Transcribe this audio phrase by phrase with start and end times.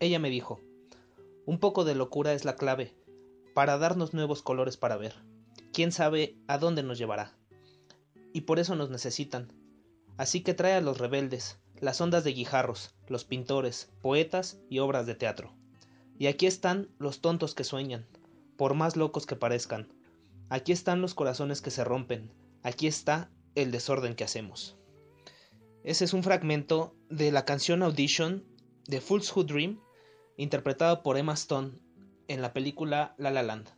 [0.00, 0.60] Ella me dijo,
[1.44, 2.94] un poco de locura es la clave
[3.54, 5.14] para darnos nuevos colores para ver.
[5.74, 7.36] ¿Quién sabe a dónde nos llevará?
[8.32, 9.52] Y por eso nos necesitan.
[10.16, 15.04] Así que trae a los rebeldes, las ondas de guijarros, los pintores, poetas y obras
[15.04, 15.52] de teatro.
[16.18, 18.06] Y aquí están los tontos que sueñan,
[18.56, 19.92] por más locos que parezcan.
[20.48, 22.32] Aquí están los corazones que se rompen.
[22.62, 24.78] Aquí está el desorden que hacemos.
[25.84, 28.44] Ese es un fragmento de la canción Audition
[28.86, 29.80] de Fools Who Dream,
[30.40, 31.72] interpretado por Emma Stone
[32.26, 33.68] en la película La La Land.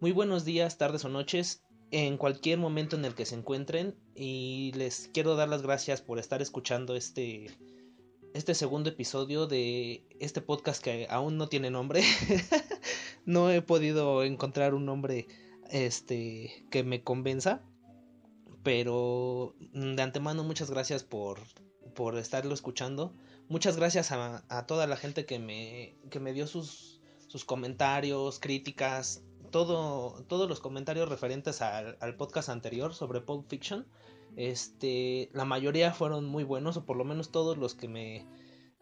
[0.00, 4.72] Muy buenos días, tardes o noches, en cualquier momento en el que se encuentren y
[4.74, 7.50] les quiero dar las gracias por estar escuchando este
[8.34, 12.02] este segundo episodio de este podcast que aún no tiene nombre.
[13.24, 15.26] no he podido encontrar un nombre
[15.70, 17.62] este que me convenza,
[18.62, 21.40] pero de antemano muchas gracias por
[21.94, 23.14] por estarlo escuchando.
[23.48, 29.24] Muchas gracias a, toda la gente que me que me dio sus sus comentarios, críticas,
[29.50, 33.86] todo, todos los comentarios referentes al, al, podcast anterior sobre Pulp Fiction.
[34.36, 38.26] Este, la mayoría fueron muy buenos, o por lo menos todos los que me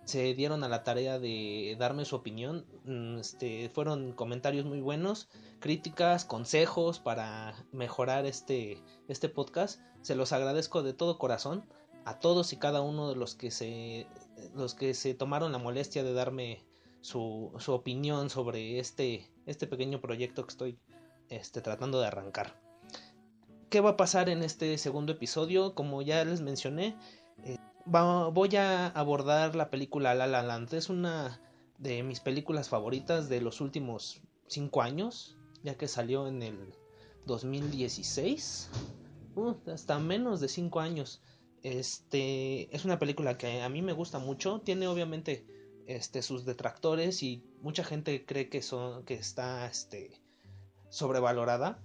[0.05, 2.67] se dieron a la tarea de darme su opinión.
[2.85, 5.29] Mm, este, fueron comentarios muy buenos,
[5.61, 9.81] críticas, consejos para mejorar este, este podcast.
[10.03, 11.65] Se los agradezco de todo corazón
[12.05, 14.07] a todos y cada uno de los que se,
[14.55, 16.65] los que se tomaron la molestia de darme
[17.01, 20.79] su, su opinión sobre este, este pequeño proyecto que estoy
[21.29, 22.61] este, tratando de arrancar.
[23.71, 25.75] ¿Qué va a pasar en este segundo episodio?
[25.75, 26.95] Como ya les mencioné,
[27.45, 27.57] eh,
[27.93, 30.75] va, voy a abordar la película La La Land.
[30.75, 31.41] Es una
[31.79, 36.75] de mis películas favoritas de los últimos cinco años, ya que salió en el
[37.27, 38.69] 2016.
[39.35, 41.23] Uh, hasta menos de cinco años.
[41.63, 44.61] Este es una película que a mí me gusta mucho.
[44.61, 45.47] Tiene obviamente
[45.87, 50.21] este, sus detractores y mucha gente cree que, son, que está este,
[50.91, 51.83] sobrevalorada.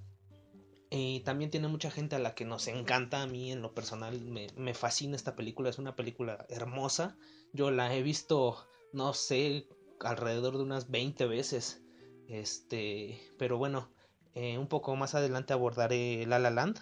[0.89, 3.21] Y también tiene mucha gente a la que nos encanta.
[3.21, 5.69] A mí en lo personal me, fascina esta película.
[5.69, 7.17] Es una película hermosa.
[7.53, 8.57] Yo la he visto,
[8.93, 9.67] no sé,
[9.99, 11.81] alrededor de unas 20 veces.
[12.27, 13.91] Este, pero bueno,
[14.33, 16.79] eh, un poco más adelante abordaré La La Land.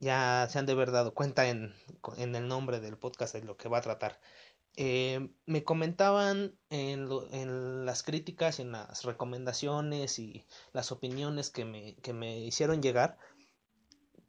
[0.00, 1.74] Ya se han de haber dado cuenta en,
[2.16, 4.18] en el nombre del podcast de lo que va a tratar.
[4.76, 11.96] Eh, me comentaban en, en, las críticas, en las recomendaciones y las opiniones que me,
[11.96, 13.18] que me hicieron llegar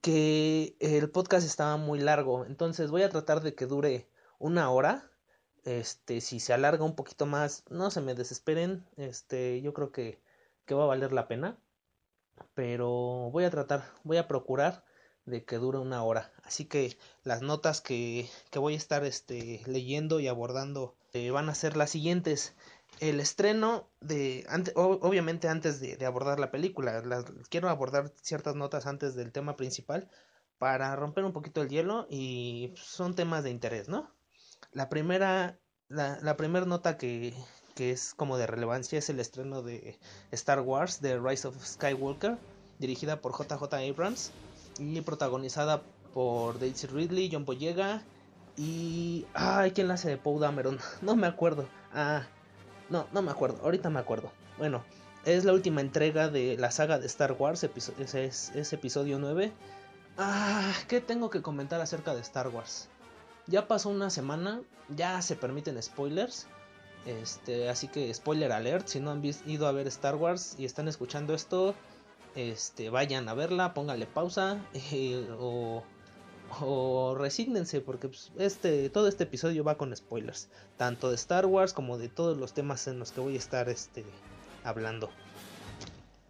[0.01, 2.45] que el podcast estaba muy largo.
[2.45, 5.09] Entonces voy a tratar de que dure una hora.
[5.63, 8.85] Este, si se alarga un poquito más, no se me desesperen.
[8.97, 10.21] Este, yo creo que,
[10.65, 11.59] que va a valer la pena.
[12.55, 14.83] Pero voy a tratar, voy a procurar
[15.25, 16.31] de que dure una hora.
[16.43, 21.49] Así que las notas que, que voy a estar este, leyendo y abordando eh, van
[21.49, 22.53] a ser las siguientes.
[22.99, 24.45] El estreno de,
[24.75, 27.01] obviamente antes de, abordar la película,
[27.49, 30.09] quiero abordar ciertas notas antes del tema principal
[30.57, 34.11] para romper un poquito el hielo y son temas de interés, ¿no?
[34.73, 37.33] La primera, la, la primera nota que,
[37.75, 39.97] que es como de relevancia es el estreno de
[40.31, 42.37] Star Wars, The Rise of Skywalker,
[42.77, 44.31] dirigida por JJ Abrams
[44.79, 45.81] y protagonizada
[46.13, 48.03] por Daisy Ridley, John Boyega
[48.57, 49.25] y...
[49.33, 50.79] Ay, ¿quién la hace de Poe Dameron?
[51.01, 51.67] No me acuerdo.
[51.93, 52.23] Ah,
[52.89, 53.59] no, no me acuerdo.
[53.63, 54.31] Ahorita me acuerdo.
[54.57, 54.83] Bueno,
[55.25, 59.51] es la última entrega de la saga de Star Wars, es, es episodio 9.
[60.17, 62.89] Ah, ¿qué tengo que comentar acerca de Star Wars?
[63.47, 66.47] Ya pasó una semana, ya se permiten spoilers.
[67.05, 70.87] Este, así que spoiler alert, si no han ido a ver Star Wars y están
[70.87, 71.73] escuchando esto,
[72.35, 75.83] este, vayan a verla, pónganle pausa eh, o,
[76.61, 81.73] o resígnense porque pues, este, todo este episodio va con spoilers, tanto de Star Wars
[81.73, 84.05] como de todos los temas en los que voy a estar este,
[84.63, 85.09] hablando.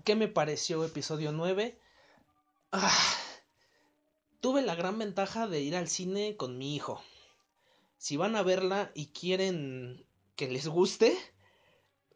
[0.03, 1.77] ¿Qué me pareció episodio 9?
[2.71, 3.15] Ah,
[4.39, 7.01] tuve la gran ventaja de ir al cine con mi hijo.
[7.98, 10.06] Si van a verla y quieren
[10.36, 11.15] que les guste,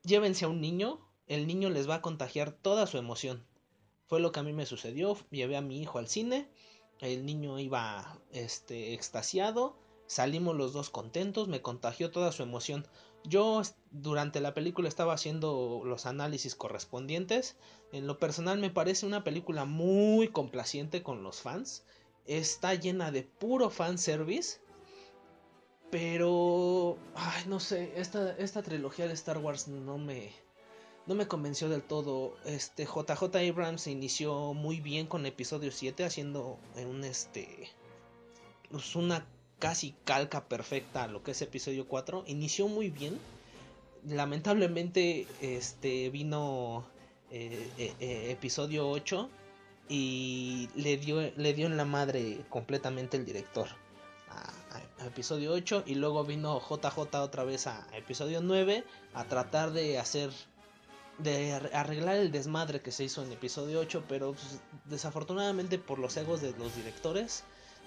[0.03, 3.45] llévense a un niño, el niño les va a contagiar toda su emoción.
[4.07, 5.17] Fue lo que a mí me sucedió.
[5.31, 6.47] Llevé a mi hijo al cine.
[6.99, 9.77] El niño iba este, extasiado.
[10.07, 11.47] Salimos los dos contentos.
[11.47, 12.85] Me contagió toda su emoción.
[13.23, 17.57] Yo durante la película estaba haciendo los análisis correspondientes.
[17.91, 21.83] En lo personal me parece una película muy complaciente con los fans.
[22.25, 24.59] Está llena de puro fanservice.
[25.89, 26.97] Pero...
[27.15, 27.93] Ay, no sé.
[27.95, 30.31] Esta, esta trilogía de Star Wars no me
[31.07, 32.35] no me convenció del todo.
[32.45, 37.69] Este JJ Abrams inició muy bien con episodio 7 haciendo un este
[38.71, 39.25] pues una
[39.59, 42.23] casi calca perfecta a lo que es episodio 4.
[42.27, 43.19] Inició muy bien.
[44.03, 46.85] lamentablemente este vino
[47.31, 49.29] eh, eh, episodio 8
[49.89, 53.67] y le dio, le dio en la madre completamente el director
[54.29, 59.99] a, episodio 8 y luego vino JJ otra vez a, episodio 9 a tratar de
[59.99, 60.31] hacer
[61.17, 66.17] de arreglar el desmadre que se hizo en episodio 8 pero pues, desafortunadamente por los
[66.17, 67.43] egos de los directores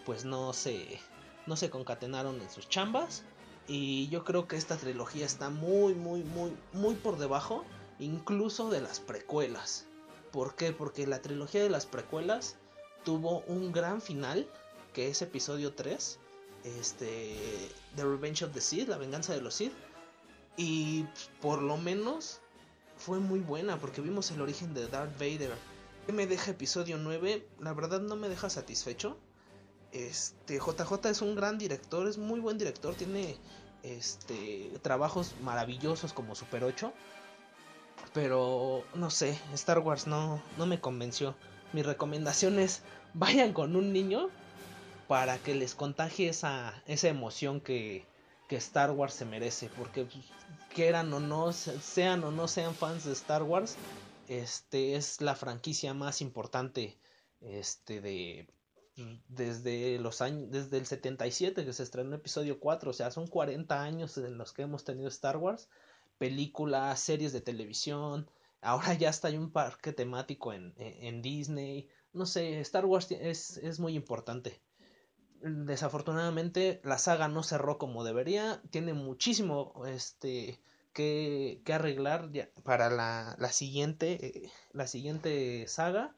[0.06, 0.98] pues no se
[1.46, 3.24] no se concatenaron en sus chambas.
[3.66, 7.64] Y yo creo que esta trilogía está muy muy muy muy por debajo
[7.98, 9.86] incluso de las precuelas.
[10.30, 10.72] ¿Por qué?
[10.72, 12.56] Porque la trilogía de las precuelas
[13.04, 14.46] tuvo un gran final,
[14.92, 16.18] que es episodio 3,
[16.64, 17.36] este,
[17.96, 19.72] The Revenge of the Sith, la venganza de los Sith,
[20.56, 21.04] y
[21.40, 22.40] por lo menos
[22.98, 25.54] fue muy buena porque vimos el origen de Darth Vader.
[26.06, 27.46] ¿Qué me deja episodio 9?
[27.60, 29.16] La verdad no me deja satisfecho.
[29.92, 33.36] Este JJ es un gran director, es muy buen director, tiene
[33.82, 36.92] este trabajos maravillosos como Super 8
[38.12, 41.34] pero no sé, Star Wars no, no me convenció.
[41.72, 42.82] Mi recomendación es
[43.14, 44.28] vayan con un niño
[45.06, 48.06] para que les contagie esa, esa emoción que,
[48.48, 49.70] que Star Wars se merece.
[49.76, 50.24] Porque pues,
[50.74, 53.76] quieran o no, sean o no sean fans de Star Wars,
[54.26, 56.98] este es la franquicia más importante
[57.40, 58.48] este de
[59.28, 63.80] desde los años desde el 77 que se estrenó episodio 4, o sea, son 40
[63.80, 65.68] años en los que hemos tenido Star Wars
[66.18, 68.30] películas, series de televisión.
[68.60, 71.88] Ahora ya está hay un parque temático en, en, Disney.
[72.12, 74.60] No sé, Star Wars es, es muy importante.
[75.40, 78.60] Desafortunadamente la saga no cerró como debería.
[78.70, 80.60] Tiene muchísimo este,
[80.92, 82.30] que, que arreglar
[82.64, 86.14] para la, la, siguiente, la siguiente saga.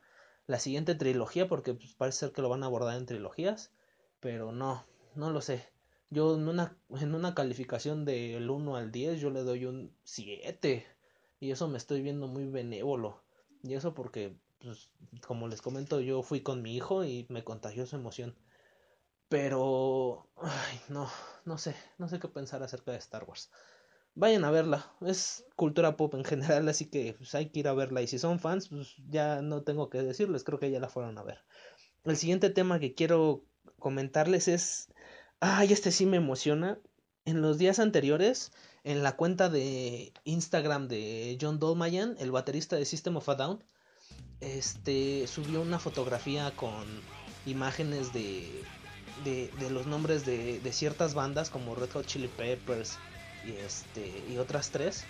[0.46, 1.48] La siguiente trilogía.
[1.48, 3.72] Porque pues, parece ser que lo van a abordar en trilogías.
[4.20, 4.84] Pero no,
[5.14, 5.68] no lo sé.
[6.10, 10.86] Yo en una, en una calificación del 1 al 10 yo le doy un 7.
[11.40, 13.22] Y eso me estoy viendo muy benévolo.
[13.62, 14.90] Y eso porque, pues,
[15.26, 18.34] como les comento, yo fui con mi hijo y me contagió su emoción.
[19.30, 21.08] Pero, ay, no,
[21.44, 23.48] no sé, no sé qué pensar acerca de Star Wars.
[24.16, 27.72] Vayan a verla, es cultura pop en general, así que pues, hay que ir a
[27.72, 28.02] verla.
[28.02, 31.16] Y si son fans, pues ya no tengo que decirles, creo que ya la fueron
[31.16, 31.38] a ver.
[32.04, 33.44] El siguiente tema que quiero
[33.78, 34.90] comentarles es
[35.40, 36.78] Ay, este sí me emociona.
[37.24, 38.50] En los días anteriores,
[38.82, 43.64] en la cuenta de Instagram de John Dolmayan, el baterista de System of a Down,
[44.40, 46.84] este subió una fotografía con
[47.46, 48.64] imágenes de,
[49.24, 52.98] de, los nombres de, de, ciertas bandas como Red Hot Chili Peppers
[53.46, 55.04] y, este, y otras tres.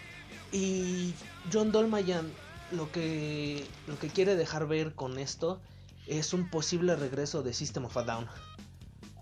[0.52, 1.14] Y
[1.52, 2.30] John Dolmayan
[2.72, 5.60] lo que, lo que quiere dejar ver con esto
[6.06, 8.28] es un posible regreso de System of a Down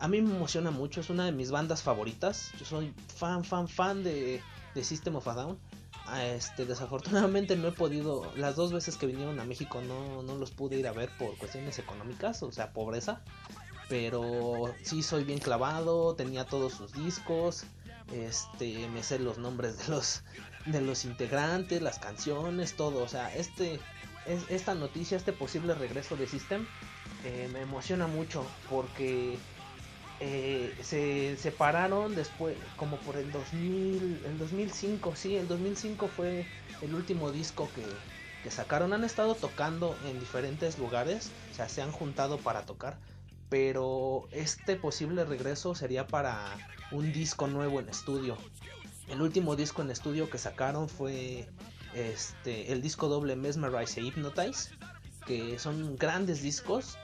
[0.00, 2.52] a mí me emociona mucho, es una de mis bandas favoritas.
[2.58, 4.40] Yo soy fan, fan, fan de,
[4.75, 5.58] de System of a Down.
[6.06, 10.37] Ah, este, desafortunadamente no he podido, las dos veces que vinieron a México no, no
[10.37, 13.20] los pude ir a ver por cuestiones económicas, o sea, pobreza.
[13.88, 17.64] Pero sí soy bien clavado, tenía todos sus discos,
[18.12, 20.23] este, me sé los nombres de los,
[20.67, 23.02] de los integrantes, las canciones, todo.
[23.02, 23.80] O sea, este,
[24.49, 26.66] esta noticia, este posible regreso de System,
[27.25, 29.38] eh, me emociona mucho porque
[30.21, 36.47] eh, se separaron después, como por el 2000, el 2005, sí, el 2005 fue
[36.83, 37.85] el último disco que,
[38.42, 38.92] que sacaron.
[38.92, 42.99] Han estado tocando en diferentes lugares, o sea, se han juntado para tocar,
[43.49, 46.57] pero este posible regreso sería para
[46.90, 48.37] un disco nuevo en estudio.
[49.09, 51.49] El último disco en estudio que sacaron fue
[51.95, 54.71] este el disco doble Mesmerize e Hypnotize,
[55.26, 56.99] que son grandes discos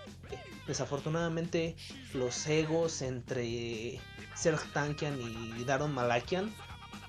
[0.66, 1.76] Desafortunadamente,
[2.14, 4.00] los egos entre
[4.34, 6.54] Serge Tankian y Daron Malakian,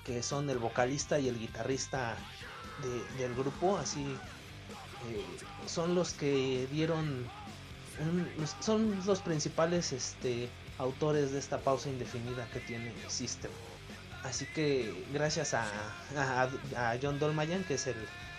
[0.04, 2.16] que son el vocalista y el guitarrista
[3.16, 4.04] del grupo, así
[5.08, 5.24] eh,
[5.66, 7.26] son los que dieron,
[8.60, 10.48] son los principales este,
[10.78, 13.50] autores de esta pausa indefinida que tiene System.
[14.22, 15.68] Así que gracias a,
[17.00, 17.96] John Dolmayan, que es el,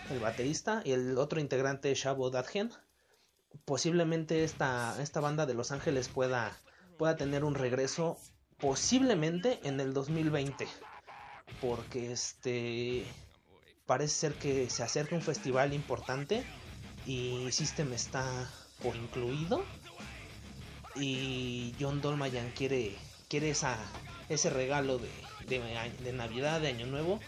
[0.09, 2.71] el, baterista, y el otro integrante, Shabo Dadgen,
[3.65, 6.57] posiblemente esta, esta banda de Los Ángeles pueda,
[6.97, 8.17] pueda tener un regreso
[8.57, 10.67] posiblemente en el 2020
[11.61, 13.05] porque este
[13.85, 16.43] parece ser que se acerca un festival importante
[17.05, 18.49] y System está
[18.83, 19.63] incluido
[20.95, 22.95] y John Dolmayan quiere
[23.27, 23.77] quiere esa
[24.29, 25.09] ese regalo de,
[25.47, 27.19] de, Navidad de Año Nuevo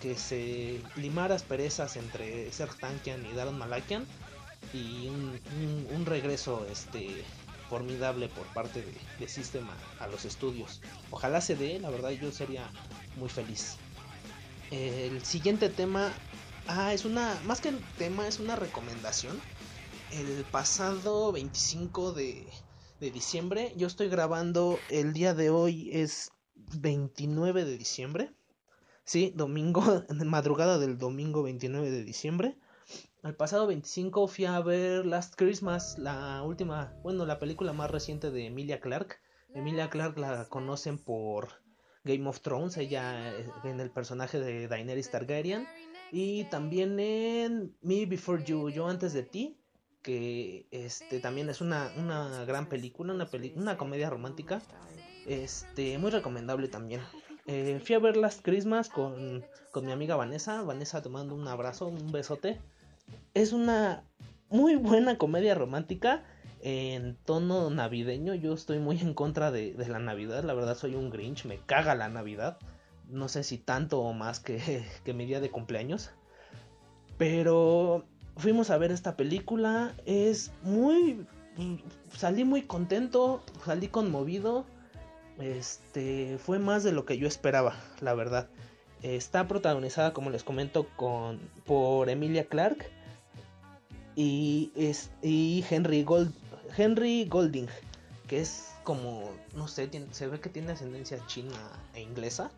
[0.00, 4.04] que, se limara asperezas entre Serge Tankian y Daron Malakian
[4.72, 7.24] y un, regreso este
[7.68, 9.66] formidable por parte de, de System
[9.98, 10.80] a, los estudios.
[11.10, 12.68] Ojalá se dé, la verdad yo sería
[13.16, 13.76] muy feliz.
[14.70, 16.12] El siguiente tema,
[16.68, 19.40] ah, es una, más que tema, es una recomendación.
[20.12, 22.52] El pasado 25 de,
[23.00, 26.30] de diciembre, yo estoy grabando, el día de hoy es
[26.78, 28.32] 29 de diciembre.
[29.04, 29.82] Sí, domingo,
[30.24, 32.56] madrugada del domingo 29 de diciembre.
[33.22, 38.30] El pasado 25 fui a ver Last Christmas, la última, bueno, la película más reciente
[38.30, 39.18] de Emilia Clarke.
[39.54, 41.48] Emilia Clarke la conocen por
[42.04, 45.66] Game of Thrones, ella eh, en el personaje de Daenerys Targaryen
[46.12, 49.58] y también en Me Before You, Yo antes de ti,
[50.06, 54.62] que este también es una, una gran película, una, una comedia romántica,
[55.26, 57.02] este muy recomendable también.
[57.48, 61.88] Eh, fui a ver Last Christmas con, con mi amiga Vanessa, Vanessa tomando un abrazo,
[61.88, 62.58] un besote
[63.34, 64.02] es una
[64.48, 66.24] muy buena comedia romántica
[66.62, 68.34] en tono navideño.
[68.34, 70.44] Yo estoy muy en contra de, la Navidad.
[70.44, 71.44] La verdad soy un Grinch.
[71.44, 72.58] Me caga la Navidad.
[73.08, 76.10] No sé si tanto o más que, que mi día de cumpleaños.
[77.18, 78.06] Pero
[78.36, 79.94] fuimos a ver esta película.
[80.06, 81.26] Es muy...
[82.14, 83.42] Salí muy contento.
[83.64, 84.64] Salí conmovido.
[85.38, 88.48] Este fue más de lo que yo esperaba, la verdad.
[89.02, 92.90] Está protagonizada, como les comento, con, por Emilia Clarke
[94.16, 96.32] y, es, y Henry, Gold,
[96.76, 97.68] Henry Golding,
[98.26, 101.54] que es como, no sé, se ve que tiene ascendencia china
[101.94, 102.50] e inglesa.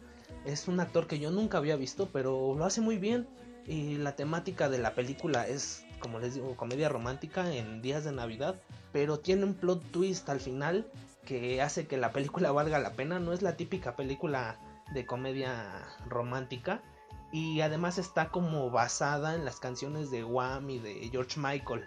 [0.47, 3.27] Es un actor que yo nunca había visto, pero lo hace muy bien.
[3.69, 8.13] Y la temática de la película es, como les digo, comedia romántica en días de
[8.13, 8.59] Navidad,
[8.93, 10.91] pero tiene un plot twist al final
[11.27, 13.19] que hace que la película valga la pena.
[13.19, 14.59] No es la típica película
[14.95, 16.83] de comedia romántica
[17.31, 21.85] y además está como basada en las canciones de Wham y de George Michael.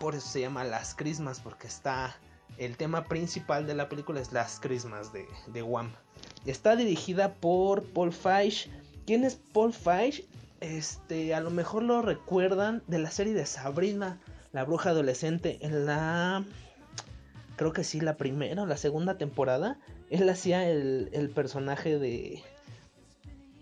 [0.00, 2.16] Por eso se llama Las Christmas, porque está
[2.58, 5.92] el tema principal de la película es Las Christmas de, de Wham.
[6.44, 8.68] Está dirigida por Paul Feig.
[9.06, 10.26] ¿Quién es Paul Feig?
[10.66, 14.18] Este, a lo mejor lo recuerdan de la serie de Sabrina,
[14.52, 16.44] la bruja adolescente, en la
[17.54, 19.78] creo que sí, la primera o la segunda temporada.
[20.10, 22.42] Él hacía el, personaje de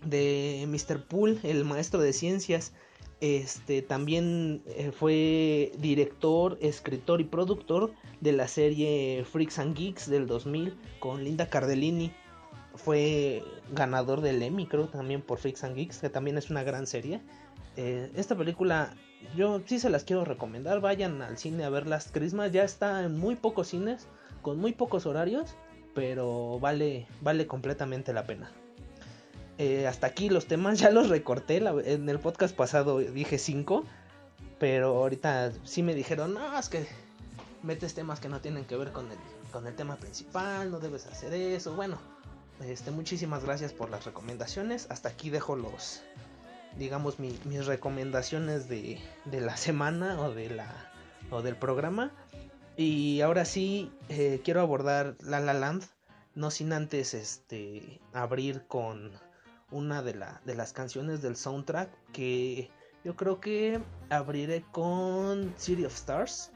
[0.03, 1.03] de Mr.
[1.03, 2.73] Poole, el maestro de ciencias.
[3.21, 10.25] Este también eh, fue director, escritor y productor de la serie Freaks and Geeks del
[10.25, 12.11] 2000 con Linda Cardellini.
[12.75, 16.87] Fue ganador del Emmy, creo, también por Freaks and Geeks, que también es una gran
[16.87, 17.21] serie.
[17.77, 18.93] Eh, esta película,
[19.35, 20.79] yo sí se las quiero recomendar.
[20.81, 22.51] Vayan al cine a ver las Christmas.
[22.51, 24.07] Ya está en muy pocos cines,
[24.41, 25.55] con muy pocos horarios,
[25.93, 28.51] pero vale, vale completamente la pena.
[29.57, 31.57] Eh, hasta aquí los temas ya los recorté.
[31.57, 33.83] en el podcast pasado dije 5.
[34.59, 36.87] Pero ahorita sí me dijeron, no, es que
[37.61, 39.17] metes temas que no tienen que ver con el,
[39.51, 41.75] con el tema principal, no debes hacer eso.
[41.75, 41.97] Bueno,
[42.63, 44.87] este, muchísimas gracias por las recomendaciones.
[44.89, 46.01] Hasta aquí dejo los,
[46.77, 50.91] digamos, mis recomendaciones de, de, la semana o, de la,
[51.31, 52.11] o del programa.
[52.77, 55.83] Y ahora sí, eh, quiero abordar La La Land,
[56.33, 59.11] no sin antes este, abrir con
[59.71, 62.69] una de, la, de las canciones del soundtrack que
[63.03, 66.51] yo creo que abriré con City of Stars,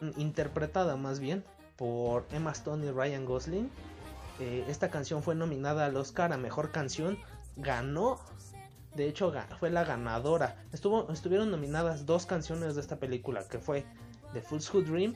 [0.00, 1.44] mm, interpretada más bien
[1.76, 3.70] por Emma Stone y Ryan Gosling.
[4.40, 7.18] Eh, esta canción fue nominada al Oscar a Mejor Canción,
[7.56, 8.20] ganó,
[8.94, 10.64] de hecho fue la ganadora.
[10.72, 13.86] Estuvieron nominadas dos canciones de esta película, que fue
[14.32, 15.14] The Fool's Who Dream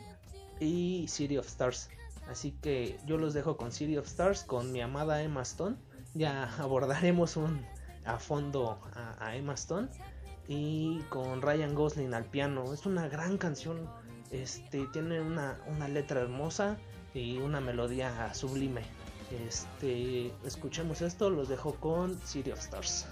[0.60, 1.90] y City of Stars.
[2.28, 5.76] Así que yo los dejo con City of Stars, con mi amada Emma Stone
[6.14, 7.64] ya abordaremos un,
[8.04, 9.88] a fondo a, Emma Stone
[10.46, 12.72] y con Ryan Gosling al piano.
[12.72, 13.88] Es una gran canción,
[14.30, 16.76] este, tiene una letra hermosa
[17.14, 18.82] y una melodía sublime.
[19.30, 23.06] Este, escuchemos esto, los dejo con City of Stars.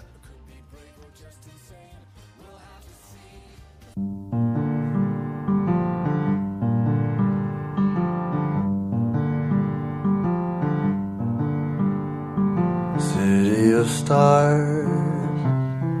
[13.87, 14.87] stars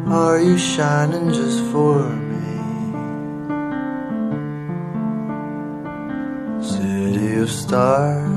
[0.07, 2.47] are you shining just for me?
[6.61, 8.36] City of stars,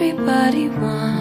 [0.00, 1.17] Everybody wants.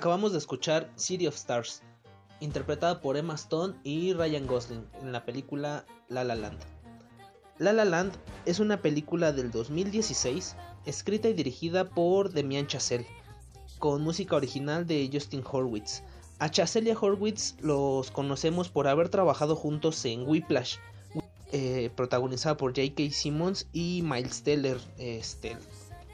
[0.00, 1.82] Acabamos de escuchar City of Stars,
[2.40, 6.58] interpretada por Emma Stone y Ryan Gosling en la película La La Land.
[7.58, 8.14] La La Land
[8.46, 13.06] es una película del 2016 escrita y dirigida por Demian Chazelle,
[13.78, 16.02] con música original de Justin Horwitz.
[16.38, 20.76] A Chazelle y a Horwitz los conocemos por haber trabajado juntos en Whiplash,
[21.52, 23.10] eh, protagonizada por J.K.
[23.10, 24.78] Simmons y Miles Teller.
[24.96, 25.58] Este,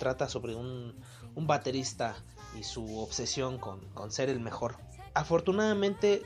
[0.00, 0.92] trata sobre un,
[1.36, 2.16] un baterista
[2.58, 4.76] y su obsesión con, con ser el mejor.
[5.14, 6.22] Afortunadamente,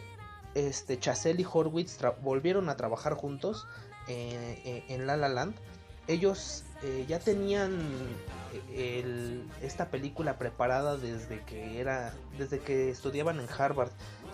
[0.54, 0.98] este,
[1.38, 3.66] y Horwitz volvieron a trabajar juntos
[4.08, 5.54] eh, eh, en La La Land.
[6.08, 7.78] Ellos eh, ya tenían
[9.62, 13.90] esta película preparada desde que era, desde que estudiaban en Harvard.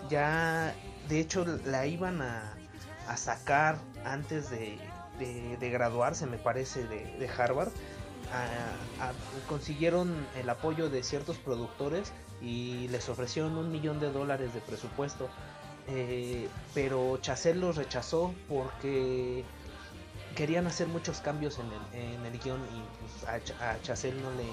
[0.09, 0.73] Ya,
[1.07, 2.55] de hecho, la iban a,
[3.15, 4.79] sacar antes de,
[5.19, 7.69] de- graduarse, me parece, de Harvard.
[9.47, 12.11] Consiguieron el apoyo de ciertos productores
[12.41, 15.29] y les ofrecieron un millón de dólares de presupuesto.
[15.89, 19.45] Eh, pero Chazelle los rechazó porque
[20.35, 23.23] querían hacer muchos cambios en el, en el guion y pues,
[23.61, 23.75] a, a
[24.11, 24.45] no le,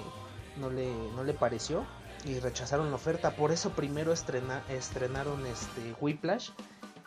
[0.57, 1.85] no, le, no le pareció
[2.23, 3.31] y rechazaron la oferta.
[3.35, 6.51] Por eso primero estrena- estrenaron este Whiplash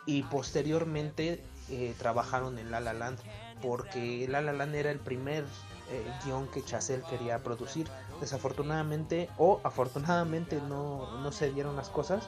[0.05, 3.19] y posteriormente eh, trabajaron en La La Land
[3.61, 5.43] porque La La Land era el primer
[6.23, 7.87] guion que Chazelle quería producir.
[8.21, 12.27] Desafortunadamente o afortunadamente no, no se dieron las cosas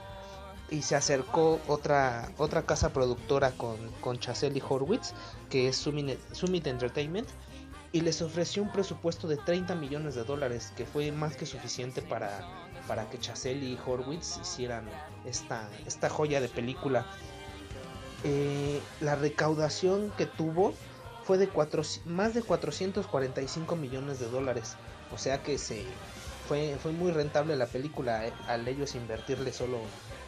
[0.69, 5.13] y se acercó otra otra casa productora con, con y Horwitz
[5.49, 7.27] que es Summit, Summit Entertainment
[7.91, 12.01] y les ofreció un presupuesto de 30 millones de dólares que fue más que suficiente
[12.01, 12.47] para,
[12.87, 14.85] para que Chazelle y Horwitz hicieran
[15.25, 17.05] esta, esta joya de película
[18.23, 20.73] eh, la recaudación que tuvo
[21.31, 24.75] fue de cuatro, más de 445 millones de dólares.
[25.13, 25.85] O sea que se
[26.45, 29.77] fue, fue muy rentable la película eh, al ellos invertirle solo,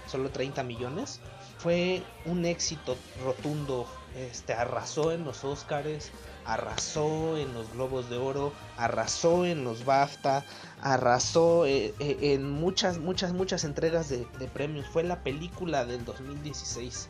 [0.07, 1.19] solo 30 millones.
[1.57, 3.85] Fue un éxito rotundo.
[4.15, 6.09] Este, arrasó en los Oscars,
[6.45, 10.45] arrasó en los Globos de Oro, arrasó en los BAFTA,
[10.81, 14.87] arrasó eh, eh, en muchas, muchas, muchas entregas de, de premios.
[14.87, 17.09] Fue la película del 2016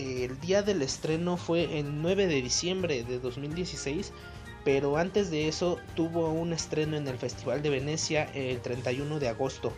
[0.00, 4.12] el día del estreno fue el 9 de diciembre de 2016,
[4.64, 9.28] pero antes de eso tuvo un estreno en el Festival de Venecia el 31 de
[9.28, 9.72] agosto.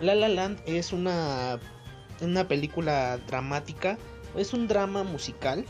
[0.00, 1.58] La La Land es una,
[2.20, 3.98] una película dramática,
[4.36, 5.64] es un drama musical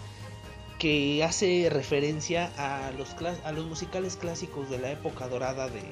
[0.79, 5.83] que hace referencia a los, a los musicales clásicos de la época dorada de-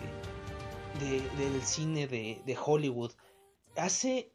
[1.01, 3.13] del cine de, de Hollywood.
[3.77, 4.33] Hace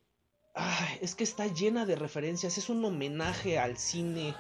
[0.56, 4.36] Ah, es que está llena de referencias, es un homenaje al cine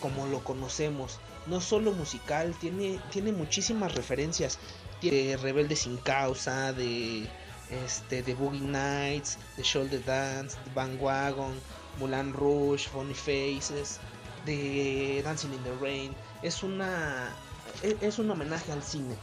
[0.00, 4.58] como lo conocemos, no solo musical, tiene, tiene muchísimas referencias,
[5.00, 7.26] tiene Rebelde sin causa, de
[7.70, 11.54] este de Boogie Nights, de Shoulder Dance, de Bandwagon,
[11.98, 14.00] Mulan Rouge, Funny Faces,
[14.46, 17.34] de Dancing in the Rain, es una
[17.82, 19.16] es, es un homenaje al cine.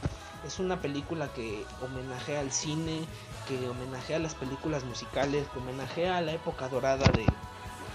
[0.44, 3.06] Es una película que homenajea al cine,
[3.46, 7.26] que homenajea las películas musicales, que homenajea la época dorada de...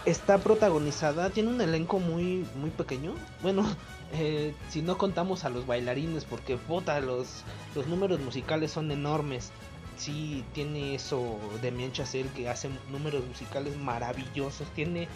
[0.06, 3.14] Está protagonizada, tiene un elenco muy, muy pequeño.
[3.42, 3.66] Bueno,
[4.14, 7.44] Eh, si no contamos a los bailarines, porque puta, los,
[7.76, 9.52] los números musicales son enormes.
[9.98, 14.68] Sí, tiene eso de Chazelle que hace números musicales maravillosos.
[14.74, 15.08] Tiene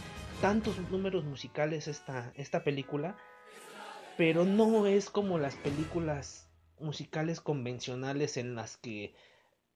[0.41, 3.15] tantos números musicales esta, esta película,
[4.17, 6.48] pero no es como las películas
[6.80, 9.13] musicales convencionales en las que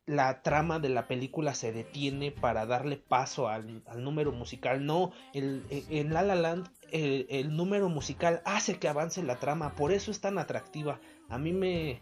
[0.06, 4.86] la trama de la película se detiene para darle paso al, número musical.
[4.86, 9.91] No, el, en La La Land el, número musical hace que avance la trama, por
[9.91, 11.00] eso es tan atractiva.
[11.30, 12.02] A mí me,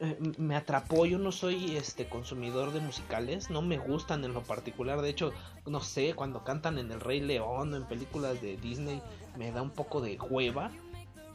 [0.00, 4.42] eh, me atrapó, yo no soy este consumidor de musicales, no me gustan en lo
[4.42, 5.32] particular, de hecho,
[5.66, 9.02] no sé, cuando cantan en El Rey León o en películas de Disney
[9.36, 10.70] me da un poco de hueva,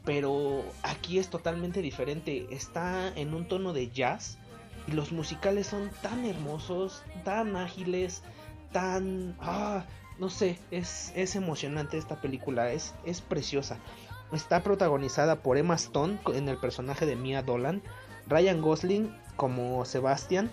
[0.04, 4.40] pero aquí es totalmente diferente, está en un tono de jazz
[4.88, 8.24] y los musicales son tan hermosos, tan ágiles,
[8.72, 9.36] tan...
[9.40, 9.86] Ah,
[10.20, 13.78] no sé, es, es emocionante esta película, es, es preciosa.
[14.32, 17.82] Está protagonizada por Emma Stone en el personaje de Mia Dolan,
[18.28, 20.50] Ryan Gosling como Sebastian,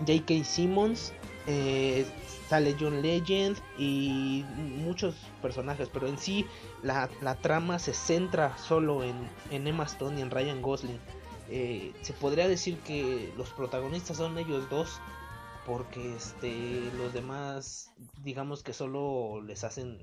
[0.00, 0.44] J.K.
[0.44, 1.12] Simmons,
[1.46, 2.06] eh,
[2.48, 6.46] sale John Legend y muchos personajes, pero en sí
[6.82, 7.08] la,
[7.42, 9.16] trama se centra solo en,
[9.50, 10.98] en Emma Stone y en Ryan Gosling.
[11.50, 15.00] Eh, se podría decir que los protagonistas son ellos dos
[15.64, 17.90] porque este los demás
[18.22, 19.98] digamos que solo les hacen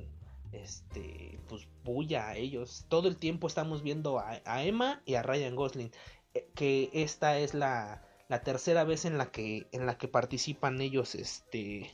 [0.52, 2.86] este pues bulla a ellos.
[2.90, 5.92] Todo el tiempo estamos viendo a, Emma y a Ryan Gosling
[6.34, 10.82] eh, que esta es la, la tercera vez en la que en la que participan
[10.82, 11.92] ellos este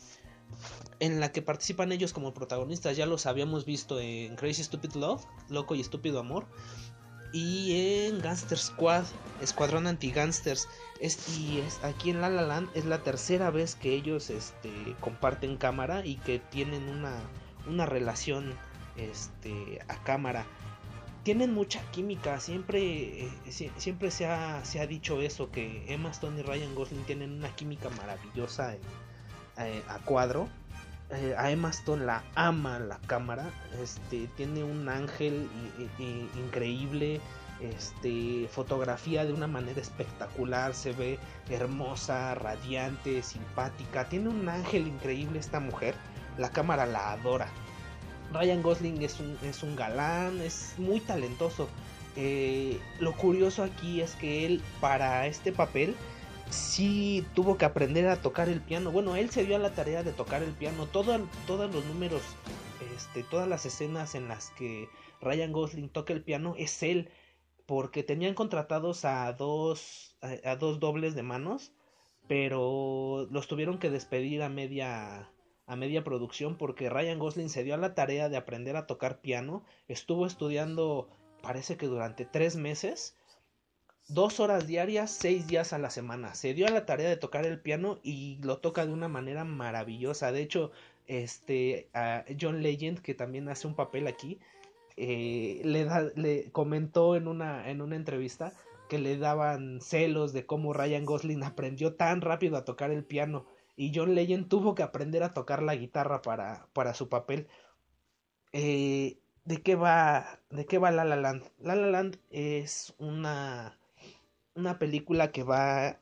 [1.00, 2.96] en la que participan ellos como protagonistas.
[2.96, 6.48] Ya los habíamos visto en Crazy Stupid Love loco y estúpido amor
[7.32, 9.06] y en Gangster Squad,
[9.41, 10.67] Escuadrón Anti-Gangsters.
[11.00, 15.58] y es, aquí en La La Land es la tercera vez que ellos este, comparten
[15.58, 17.13] cámara y que tienen una,
[17.67, 18.54] una relación
[18.98, 20.46] este, a cámara.
[21.24, 26.39] Tienen mucha química, siempre, eh, siempre se, ha, se ha dicho eso, que Emma Stone
[26.39, 28.76] y Ryan Gosling tienen una química maravillosa
[29.58, 30.50] eh, a cuadro
[31.12, 33.50] eh, a Emma Stone la ama la cámara,
[33.82, 35.50] este, tiene un ángel
[36.45, 37.19] increíble,
[37.62, 41.19] este, fotografía de una manera espectacular, se ve
[41.50, 45.95] hermosa, radiante, simpática, tiene un ángel increíble esta mujer,
[46.38, 47.47] la cámara la adora.
[48.34, 51.67] Ryan Gosling es un, es un galán, es muy talentoso.
[52.15, 55.95] Eh, lo curioso aquí es que él para este papel
[56.52, 58.92] sí tuvo que aprender a tocar el piano.
[58.92, 60.88] Bueno, él se dio a la tarea de tocar el piano.
[60.88, 62.22] todos los números,
[62.96, 64.90] este, todas las escenas en las que
[65.22, 67.10] Ryan Gosling toca el piano es él.
[67.66, 71.72] Porque tenían contratados a dos, a, dos dobles de manos.
[72.28, 75.30] Pero los tuvieron que despedir a media,
[75.66, 79.22] a media producción porque Ryan Gosling se dio a la tarea de aprender a tocar
[79.22, 79.64] piano.
[79.88, 81.10] Estuvo estudiando,
[81.42, 83.16] parece que durante tres meses
[84.08, 86.36] dos horas diarias, seis días a la semana.
[86.36, 89.44] Se dio a la tarea de tocar el piano y lo toca de una manera
[89.46, 90.32] maravillosa.
[90.32, 90.72] De hecho,
[91.08, 94.40] este, a John Legend, que también hace un papel aquí,
[94.98, 98.54] eh, le, comentó en una, en una entrevista
[98.90, 103.46] que le daban celos de cómo Ryan Gosling aprendió tan rápido a tocar el piano
[103.78, 107.48] y John Legend tuvo que aprender a tocar la guitarra para, para su papel.
[108.52, 110.40] Eh, ¿De qué va?
[110.50, 111.44] ¿De qué va La La Land?
[111.60, 113.80] La La Land es una
[114.56, 116.00] una película que va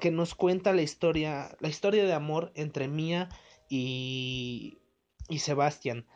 [0.00, 3.28] que nos cuenta la historia la historia de amor entre Mia
[3.68, 4.78] y
[5.28, 6.06] y Sebastián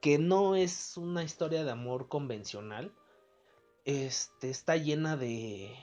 [0.00, 2.92] que no es una historia de amor convencional
[3.84, 5.74] este está llena de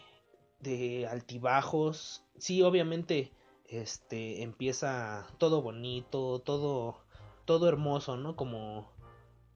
[0.59, 2.23] de altibajos.
[2.38, 3.31] Sí obviamente
[3.67, 7.03] este empieza todo bonito todo
[7.45, 8.91] todo hermoso no como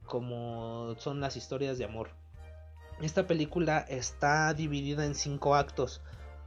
[0.06, 2.10] como son las historias de amor
[3.02, 6.02] esta película está dividida en cinco actos.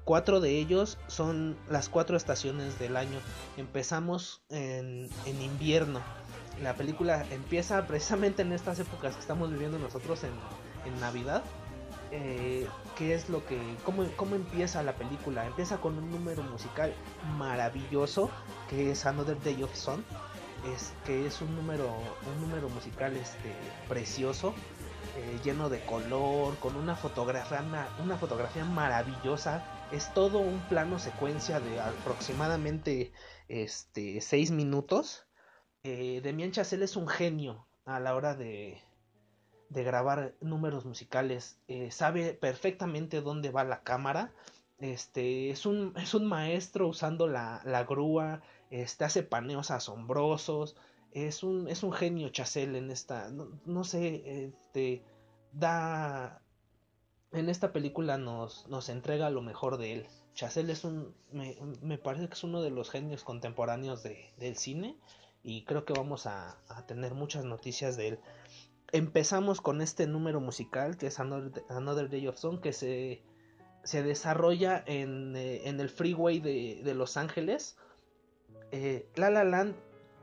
[0.05, 3.21] Cuatro de ellos son las cuatro estaciones del año.
[3.57, 6.01] Empezamos en, invierno.
[6.63, 10.33] La película empieza precisamente en estas épocas que estamos viviendo nosotros en,
[11.01, 11.45] Navidad.
[12.11, 12.67] Eh,
[12.99, 13.59] ¿Qué es lo que.
[13.85, 15.47] Cómo, cómo empieza la película?
[15.47, 16.93] Empieza con un número musical
[17.39, 18.31] maravilloso
[18.69, 20.05] que es Another Day of Sun.
[20.75, 23.55] Es, que es un número, un número musical este,
[23.89, 24.55] precioso
[25.17, 27.63] eh, lleno de color, con una fotografía,
[28.03, 29.63] una fotografía maravillosa.
[29.93, 33.13] Es todo un plano secuencia de aproximadamente
[33.49, 35.27] este, 6 minutos.
[35.83, 38.81] Eh, Demian Chazelle es un genio a la hora de,
[39.69, 41.59] de grabar números musicales.
[41.69, 44.33] Eh, sabe perfectamente dónde va la cámara.
[44.79, 48.41] Este, es, un, es un maestro usando la, la grúa.
[48.71, 50.77] Este, hace paneos asombrosos
[51.15, 55.05] es un, es un genio Chazelle en esta, no, sé, este,
[55.53, 56.43] da,
[57.33, 60.07] en esta película nos, nos entrega lo mejor de él.
[60.35, 64.57] Chazelle es un, me, me, parece que es uno de los genios contemporáneos de, del
[64.57, 64.97] cine
[65.43, 68.19] y creo que vamos a, a, tener muchas noticias de él.
[68.93, 73.23] Empezamos con este número musical que es Another, Another Day of Song que se,
[73.85, 77.77] se desarrolla en, eh, en, el freeway de, de Los Ángeles.
[78.71, 79.75] Eh, La La Land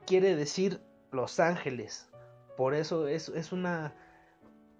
[0.10, 2.10] quiere decir Los Ángeles,
[2.58, 3.94] por eso es, es una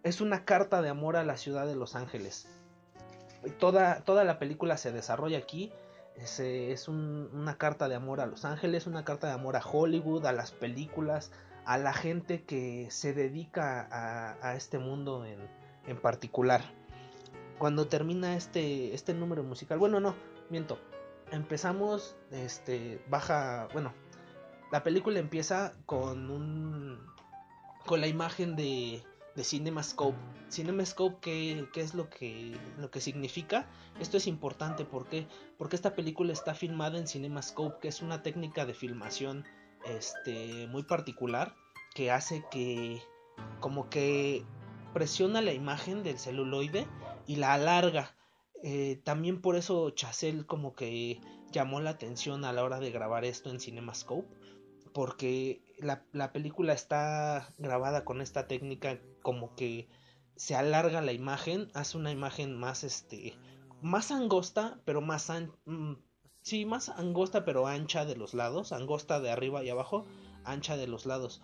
[0.02, 2.48] es una carta de amor a la ciudad de Los Ángeles.
[3.60, 5.72] Toda, toda la película se desarrolla aquí.
[6.16, 9.62] Es, es un, una carta de amor a Los Ángeles, una carta de amor a
[9.62, 11.32] Hollywood, a las películas,
[11.64, 15.40] a la gente que se dedica a, a este mundo en,
[15.86, 16.62] en, particular.
[17.60, 20.16] Cuando termina este, este número musical, bueno, no,
[20.50, 20.80] miento.
[21.32, 23.94] Empezamos, este, baja, bueno,
[24.72, 27.00] la película empieza con un,
[27.86, 29.04] con la imagen de,
[29.36, 30.18] de CinemaScope.
[30.52, 33.68] CinemaScope, ¿qué, qué es lo que, lo que significa?
[34.00, 35.28] Esto es importante, ¿por?
[35.58, 39.46] Porque esta película está filmada en CinemaScope, que es una técnica de filmación
[39.86, 41.56] este, muy particular
[41.96, 43.02] que hace que
[43.60, 44.44] como que
[44.94, 46.88] presiona la imagen del celuloide
[47.28, 48.16] y la alarga.
[48.64, 53.24] Eh, también por eso Chazelle como que llamó la atención a la hora de grabar
[53.24, 54.28] esto en CinemaScope
[55.00, 59.88] porque la, la, película está grabada con esta técnica como que
[60.36, 63.38] se alarga la imagen, hace una imagen más este
[63.82, 65.94] más angosta, pero más an mm,
[66.42, 70.06] sí, más angosta pero ancha de los lados, angosta de arriba y abajo,
[70.44, 71.42] ancha de los lados.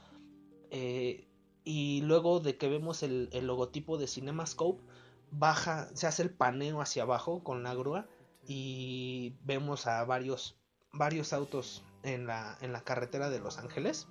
[0.69, 1.29] Eh,
[1.63, 4.83] y luego de que vemos el, el, logotipo de CinemaScope,
[5.31, 8.05] baja, se hace el paneo hacia abajo con la grúa
[8.45, 10.59] y vemos a varios
[10.91, 14.07] varios autos en la, en la carretera de Los Ángeles.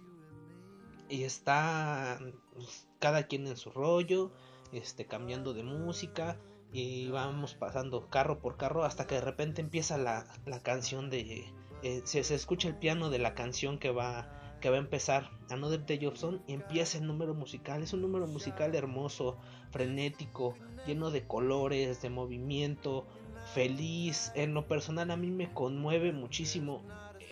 [1.09, 2.19] Y está
[2.55, 4.33] pues, cada quien en su rollo,
[4.73, 6.39] este, cambiando de música.
[6.73, 11.53] Y vamos pasando carro por carro hasta que de repente empieza la, la canción de...
[11.83, 15.31] Eh, se, se, escucha el piano de la canción que va, que va a empezar
[15.51, 17.83] Another Day of Sun y empieza el número musical.
[17.83, 19.39] Es un número musical hermoso,
[19.71, 23.07] frenético, lleno de colores, de movimiento,
[23.53, 24.33] feliz.
[24.35, 26.83] En lo personal a mí me conmueve muchísimo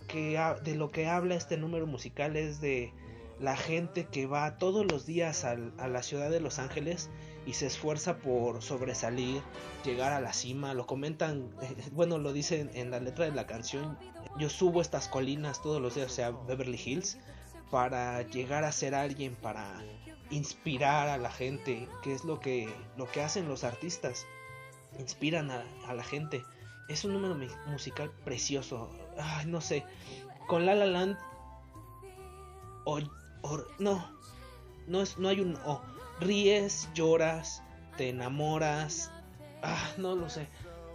[0.07, 2.93] que de lo que habla este número musical es de
[3.41, 7.11] la gente que va todos los días a la ciudad de Los Ángeles
[7.45, 9.43] y se esfuerza por sobresalir,
[9.85, 11.51] llegar a la cima, lo comentan,
[11.93, 13.99] bueno, lo dicen en la letra de la canción,
[14.39, 17.19] yo subo estas colinas todos los días, o sea, Beverly Hills,
[17.71, 19.83] para llegar a ser alguien, para
[20.31, 24.25] inspirar a la gente, que es lo que, lo que hacen los artistas,
[24.99, 26.45] inspiran a la gente.
[26.89, 27.37] Es un número
[27.67, 29.85] musical precioso, ay, no sé,
[30.47, 31.17] con La La Land
[32.85, 33.01] o,
[33.79, 34.05] no,
[34.87, 35.81] no es no hay un o
[36.21, 37.63] ríes, lloras,
[37.97, 39.11] te enamoras,
[39.63, 40.47] ah, no lo sé.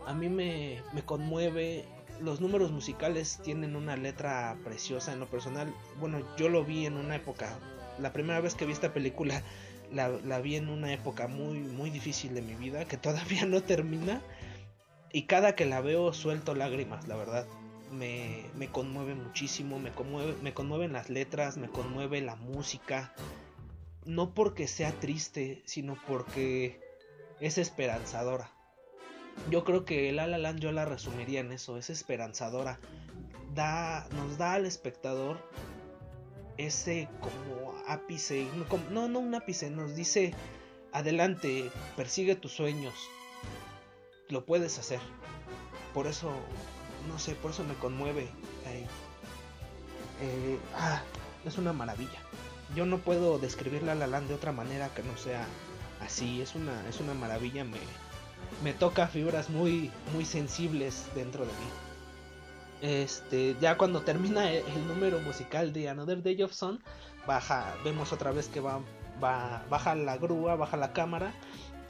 [0.05, 1.85] A mí me, me conmueve
[2.21, 5.73] los números musicales tienen una letra preciosa en lo personal.
[5.99, 7.59] Bueno, yo lo vi en una época.
[7.99, 9.43] La primera vez que vi esta película
[9.91, 13.61] la, la, vi en una época muy, muy difícil de mi vida que todavía no
[13.61, 14.21] termina.
[15.11, 17.47] Y cada que la veo suelto lágrimas, la verdad
[17.91, 23.13] me, conmueve muchísimo, me, conmueve, me conmueven las letras, me conmueve la música,
[24.05, 26.79] no porque sea triste, sino porque
[27.39, 28.51] es esperanzadora.
[29.51, 32.79] Yo creo que La La Land yo la resumiría en eso, es esperanzadora.
[33.53, 35.39] Da, nos da al espectador
[36.57, 38.47] ese como ápice,
[38.91, 40.33] no, no un ápice, nos dice,
[40.91, 42.93] adelante, persigue tus sueños,
[44.29, 44.99] lo puedes hacer.
[45.93, 46.31] Por eso
[47.07, 48.23] no sé, por eso me conmueve.
[48.65, 48.85] Eh,
[50.21, 51.01] eh, ah,
[51.45, 52.19] es una maravilla.
[52.75, 55.45] Yo no puedo describir La La de otra manera que no sea
[56.01, 56.41] así.
[56.41, 57.63] Es una, es una maravilla.
[57.63, 57.77] Me,
[58.63, 61.69] me toca fibras muy, muy sensibles dentro de mí.
[62.81, 66.83] Este, ya cuando termina el, el número musical de Another Day of Sun,
[67.25, 68.79] baja, vemos otra vez que va,
[69.23, 71.33] va, baja la grúa, baja la cámara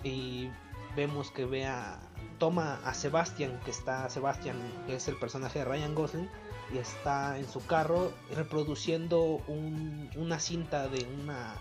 [0.03, 0.49] y
[0.95, 1.99] vemos que vea
[2.37, 6.29] toma a Sebastian, que está Sebastian, que es el personaje de Ryan Gosling,
[6.73, 11.55] y está en su carro reproduciendo un, una cinta de una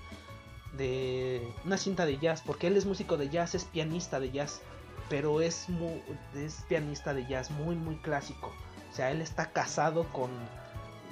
[0.77, 4.61] de una cinta de jazz, porque él es músico de jazz, es pianista de jazz,
[5.09, 6.03] pero es muy,
[6.35, 8.53] es pianista de jazz muy muy clásico.
[8.91, 10.31] O sea, él está casado con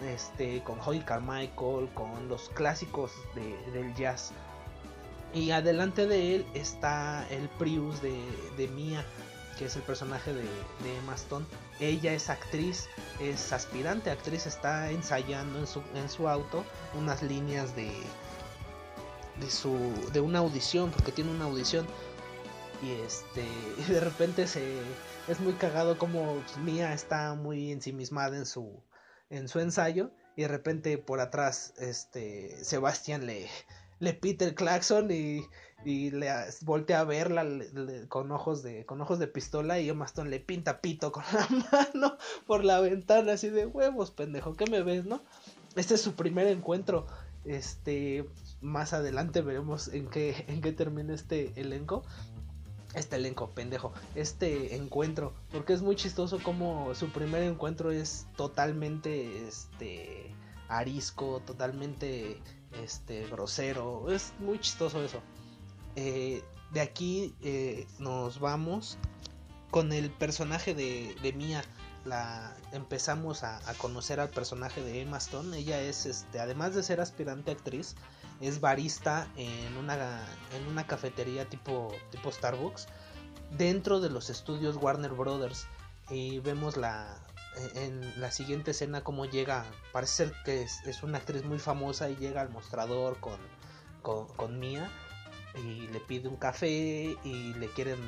[0.02, 4.32] este con Carmichael, con los clásicos de, del jazz.
[5.32, 8.16] Y adelante de él está el Prius de,
[8.56, 9.04] de Mia,
[9.54, 11.46] que es el personaje de, de Emma Stone.
[11.80, 12.88] Ella es actriz,
[13.20, 16.64] es aspirante actriz, está ensayando en su, en su auto
[16.94, 17.90] unas líneas de,
[19.40, 19.76] de, su,
[20.12, 21.86] de una audición, porque tiene una audición.
[22.82, 23.44] y este
[23.88, 24.80] y de repente se
[25.28, 28.82] es muy cagado como Mía está muy ensimismada en su
[29.30, 33.48] en su ensayo y de repente por atrás este Sebastián le
[34.00, 35.46] le pita el claxon y,
[35.84, 36.30] y le
[36.62, 37.44] voltea a verla
[38.08, 41.48] con ojos de con ojos de pistola y Emma Stone le pinta pito con la
[41.70, 42.16] mano
[42.46, 45.22] por la ventana así de huevos pendejo ¿qué me ves no?
[45.76, 47.06] este es su primer encuentro
[47.44, 48.26] este
[48.60, 52.02] más adelante veremos en qué en qué termina este elenco
[52.94, 59.48] este elenco, pendejo, este encuentro, porque es muy chistoso como su primer encuentro es totalmente,
[59.48, 60.30] este,
[60.68, 62.40] arisco, totalmente,
[62.82, 65.20] este, grosero, es muy chistoso eso.
[65.96, 68.98] Eh, de aquí eh, nos vamos
[69.70, 71.64] con el personaje de, de Mia.
[72.04, 75.56] La empezamos a, conocer al personaje de Emma Stone.
[75.56, 77.94] Ella es, este, además de ser aspirante actriz,
[78.40, 80.22] es barista en una,
[80.54, 82.88] en una cafetería tipo, tipo Starbucks
[83.56, 85.66] dentro de los estudios Warner Brothers.
[86.10, 87.16] Y vemos la,
[87.74, 92.16] en la siguiente escena como llega, parece ser que es, una actriz muy famosa y
[92.16, 93.38] llega al mostrador con,
[94.02, 94.90] con, con Mia
[95.56, 97.98] y le pide un café y le quieren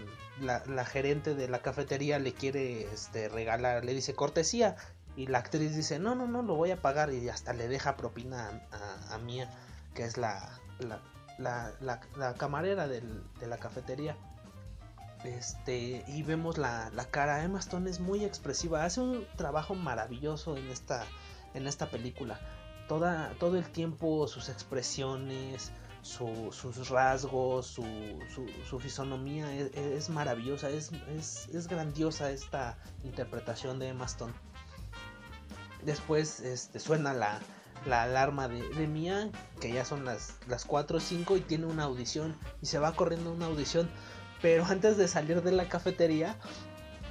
[0.40, 4.76] la, la, gerente de la cafetería le quiere este regalar le dice cortesía
[5.16, 7.96] y la actriz dice no no no lo voy a pagar y hasta le deja
[7.96, 9.48] propina a, a, a Mia
[9.94, 10.60] que es la,
[11.38, 14.16] la, la, camarera del, de la cafetería.
[15.24, 17.42] Este, y vemos la, la, cara.
[17.42, 18.84] Emma Stone es muy expresiva.
[18.84, 21.04] Hace un trabajo maravilloso en esta,
[21.54, 22.38] en esta película.
[22.88, 25.72] Toda, todo el tiempo sus expresiones,
[26.06, 27.84] su, sus rasgos, su,
[28.68, 30.70] su, fisonomía es, es maravillosa.
[30.70, 34.32] Es, es, es, grandiosa esta interpretación de Emma Stone.
[35.82, 37.40] Después este, suena la,
[37.86, 41.66] la alarma de, de Mia, que ya son las, las 4 o 5 y tiene
[41.66, 43.90] una audición y se va corriendo una audición.
[44.40, 46.36] Pero antes de salir de la cafetería,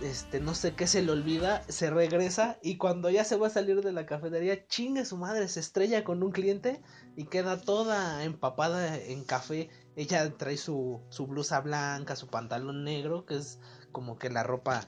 [0.02, 3.52] este, no sé qué se le olvida, se regresa y cuando ya se va a
[3.52, 6.82] salir de la cafetería, chingue su madre, se estrella con un cliente
[7.16, 9.70] y queda toda empapada en café.
[9.96, 13.60] Ella trae su, su blusa blanca, su pantalón negro, que es
[13.92, 14.88] como que la ropa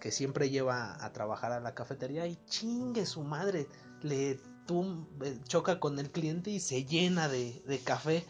[0.00, 3.68] que siempre lleva a trabajar a la cafetería y chingue su madre,
[4.02, 8.26] le eh, choca con el cliente y se llena de, de café.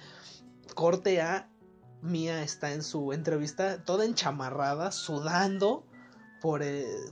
[0.75, 1.49] Corte A,
[2.03, 5.87] Mía está en su entrevista toda enchamarrada, sudando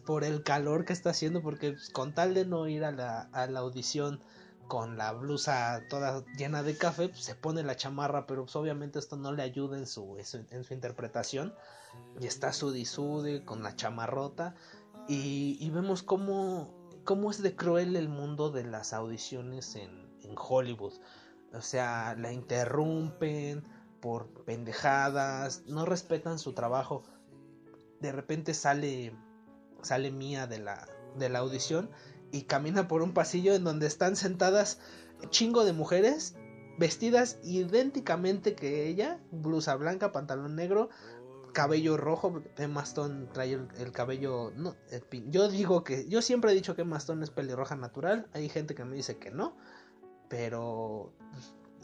[0.05, 3.59] por el, calor que está haciendo, porque pues, con tal de no ir a la,
[3.59, 4.21] audición
[4.69, 8.99] con la blusa toda llena de café, pues, se pone la chamarra, pero pues, obviamente
[8.99, 10.17] esto no le ayuda en su,
[10.71, 11.55] interpretación.
[12.21, 14.55] Y está sude con la chamarrota.
[15.09, 16.71] Y, y vemos cómo
[17.31, 20.95] es de cruel el mundo de las audiciones en Hollywood.
[21.53, 23.65] O sea, la interrumpen
[24.01, 27.05] por pendejadas, no respetan su trabajo.
[28.01, 29.17] De repente sale
[29.85, 31.91] sale Mía de la de la audición
[32.33, 34.81] y camina por un pasillo en donde están sentadas
[35.31, 36.35] chingo de mujeres
[36.79, 40.91] vestidas idénticamente que ella, blusa blanca, pantalón negro,
[41.53, 44.75] cabello rojo, Emma Stone trae el, cabello, no,
[45.29, 48.75] yo digo que, yo siempre he dicho que Emma Stone es pelirroja natural, hay gente
[48.75, 49.57] que me dice que no,
[50.29, 51.13] pero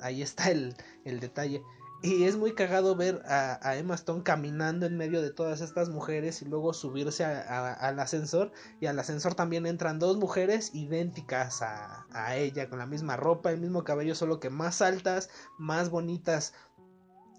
[0.00, 1.62] ahí está el, el detalle.
[2.02, 6.40] Y es muy cagado ver a, Emma Stone caminando en medio de todas estas mujeres
[6.40, 8.52] y luego subirse al ascensor.
[8.80, 13.60] Y al ascensor también entran dos mujeres idénticas a, ella, con la misma ropa, el
[13.60, 16.54] mismo cabello, solo que más altas, más bonitas.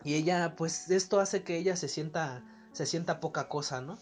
[0.03, 3.97] Y ella, pues esto hace que ella se sienta, se sienta poca cosa, ¿no?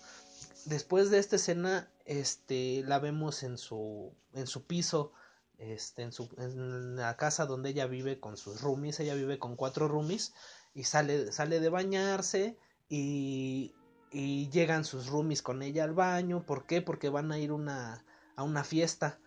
[0.66, 5.14] Después de esta escena, este, la vemos en su, en su piso,
[5.60, 9.56] este, en, su, en la casa donde ella vive con sus roomies, ella vive con
[9.56, 10.34] cuatro roomies,
[10.74, 12.58] y sale, sale de bañarse,
[12.90, 13.76] y,
[14.12, 16.82] y llegan sus roomies con ella al baño, ¿por qué?
[16.82, 18.04] Porque van a ir una,
[18.36, 19.20] a una fiesta,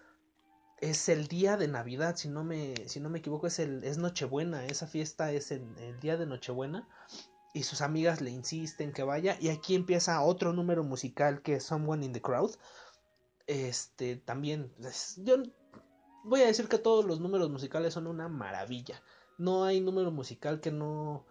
[0.82, 3.98] es el día de Navidad, si no me, si no me equivoco, es, el, es
[3.98, 6.88] Nochebuena, esa fiesta es el, el día de Nochebuena.
[7.54, 9.36] Y sus amigas le insisten que vaya.
[9.38, 12.52] Y aquí empieza otro número musical que es Someone in the Crowd.
[13.46, 14.72] Este también
[15.18, 15.36] yo
[16.24, 19.02] voy a decir que todos los números musicales son una maravilla.
[19.38, 21.26] No hay número musical que no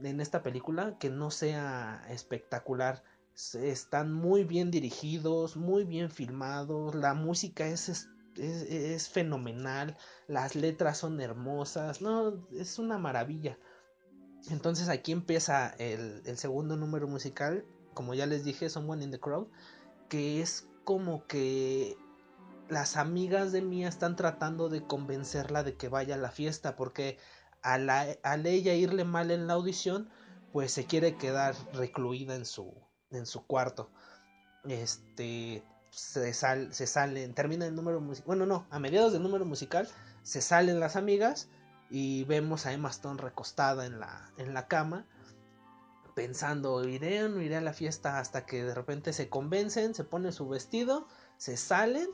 [0.00, 3.02] en esta película que no sea espectacular.
[3.54, 10.98] Están muy bien dirigidos, muy bien filmados, la música es es, es, fenomenal, las letras
[10.98, 13.58] son hermosas, no, es una maravilla.
[14.50, 19.18] Entonces aquí empieza el, el segundo número musical, como ya les dije, Someone in the
[19.18, 19.48] Crowd,
[20.08, 21.96] que es como que
[22.68, 27.18] las amigas de Mía están tratando de convencerla de que vaya a la fiesta, porque
[27.62, 30.10] al, al ella irle mal en la audición,
[30.52, 32.74] pues se quiere quedar recluida en su,
[33.10, 33.90] en su cuarto.
[34.64, 39.44] Este, se, sal, se salen, termina el número musical, bueno, no, a mediados del número
[39.44, 39.88] musical
[40.22, 41.48] se salen las amigas
[41.88, 45.06] y vemos a Emma Stone recostada en la, en la cama
[46.16, 50.02] pensando, iré o no iré a la fiesta hasta que de repente se convencen, se
[50.02, 51.06] pone su vestido,
[51.36, 52.08] se salen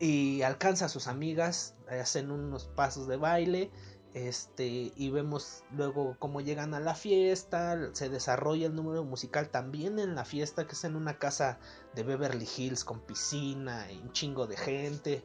[0.00, 3.70] y alcanza a sus amigas, hacen unos pasos de baile,
[4.14, 9.98] este, y vemos luego cómo llegan a la fiesta, se desarrolla el número musical también
[9.98, 11.60] en la fiesta, que es en una casa
[11.94, 15.22] de Beverly Hills con piscina y un chingo de gente,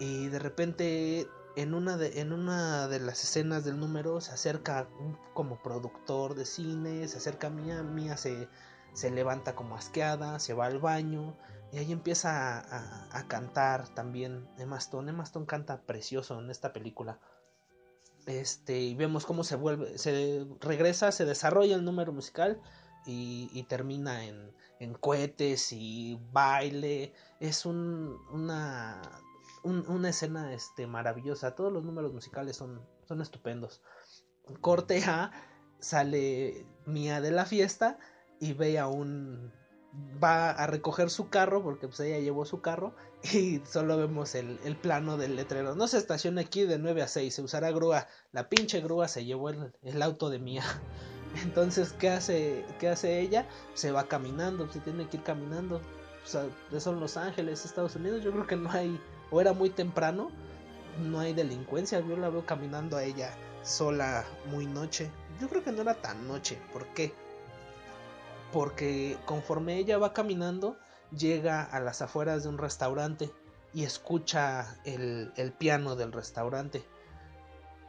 [0.00, 4.88] y de repente en una de, en una de las escenas del número se acerca
[4.98, 8.48] un, como productor de cine, se acerca a Mía, Mía se,
[8.94, 11.36] se levanta como asqueada, se va al baño
[11.74, 12.60] y ahí empieza
[13.10, 15.10] a, cantar también Emma Stone.
[15.10, 17.18] Emma Stone canta precioso en esta película.
[18.26, 22.62] Este, y vemos cómo se vuelve, se regresa, se desarrolla el número musical
[23.06, 27.12] y, termina en, en, cohetes y baile.
[27.40, 29.02] Es un, una,
[29.64, 31.56] una escena este, maravillosa.
[31.56, 33.82] Todos los números musicales son, son estupendos.
[34.60, 35.32] Corte A,
[35.80, 37.98] sale Mía de la fiesta
[38.38, 39.52] y ve a un
[40.22, 42.94] va a recoger su carro porque pues ella llevó su carro
[43.32, 45.74] y solo vemos el, plano del letrero.
[45.74, 48.06] No se estaciona aquí de 9 a 6, se usará grúa.
[48.32, 50.64] La pinche grúa se llevó el, auto de Mía.
[51.42, 53.46] Entonces, ¿qué hace, ¿qué hace ella?
[53.74, 55.80] Se va caminando, se tiene que ir caminando.
[56.24, 56.46] O sea,
[56.78, 58.22] son Los Ángeles, Estados Unidos.
[58.22, 60.30] Yo creo que no hay, o era muy temprano,
[61.02, 62.00] no hay delincuencia.
[62.00, 65.10] Yo la veo caminando a ella sola muy noche.
[65.40, 66.60] Yo creo que no era tan noche.
[66.72, 67.12] ¿Por qué?
[68.54, 70.76] Porque conforme ella va caminando,
[71.10, 73.32] llega a las afueras de un restaurante
[73.72, 76.84] y escucha el, piano del restaurante.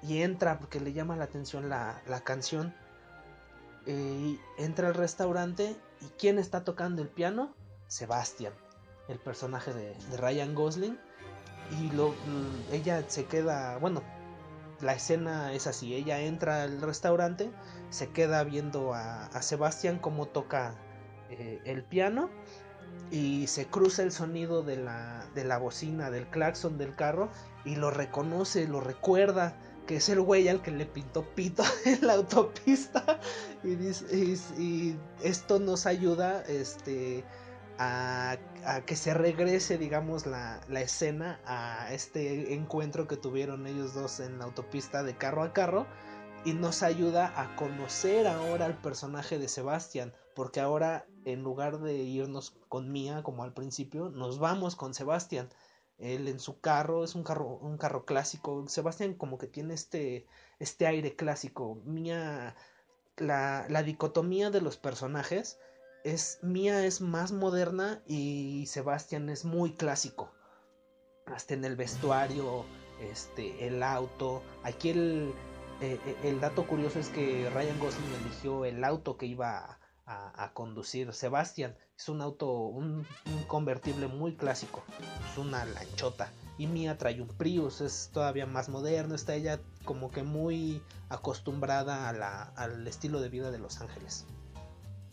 [0.02, 2.74] Y entra porque le llama la atención la, canción.
[3.86, 7.54] Eh, entra al restaurante y ¿quién está tocando el piano?
[7.86, 8.54] Sebastian,
[9.08, 10.98] el personaje de, Ryan Gosling.
[11.80, 11.92] Y
[12.74, 14.02] ella se queda, bueno,
[14.82, 17.52] la escena es así, ella entra al restaurante,
[17.90, 20.76] se queda viendo a, Sebastián cómo toca
[21.30, 22.30] eh, el piano
[23.12, 27.30] y se cruza el sonido de la, de la bocina, del claxon del carro
[27.64, 32.06] y lo reconoce, lo recuerda que es el güey al que le pintó pito en
[32.06, 33.20] la autopista
[33.64, 37.24] y, esto nos ayuda este
[37.78, 38.38] a,
[38.86, 44.40] que se regrese, digamos, la, la, escena a este encuentro que tuvieron ellos dos en
[44.40, 45.86] la autopista de carro a carro
[46.46, 51.96] y nos ayuda a conocer ahora al personaje de Sebastián, porque ahora en lugar de
[51.96, 55.50] irnos con Mía como al principio, nos vamos con Sebastián.
[55.98, 58.68] Él en su carro es un carro un carro clásico.
[58.68, 60.28] Sebastián como que tiene este
[60.60, 61.82] este aire clásico.
[61.86, 62.56] Mía
[63.18, 65.58] la, la dicotomía de los personajes
[66.04, 70.32] es Mía es más moderna y Sebastián es muy clásico.
[71.26, 72.66] Hasta en el vestuario,
[73.02, 74.44] este, el auto.
[74.64, 75.34] Aquí el,
[75.82, 80.52] eh, eh, el dato curioso es que Ryan Gosling eligió el auto que iba a,
[80.54, 81.76] conducir Sebastián.
[81.98, 83.06] Es un auto, un,
[83.48, 84.84] convertible muy clásico.
[85.32, 86.32] Es una lanchota.
[86.58, 89.16] Y Mia trae un Prius, es todavía más moderno.
[89.16, 92.10] Está ella como que muy acostumbrada
[92.56, 94.26] al estilo de vida de Los Ángeles.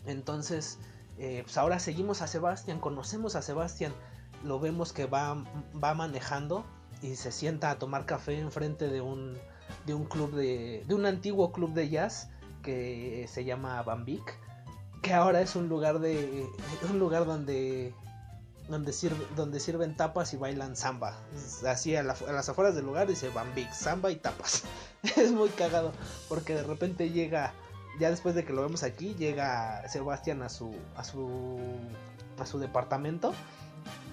[0.05, 0.79] Entonces,
[1.17, 3.93] eh, pues ahora seguimos a Sebastián, conocemos a Sebastián,
[4.43, 5.43] lo vemos que va,
[5.81, 6.65] va manejando
[7.01, 9.37] y se sienta a tomar café enfrente de un,
[9.85, 12.29] de un club de, de un antiguo club de jazz
[12.63, 14.39] que se llama Bambic,
[15.01, 16.47] que ahora es un lugar de,
[16.89, 17.93] un lugar donde
[18.69, 18.93] donde,
[19.35, 21.19] donde sirven tapas y bailan samba.
[21.67, 24.63] Así a, las afueras del lugar dice Bambic, samba y tapas.
[25.17, 25.91] es muy cagado
[26.29, 27.53] porque de repente llega
[27.99, 31.59] ya después de que lo vemos aquí, llega Sebastián a su a su
[32.39, 33.33] a su departamento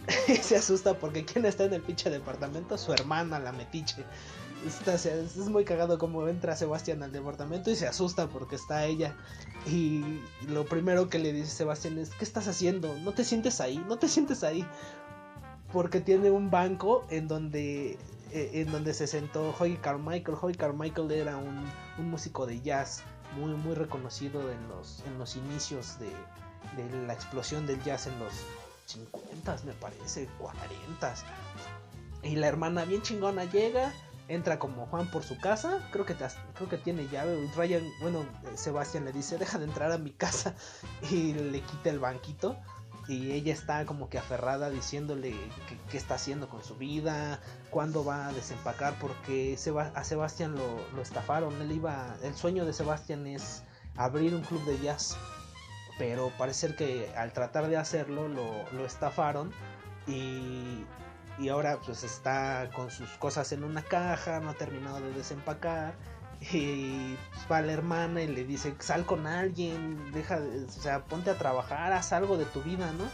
[0.28, 4.04] y se asusta porque quién está en el pinche departamento, su hermana, la metiche.
[4.66, 9.16] Está, es muy cagado como entra Sebastián al departamento y se asusta porque está ella.
[9.66, 12.94] Y lo primero que le dice Sebastián es, ¿qué estás haciendo?
[12.98, 14.66] No te sientes ahí, no te sientes ahí.
[15.72, 17.96] Porque tiene un banco en donde
[18.32, 20.36] eh, en donde se sentó Hoy Carmichael.
[20.40, 21.64] Hoy Carmichael era un,
[21.98, 23.02] un músico de jazz
[23.36, 26.10] muy, muy reconocido en los, en los inicios de,
[26.76, 28.32] de la explosión del jazz en los
[28.86, 31.14] 50, me parece, 40.
[32.22, 33.92] Y la hermana bien chingona llega,
[34.30, 37.50] entra como Juan por su casa, creo que, creo que tiene llave.
[37.56, 38.24] Ryan, bueno,
[38.54, 40.54] Sebastián le dice, deja de entrar a mi casa
[41.10, 42.56] y le quita el banquito
[43.08, 45.34] y ella está como que aferrada diciéndole
[45.90, 49.58] qué está haciendo con su vida, cuándo va a desempacar, porque
[49.94, 53.64] a Sebastián lo, estafaron, él iba, el sueño de Sebastián es,
[53.96, 55.16] abrir un club de jazz.
[55.98, 59.52] Pero parece que al tratar de hacerlo lo, lo estafaron
[60.06, 60.84] y,
[61.40, 65.94] y ahora pues está con sus cosas en una caja, no ha terminado de desempacar
[66.52, 71.04] y pues, va la hermana y le dice sal con alguien, deja, de, o sea,
[71.04, 73.04] ponte a trabajar, haz algo de tu vida, ¿no?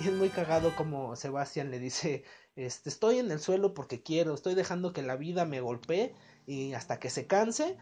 [0.00, 2.24] Y es muy cagado como Sebastián le dice,
[2.56, 6.14] este, estoy en el suelo porque quiero, estoy dejando que la vida me golpee
[6.46, 7.76] y hasta que se canse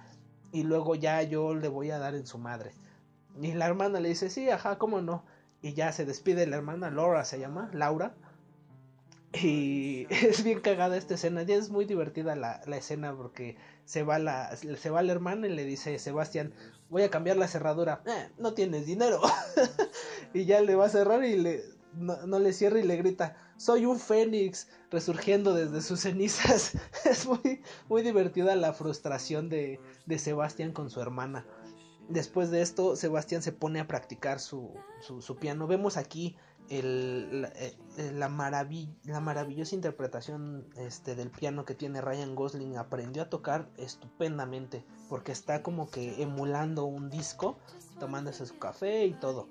[0.52, 2.72] y luego ya yo le voy a dar en su madre.
[3.40, 5.24] Y la hermana le dice, sí, ajá, cómo no.
[5.62, 8.14] Y ya se despide la hermana, Laura se llama, Laura.
[9.32, 14.02] Y es bien cagada esta escena, ya es muy divertida la, la escena porque se
[14.02, 16.52] va la, se va la hermana y le dice Sebastián,
[16.88, 18.02] voy a cambiar la cerradura.
[18.06, 19.20] Eh, no tienes dinero.
[20.34, 21.64] y ya le va a cerrar y le,
[21.94, 26.72] no, no, le cierra y le grita, soy un fénix resurgiendo desde sus cenizas.
[27.04, 31.46] es muy, muy divertida la frustración de, de Sebastián con su hermana.
[32.08, 35.66] Después de esto, Sebastián se pone a practicar su, su, su piano.
[35.66, 36.36] Vemos aquí
[36.70, 42.76] la, eh, maravill la, maravillosa interpretación este, del piano que tiene Ryan Gosling.
[42.76, 47.58] Aprendió a tocar estupendamente porque está como que emulando un disco,
[48.00, 49.48] tomándose su café y todo.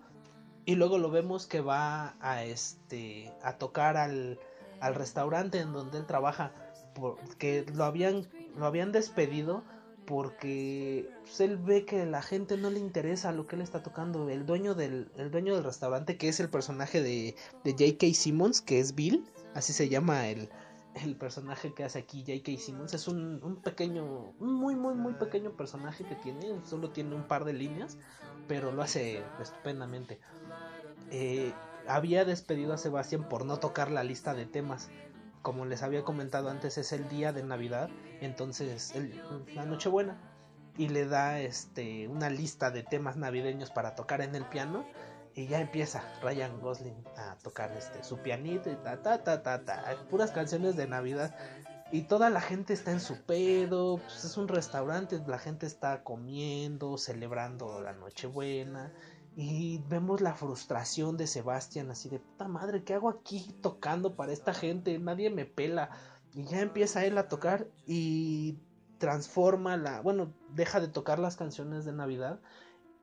[0.65, 4.39] Y luego lo vemos que va a, este, a tocar al,
[4.79, 6.51] al restaurante en donde él trabaja,
[6.95, 9.63] porque lo habían, lo habían despedido
[10.05, 14.29] porque pues, él ve que la gente no le interesa lo que él está tocando.
[14.29, 18.13] El dueño del, el dueño del restaurante, que es el personaje de, de J.K.
[18.13, 20.49] Simmons, que es Bill, así se llama el,
[21.03, 22.59] el personaje que hace aquí J.K.
[22.59, 22.93] Simmons.
[22.93, 27.45] Es un, un, pequeño, muy, muy, muy pequeño personaje que tiene, solo tiene un par
[27.45, 27.97] de líneas,
[28.47, 30.19] pero lo hace estupendamente.
[31.11, 31.53] Eh,
[31.87, 34.89] había despedido a Sebastián por no tocar la lista de temas
[35.45, 39.21] como les había comentado antes, es el día de Navidad, entonces el,
[39.53, 40.17] la Nochebuena,
[40.75, 44.87] y le da este una lista de temas navideños para tocar en el piano,
[45.35, 49.63] y ya empieza Ryan Gosling a tocar este su pianito y ta ta ta ta
[49.63, 51.35] ta, puras canciones de Navidad.
[51.91, 56.01] Y toda la gente está en su pedo, pues es un restaurante, la gente está
[56.03, 58.91] comiendo, celebrando la Nochebuena,
[59.35, 64.31] y vemos la frustración de Sebastián, así de puta madre, ¿qué hago aquí tocando para
[64.31, 64.97] esta gente?
[64.97, 65.89] Nadie me pela.
[66.33, 68.57] Y ya empieza él a tocar y
[68.97, 70.01] transforma la.
[70.01, 72.39] Bueno, deja de tocar las canciones de Navidad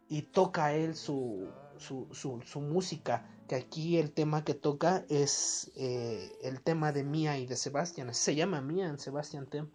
[0.09, 3.29] y toca él su, su, su, música.
[3.47, 8.15] Que aquí el tema que toca es eh, el tema de Mía y de Sebastián.
[8.15, 9.69] Se llama Mía en Sebastián Tem.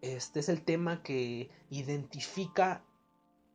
[0.00, 2.85] Este es el tema que identifica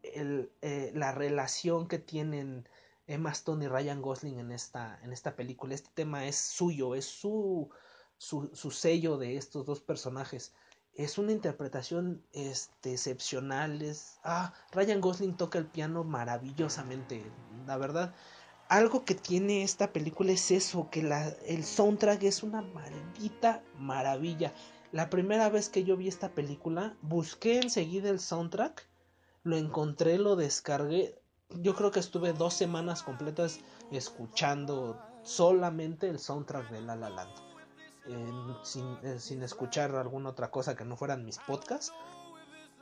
[0.03, 2.67] el, eh, la relación que tienen
[3.07, 5.75] Emma Stone y Ryan Gosling en esta, en esta película.
[5.75, 7.69] Este tema es suyo, es su,
[8.17, 10.53] su, su sello de estos dos personajes.
[10.93, 13.81] Es una interpretación este, excepcional.
[13.81, 17.23] Es, ah, Ryan Gosling toca el piano maravillosamente,
[17.65, 18.13] la verdad.
[18.67, 24.53] Algo que tiene esta película es eso, que la, el soundtrack es una maldita maravilla.
[24.93, 28.87] La primera vez que yo vi esta película, busqué enseguida el soundtrack
[29.43, 31.19] lo encontré, lo descargué.
[31.49, 33.59] Yo creo que estuve dos semanas completas
[33.91, 37.33] escuchando solamente el soundtrack de La La Land.
[38.63, 41.93] Sin, eh, sin, escuchar alguna otra cosa que no fueran mis podcasts.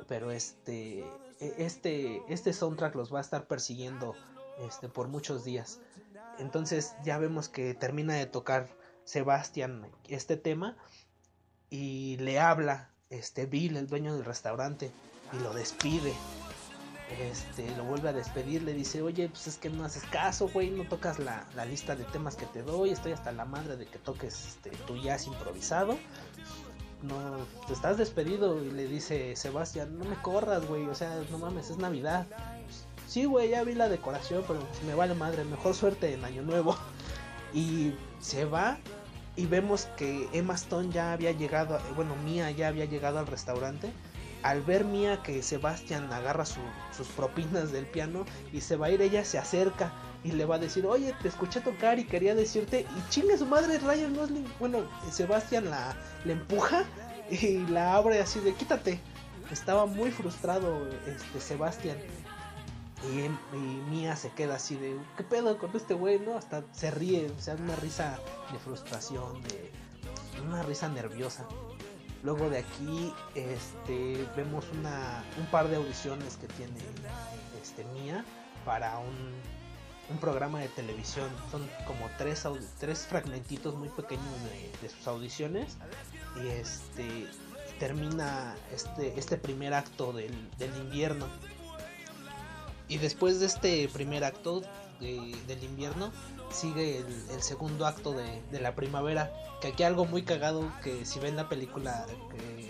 [0.08, 1.00] Pero este,
[1.40, 4.16] e, este, este soundtrack los va a estar persiguiendo
[4.60, 5.80] este, por muchos días.
[6.38, 8.70] Entonces ya vemos que termina de tocar
[9.04, 10.78] Sebastián este tema
[11.70, 14.92] y le habla este Bill, el dueño del restaurante,
[15.34, 16.14] y lo despide
[17.10, 20.70] este, lo vuelve a despedir, le dice, oye, pues es que no haces caso, güey,
[20.70, 23.86] no tocas la, la, lista de temas que te doy, estoy hasta la madre de
[23.86, 25.98] que toques este, tu jazz improvisado.
[27.02, 31.40] No, te estás despedido y le dice Sebastián, no me corras, güey, o sea, no
[31.40, 32.28] mames, es Navidad.
[33.08, 36.42] Sí, güey, ya vi la decoración, pero pues me vale madre, mejor suerte en Año
[36.44, 36.76] Nuevo.
[37.54, 38.78] Y se va
[39.36, 43.92] y vemos que Emma Stone ya había llegado, bueno, Mia ya había llegado al restaurante
[44.44, 46.60] al ver Mía que Sebastián agarra su,
[46.96, 49.92] sus propinas del piano y se va a ir, ella se acerca
[50.24, 53.46] y le va a decir, oye, te escuché tocar y quería decirte, y chingue su
[53.46, 54.48] madre Ryan Gosling.
[54.60, 54.80] Bueno,
[55.12, 56.84] Sebastián la, la empuja
[57.30, 59.00] y la abre así de quítate.
[59.52, 61.98] Estaba muy frustrado este Sebastián.
[63.14, 66.20] Y, y Mía se queda así de, ¿qué pedo con este güey?
[66.20, 66.38] ¿No?
[66.38, 68.20] Hasta se ríe, o sea, una risa
[68.52, 69.72] de frustración, de
[70.46, 71.48] una risa nerviosa.
[72.24, 76.80] Luego de aquí este, vemos una, un par de audiciones que tiene
[77.62, 78.26] este, Mía
[78.66, 79.34] para un,
[80.10, 81.30] un programa de televisión.
[81.50, 82.44] Son como tres,
[82.80, 85.78] tres fragmentitos muy pequeños de, de sus audiciones.
[86.44, 87.28] Y este
[87.80, 91.28] termina este, este primer acto del, del invierno.
[92.90, 94.62] y después de este primer acto
[95.00, 96.12] de- del invierno,
[96.52, 99.32] sigue el, segundo acto de, de la primavera.
[99.62, 102.06] Que aquí algo muy cagado, que si ven la película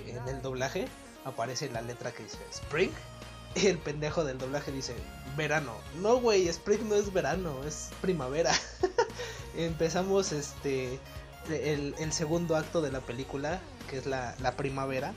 [0.07, 0.87] en el doblaje,
[1.25, 2.91] aparece la letra que dice Spring.
[3.55, 4.95] Y el pendejo del doblaje dice
[5.35, 5.73] verano.
[6.01, 8.53] No, güey, Spring no es verano, es primavera.
[9.57, 10.99] Empezamos este
[11.49, 13.59] el, el segundo acto de la película,
[13.89, 15.13] que es la, la primavera.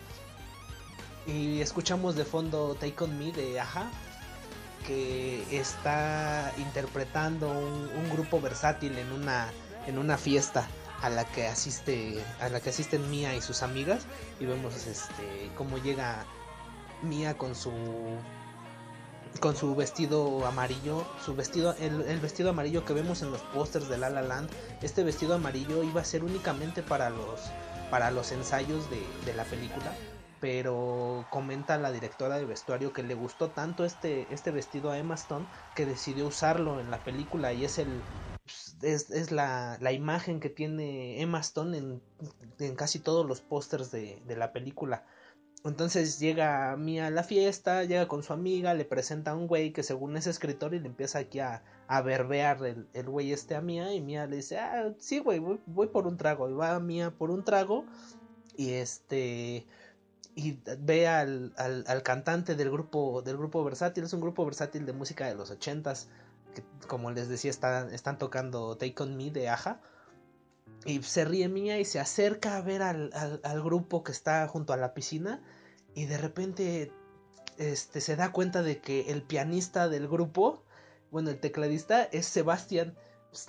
[1.27, 3.91] Y escuchamos de fondo Take On Me de Aja,
[4.87, 9.51] que está interpretando un, grupo versátil en una,
[9.87, 10.69] en una fiesta
[11.01, 14.07] a la que asiste a la que asisten Mia y sus amigas.
[14.39, 16.25] Y vemos este cómo llega
[17.03, 17.73] Mia con su
[19.41, 23.89] con su vestido amarillo, su vestido, el, el vestido amarillo que vemos en los pósters
[23.89, 24.51] de La La Land,
[24.83, 27.41] este vestido amarillo iba a ser únicamente para los,
[27.91, 29.95] para los ensayos de, de la película,
[30.43, 35.15] pero comenta la directora de vestuario que le gustó tanto este, este vestido a Emma
[35.15, 38.03] Stone que decidió usarlo en la película y es el
[38.83, 42.03] es, es la, la imagen que tiene Emma Stone en,
[42.59, 45.07] en casi todos los pósters de, de la película.
[45.65, 49.73] Entonces llega Mia a la fiesta, llega con su amiga, le presenta a un güey
[49.73, 53.55] que según es escritor y le empieza aquí a, a verbear el, el güey este
[53.55, 56.51] a Mia y Mia le dice, ah, sí güey, voy, voy por un trago.
[56.51, 57.87] Y va Mia por un trago
[58.57, 59.67] y este
[60.35, 64.87] y ve al, al, al, cantante del grupo del grupo versátil, es un grupo versátil
[64.87, 66.09] de música de los ochentas,
[66.55, 69.81] que como les decía están, están tocando Take On Me de Aja.
[70.85, 73.11] Y se ríe Mia y se acerca a ver al,
[73.45, 75.41] al, grupo que está junto a la piscina.
[75.95, 76.93] Y de repente
[77.59, 80.65] este, se da cuenta de que el pianista del grupo,
[81.13, 82.97] bueno, el tecladista, es Sebastián.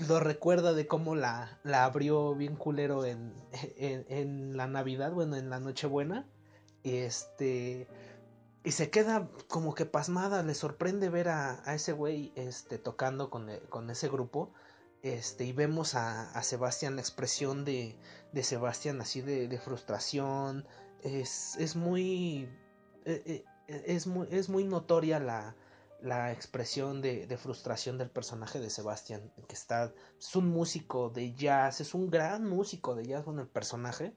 [0.07, 3.33] Lo recuerda de cómo la, la abrió bien culero en,
[3.77, 6.27] en, en, la Navidad, bueno, en la Nochebuena.
[6.83, 7.87] Y este.
[8.63, 13.29] Y se queda como que pasmada, le sorprende ver a, a ese güey este, tocando
[13.29, 14.53] con, con ese grupo
[15.03, 17.97] este, y vemos a, a Sebastián, la expresión de,
[18.31, 20.65] de Sebastián así de, de frustración,
[21.01, 22.49] es, es muy,
[23.03, 25.57] eh, eh, es muy, es muy notoria la,
[26.01, 31.33] la expresión de, de, frustración del personaje de Sebastián, que está, es un músico de
[31.35, 34.15] jazz, es un gran músico de jazz con el personaje,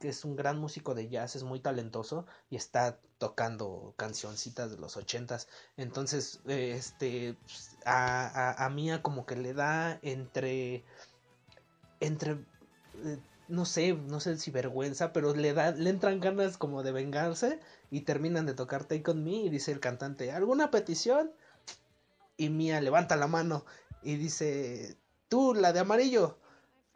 [0.00, 4.78] que es un gran músico de jazz, es muy talentoso y está tocando cancioncitas de
[4.78, 5.48] los ochentas.
[5.76, 7.36] Entonces, eh, este,
[7.84, 10.84] a, a, a, Mia como que le da entre,
[12.00, 12.32] entre,
[13.04, 13.18] eh,
[13.48, 17.58] no sé, no sé si vergüenza, pero le da, le entran ganas como de vengarse
[17.90, 21.32] y terminan de tocar Take On Me y dice el cantante, ¿alguna petición?
[22.36, 23.64] Y Mia levanta la mano
[24.02, 24.96] y dice,
[25.28, 26.38] tú, la de amarillo,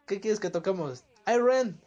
[0.07, 1.05] ¿qué quieres que toquemos?
[1.27, 1.81] Iron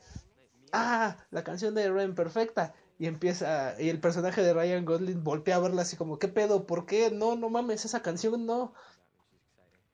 [0.72, 2.74] ah, la canción de Ren perfecta.
[2.98, 6.66] Y empieza, y el personaje de Ryan Gosling voltea a verla así como, ¿qué pedo?
[6.66, 7.12] ¿Por qué?
[7.12, 8.74] No, no mames, esa canción no.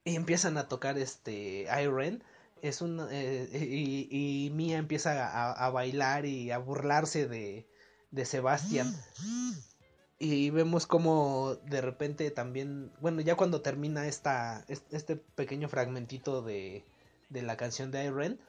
[0.03, 2.23] Y empiezan a tocar este Iron.
[2.61, 7.67] Es un, eh, y, y, Mia empieza a, a, bailar y a burlarse de,
[8.11, 8.95] de Sebastián.
[10.19, 16.85] Y vemos como de repente también, bueno, ya cuando termina esta, este pequeño fragmentito de,
[17.29, 18.39] de la canción de Iron,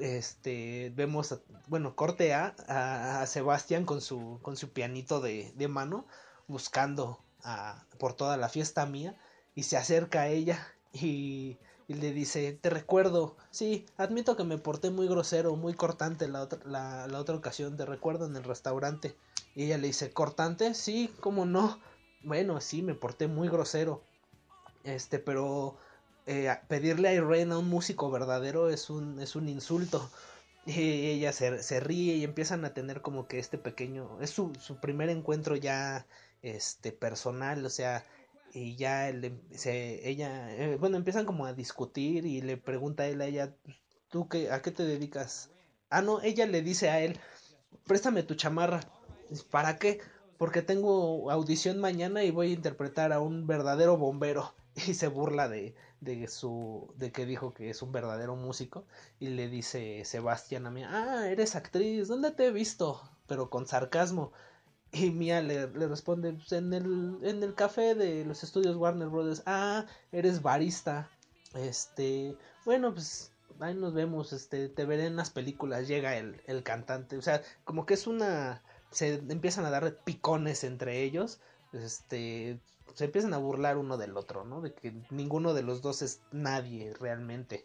[0.00, 6.06] este vemos bueno corte a, a, Sebastián con su con su pianito de, de mano
[6.48, 9.16] buscando a, por toda la fiesta mía
[9.54, 14.58] y se acerca a ella y, y, le dice te recuerdo sí admito que me
[14.58, 19.16] porté muy grosero muy cortante la otra la otra ocasión te recuerdo en el restaurante.
[19.54, 21.78] Y ella le dice cortante sí cómo no
[22.24, 24.02] bueno sí me porté muy grosero.
[24.82, 25.76] Este pero
[26.26, 30.10] eh, pedirle a Irene a un músico verdadero es un, es un insulto.
[30.66, 34.52] Y ella se, se, ríe y empiezan a tener como que este pequeño, es su,
[34.58, 36.06] su primer encuentro ya
[36.40, 38.04] este personal, o sea,
[38.54, 43.08] y ya él, se, ella, eh, bueno, empiezan como a discutir y le pregunta a
[43.08, 43.54] él a ella,
[44.08, 45.50] ¿tú qué, a qué te dedicas?
[45.90, 47.18] Ah, no, ella le dice a él,
[47.86, 48.80] préstame tu chamarra.
[49.50, 50.00] ¿Para qué?
[50.38, 54.54] Porque tengo audición mañana y voy a interpretar a un verdadero bombero.
[54.74, 58.84] Y se burla de, de su de que dijo que es un verdadero músico
[59.20, 63.66] y le dice Sebastián a Mía ah eres actriz dónde te he visto pero con
[63.66, 64.32] sarcasmo.
[64.92, 69.08] Y Mía le, le responde pues en el en el café de los estudios Warner
[69.08, 71.08] Brothers ah eres barista
[71.54, 76.62] este bueno pues ahí nos vemos este te veré en las películas llega el, el
[76.62, 77.16] cantante.
[77.16, 81.40] O sea como que es una se empiezan a dar picones entre ellos
[81.72, 82.60] este
[82.94, 84.60] se empiezan a burlar uno del otro, ¿no?
[84.60, 87.64] De que ninguno de los dos es nadie realmente.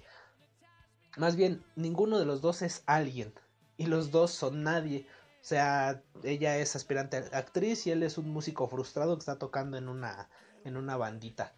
[1.17, 3.33] Más bien, ninguno de los dos es alguien.
[3.77, 5.07] Y los dos son nadie.
[5.41, 9.77] O sea, ella es aspirante actriz y él es un músico frustrado que está tocando
[9.77, 10.29] en una
[10.65, 11.53] en una bandita.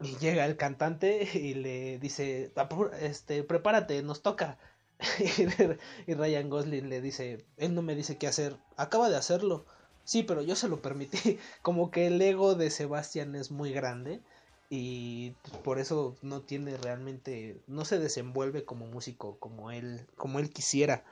[0.00, 2.52] Y llega el cantante y le dice,
[3.00, 4.58] este, prepárate, nos toca.
[6.06, 9.64] y Ryan Gosling le dice, él no me dice qué hacer, acaba de hacerlo.
[10.04, 11.16] Sí, pero yo se lo permití.
[11.62, 14.22] Como que el ego de Sebastián es muy grande
[14.68, 15.32] y
[15.62, 21.04] por eso no tiene realmente, no se desenvuelve como músico como él, como él quisiera.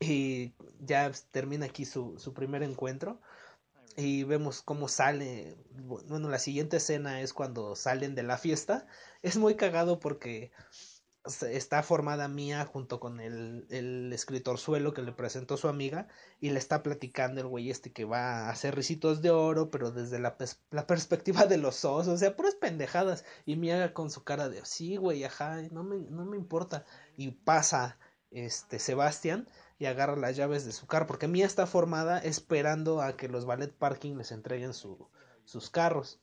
[0.00, 3.20] Y ya termina aquí su, su primer encuentro
[3.96, 8.86] y vemos cómo sale, bueno, la siguiente escena es cuando salen de la fiesta.
[9.22, 10.50] Es muy cagado porque
[11.24, 16.08] está formada Mía junto con el, el escritor suelo que le presentó su amiga
[16.40, 19.92] y le está platicando el güey este que va a hacer risitos de oro, pero
[19.92, 20.36] desde la,
[20.86, 23.24] perspectiva de los osos, o sea, puras pendejadas.
[23.46, 26.84] Y Mía con su cara de, sí, güey, ajá, no me, no me importa.
[27.16, 27.98] Y pasa
[28.30, 29.48] este Sebastián
[29.78, 33.44] y agarra las llaves de su carro, porque Mía está formada esperando a que los
[33.46, 35.08] ballet parking les entreguen su,
[35.44, 36.20] sus carros.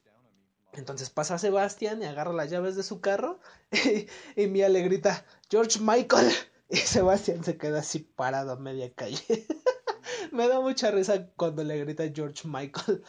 [0.73, 3.39] Entonces pasa Sebastián y agarra las llaves de su carro
[4.35, 6.31] y, Mía le grita George Michael
[6.69, 9.23] y Sebastián se queda así parado a media calle.
[10.31, 13.03] Me da mucha risa cuando le grita George Michael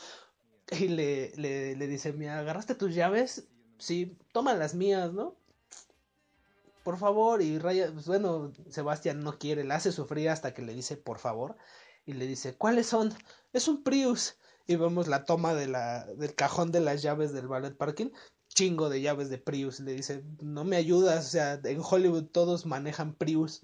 [0.71, 3.45] y le, le, le dice Mía, ¿agarraste tus llaves?
[3.79, 5.37] Sí, toma las mías, ¿no?
[6.83, 10.73] Por favor, y Raya, pues bueno, Sebastián no quiere, le hace sufrir hasta que le
[10.73, 11.57] dice por favor
[12.07, 13.13] y le dice, ¿cuáles son?
[13.53, 14.37] Es un Prius
[14.71, 18.11] y vemos la toma de la, del cajón de las llaves del ballet parking,
[18.47, 22.67] chingo de llaves de Prius, le dice, no me ayudas, o sea, en Hollywood todos
[22.67, 23.63] manejan Prius.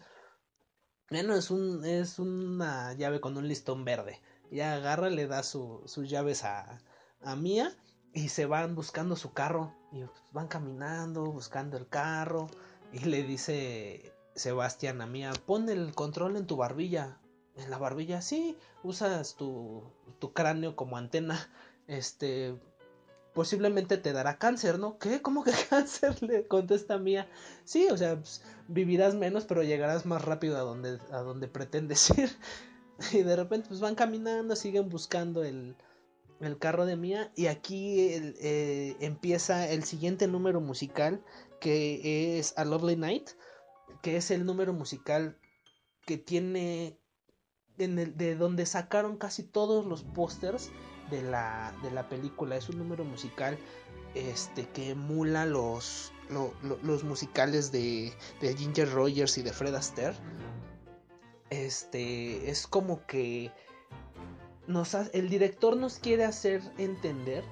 [1.09, 4.21] Bueno, es, un, es una llave con un listón verde.
[4.51, 6.83] Ya agarra, le da su, sus llaves a,
[7.21, 7.73] a Mía
[8.13, 9.77] y se van buscando su carro.
[9.93, 10.03] Y
[10.33, 12.49] van caminando, buscando el carro.
[12.93, 17.21] Y le dice Sebastián a Mía, pon el control en tu barbilla
[17.57, 19.83] en la barbilla, sí, usas tu,
[20.19, 21.51] tu cráneo como antena,
[21.87, 22.55] este,
[23.37, 24.99] posiblemente te dará cáncer, ¿no?
[24.99, 25.21] ¿Qué?
[25.21, 26.23] ¿Cómo que cáncer?
[26.23, 27.29] Le contesta Mía.
[27.65, 32.11] Sí, o sea, pues, vivirás menos, pero llegarás más rápido a donde, a donde pretendes
[32.19, 32.31] ir.
[33.13, 35.77] Y de repente, pues van caminando, siguen buscando el,
[36.41, 37.31] el carro de Mía.
[37.37, 41.23] Y aquí eh, empieza el siguiente número musical,
[41.61, 43.31] que es A Lovely Night,
[44.01, 45.39] que es el número musical
[46.07, 46.99] que tiene
[47.77, 50.71] de donde sacaron casi todos los pósters
[51.11, 52.57] de la, de la película.
[52.57, 53.59] Es un número musical
[54.15, 56.13] este, que emula los,
[56.83, 60.17] los musicales de, de, Ginger Rogers y de Fred Astaire.
[61.51, 63.53] Este, es como que
[64.67, 67.45] nos el director nos quiere hacer entender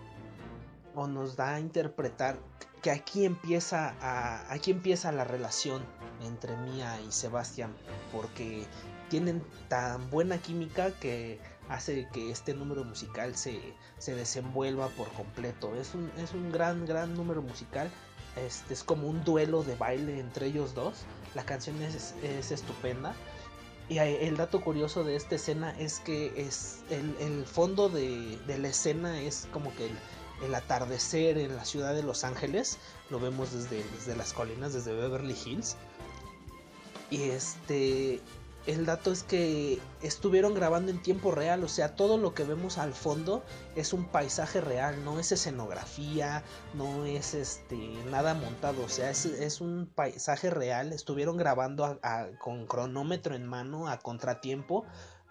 [0.96, 2.38] o nos da a interpretar
[2.82, 5.84] que aquí empieza a, aquí empieza la relación
[6.22, 7.74] entre Mía y Sebastián
[8.12, 8.66] porque
[9.14, 11.38] tienen tan buena química que
[11.68, 13.60] hace que este número musical se,
[13.98, 15.72] se desenvuelva por completo.
[15.76, 17.88] Es un, es un gran, gran número musical.
[18.34, 21.04] Este, es como un duelo de baile entre ellos dos.
[21.36, 23.14] La canción es, es estupenda.
[23.88, 28.58] Y el dato curioso de esta escena es que es el, el fondo de, de,
[28.58, 29.96] la escena es como que el,
[30.44, 32.78] el, atardecer en la ciudad de Los Ángeles.
[33.10, 35.76] Lo vemos desde, desde las colinas, desde Beverly Hills.
[37.10, 38.20] Y este
[38.66, 42.78] el dato es que estuvieron grabando en tiempo real, o sea, todo lo que vemos
[42.78, 43.42] al fondo
[43.76, 46.42] es un paisaje real, no es escenografía,
[46.72, 47.76] no es este
[48.10, 52.00] nada montado, o sea, es, un paisaje real, estuvieron grabando
[52.38, 54.84] con cronómetro en mano a contratiempo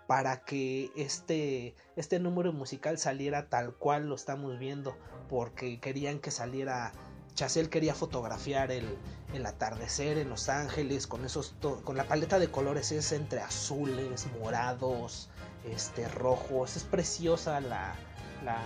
[0.06, 4.96] para que este, este número musical saliera tal cual lo estamos viendo,
[5.28, 6.92] porque querían que saliera
[7.36, 8.98] Chazelle quería fotografiar el,
[9.34, 14.28] el, atardecer en Los Ángeles con esos con la paleta de colores es entre azules,
[14.40, 15.30] morados,
[15.64, 17.96] este rojos, es preciosa la
[18.44, 18.60] la,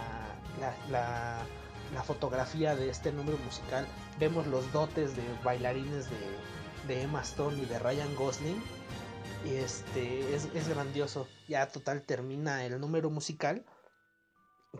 [0.89, 1.45] la,
[1.93, 3.88] la, fotografía de este número musical.
[4.20, 8.61] Vemos los dotes de bailarines de, de Emma Stone y de Ryan Gosling.
[9.45, 11.28] Y este es, es grandioso.
[11.47, 13.65] Ya total termina el número musical.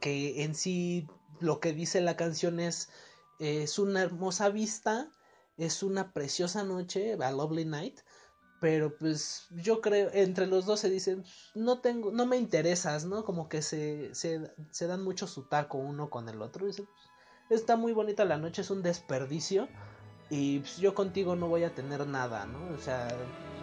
[0.02, 1.08] Que en sí
[1.40, 2.90] lo que dice la canción es
[3.40, 5.12] es una hermosa vista,
[5.58, 8.00] es una preciosa noche, a lovely night,
[8.60, 11.24] pero pues yo creo, entre los dos se dicen,
[11.54, 13.24] no tengo, no me interesas, ¿no?
[13.24, 16.66] Como que se, se, se dan mucho su taco uno con el otro.
[16.66, 16.88] Dice,
[17.48, 19.68] pues, está muy bonita la noche, es un desperdicio.
[20.30, 22.74] Y pues, yo contigo no voy a tener nada, ¿no?
[22.74, 23.08] O sea,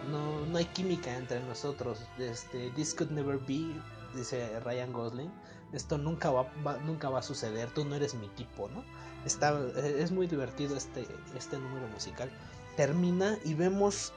[0.09, 1.99] no, no hay química entre nosotros.
[2.17, 3.75] Este, this could never be,
[4.15, 5.31] dice Ryan Gosling.
[5.73, 6.47] Esto nunca va,
[6.85, 8.83] nunca va a suceder, tú no eres mi tipo, ¿no?
[9.25, 12.29] Está, es muy divertido este, este número musical.
[12.77, 14.13] Termina y vemos,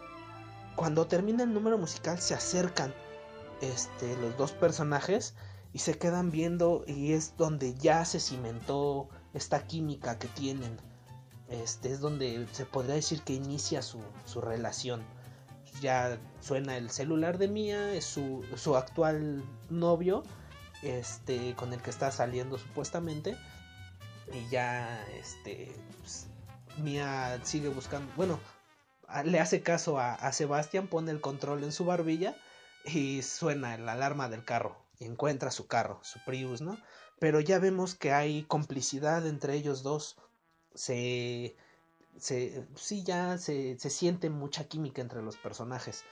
[0.76, 2.94] cuando termina el número musical se acercan
[3.60, 5.34] este, los dos personajes
[5.72, 10.76] y se quedan viendo y es donde ya se cimentó esta química que tienen.
[11.48, 15.02] Este es donde se podría decir que inicia su, su relación.
[15.80, 20.22] Ya suena el celular de Mía, es su, su actual novio,
[20.82, 23.36] este, con el que está saliendo supuestamente.
[24.32, 26.26] Y ya, este, pues,
[26.78, 28.38] Mía sigue buscando, bueno,
[29.24, 32.36] le hace caso a, a Sebastián, pone el control en su barbilla
[32.84, 34.76] y suena la alarma del carro.
[34.98, 36.76] Y encuentra su carro, su Prius, ¿no?
[37.18, 40.16] Pero ya vemos que hay complicidad entre ellos dos.
[40.74, 41.56] Se.
[42.16, 46.04] se sí, ya se, se siente mucha química entre los personajes.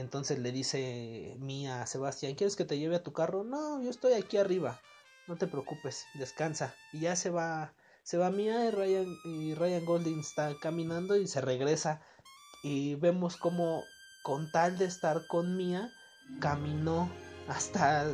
[0.00, 3.44] Entonces le dice Mía a Sebastián: ¿Quieres que te lleve a tu carro?
[3.44, 4.80] No, yo estoy aquí arriba.
[5.26, 6.74] No te preocupes, descansa.
[6.92, 7.72] Y ya se va.
[8.02, 12.00] Se va Mía y Ryan, y Ryan Golding está caminando y se regresa.
[12.62, 13.84] Y vemos como
[14.22, 15.92] con tal de estar con Mía,
[16.40, 17.10] caminó
[17.48, 18.06] hasta,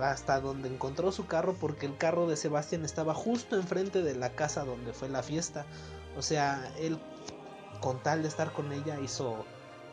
[0.00, 4.34] hasta donde encontró su carro porque el carro de Sebastián estaba justo enfrente de la
[4.34, 5.66] casa donde fue la fiesta.
[6.16, 6.98] O sea, él
[7.80, 9.44] con tal de estar con ella hizo,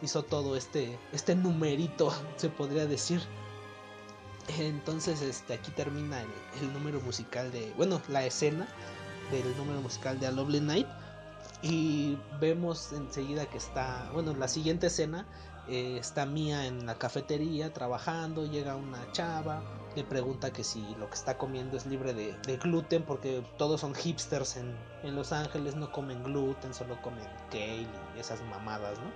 [0.02, 3.22] hizo todo este, este numerito, se podría decir.
[4.58, 6.22] Entonces, este, aquí termina
[6.60, 8.68] el, número musical de, bueno, la escena
[9.32, 10.88] del número musical de A Lovely Night.
[11.62, 15.28] Y vemos enseguida que está, bueno, la siguiente escena
[15.68, 19.62] eh, está Mía en la cafetería trabajando, llega una chava,
[19.96, 23.82] le pregunta que si lo que está comiendo es libre de, de gluten, porque todos
[23.82, 28.98] son hipsters en, en, Los Ángeles, no comen gluten, solo comen kale y esas mamadas,
[29.00, 29.12] ¿no?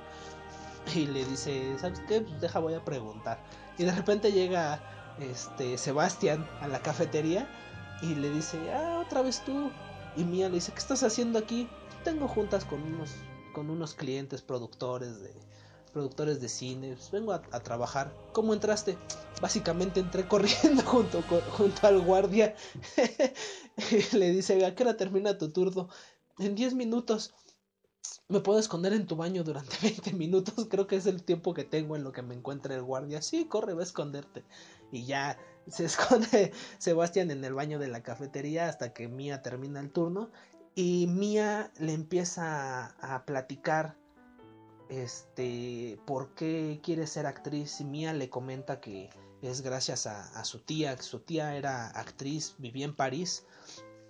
[0.94, 2.22] Y le dice, ¿sabes qué?
[2.22, 3.44] Pues deja, voy a preguntar.
[3.78, 4.82] Y de repente llega
[5.20, 7.48] este Sebastián a la cafetería
[8.02, 9.72] y le dice, ah, otra vez tú.
[10.16, 11.68] Y Mía le dice, ¿qué estás haciendo aquí?
[12.04, 13.12] Tengo juntas con unos,
[13.54, 15.34] con unos clientes productores de,
[15.96, 18.14] productores de cine, pues vengo a, trabajar.
[18.34, 18.98] ¿Cómo entraste?
[19.42, 21.24] Básicamente entré corriendo junto,
[21.58, 22.54] junto al guardia.
[24.12, 25.88] Le dice, ¿a qué hora termina tu turno?
[26.38, 27.34] En 10 minutos.
[28.28, 30.68] Me puedo esconder en tu baño durante 20 minutos.
[30.70, 33.22] Creo que es el tiempo que tengo en lo que me encuentre el guardia.
[33.22, 34.44] Sí, corre, va a esconderte.
[34.92, 39.80] Y ya se esconde Sebastián en el baño de la cafetería hasta que Mía termina
[39.80, 40.32] el turno.
[40.74, 43.96] Y Mía le empieza a, platicar
[44.90, 47.80] este, por qué quiere ser actriz.
[47.80, 49.12] Y Mía le comenta que
[49.44, 53.46] es gracias a, a, su tía, su tía era actriz, vivía en París.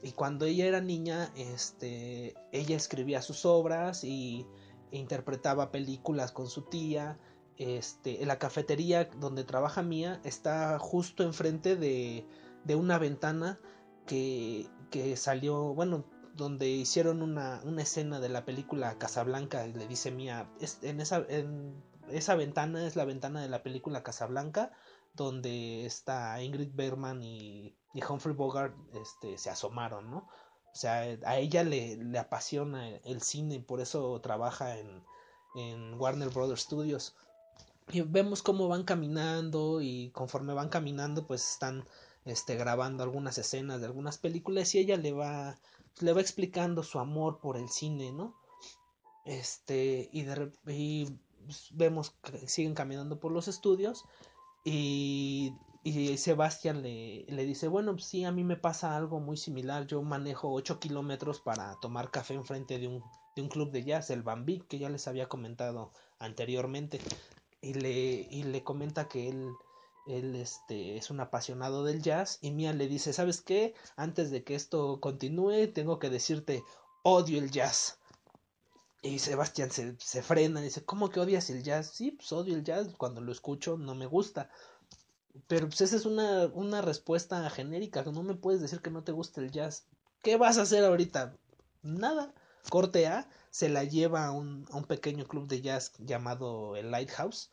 [0.06, 4.46] Y cuando ella era niña, este, ella escribía sus obras y
[4.92, 7.18] e interpretaba películas con su tía.
[7.58, 12.24] Este, en la cafetería donde trabaja Mía está justo enfrente de,
[12.66, 13.60] de una ventana
[14.06, 20.12] que, que salió, bueno, donde hicieron una, una, escena de la película Casablanca le dice
[20.12, 20.48] Mía,
[20.84, 21.82] en esa, en
[22.12, 24.72] esa ventana es la ventana de la película Casablanca
[25.16, 30.18] donde está Ingrid Bergman y, y Humphrey Bogart este, se asomaron, ¿no?
[30.18, 35.02] O sea, a ella le, le apasiona el cine por eso trabaja en,
[35.56, 37.16] en Warner Brothers Studios.
[37.92, 41.86] Y vemos cómo van caminando y conforme van caminando pues están
[42.26, 45.58] este, grabando algunas escenas de algunas películas y ella le va
[46.02, 48.36] le va explicando su amor por el cine, ¿no?
[49.24, 50.26] Este, y,
[50.68, 51.18] y
[51.72, 54.04] vemos que siguen caminando por los estudios
[54.66, 55.54] y,
[55.86, 59.86] y Sebastián le, le, dice, bueno, pues sí, a mí me pasa algo muy similar,
[59.86, 63.04] yo manejo 8 kilómetros para tomar café enfrente de un,
[63.36, 67.00] de un club de jazz, el Bambi, que ya les había comentado anteriormente,
[67.62, 69.52] y le, y le comenta que él
[70.08, 73.74] él este es un apasionado del jazz y Mia le dice, ¿sabes qué?
[73.96, 76.64] Antes de que esto continúe, tengo que decirte,
[77.04, 78.00] odio el jazz.
[79.02, 81.92] Y Sebastián se, se frena y dice, ¿cómo que odias el jazz?
[81.94, 84.50] Sí, pues odio el jazz, cuando lo escucho no me gusta.
[85.48, 89.12] Pero pues esa es una, una respuesta genérica, no me puedes decir que no te
[89.12, 89.86] gusta el jazz.
[90.22, 91.38] ¿Qué vas a hacer ahorita?
[91.84, 92.34] Nada.
[92.70, 96.90] Corte A se la lleva a un, a un pequeño club de jazz llamado el
[96.90, 97.52] Lighthouse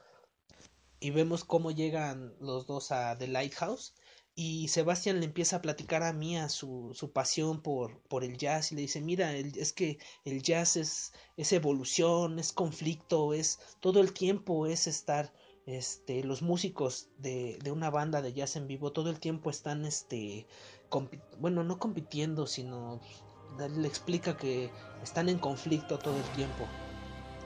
[1.01, 3.95] y vemos cómo llegan los dos a The Lighthouse
[4.35, 8.73] y Sebastián le empieza a platicar a Mía su, su pasión por, por el jazz
[8.73, 13.59] y le dice, mira, el, es que el jazz es, es evolución, es conflicto, es
[13.81, 15.33] todo el tiempo es estar,
[15.67, 19.85] este, los músicos de, de una banda de jazz en vivo todo el tiempo están,
[19.85, 20.47] este,
[21.39, 23.01] bueno, no compitiendo, sino
[23.59, 24.71] le explica que
[25.03, 26.67] están en conflicto todo el tiempo.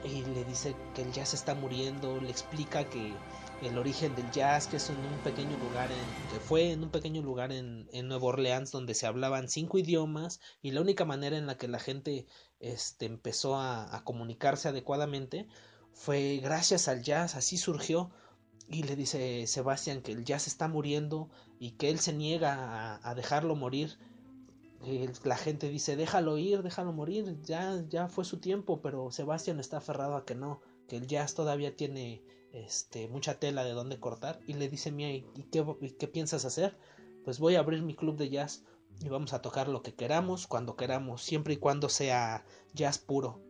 [0.03, 3.13] Y le dice que el jazz está muriendo, le explica que
[3.61, 5.89] el origen del jazz, que es en un pequeño lugar,
[6.31, 10.39] que fue en un pequeño lugar en, en Nueva Orleans donde se hablaban cinco idiomas
[10.61, 12.27] y la única manera en la que la gente
[12.59, 15.47] este, empezó a, a comunicarse adecuadamente
[15.97, 18.11] fue gracias al jazz, así surgió
[18.69, 21.29] y le dice Sebastián que el jazz está muriendo
[21.59, 23.97] y que él se niega a, dejarlo morir.
[25.23, 29.77] La gente dice, déjalo ir, déjalo morir, ya, ya fue su tiempo, pero Sebastián está
[29.77, 32.23] aferrado a que no, que el jazz todavía tiene
[32.53, 34.39] este, mucha tela de donde cortar.
[34.45, 36.77] Y le dice Mía, ¿y qué, y qué piensas hacer?
[37.25, 38.63] Pues voy a abrir mi club de jazz
[39.01, 43.46] y vamos a tocar lo que queramos, cuando queramos, siempre y cuando sea jazz puro.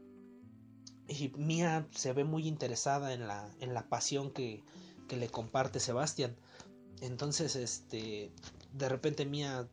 [1.08, 4.64] Y Mía se ve muy interesada en la, en la pasión que,
[5.08, 6.36] que le comparte Sebastián.
[7.02, 8.32] Entonces, este,
[8.74, 9.68] de repente Mía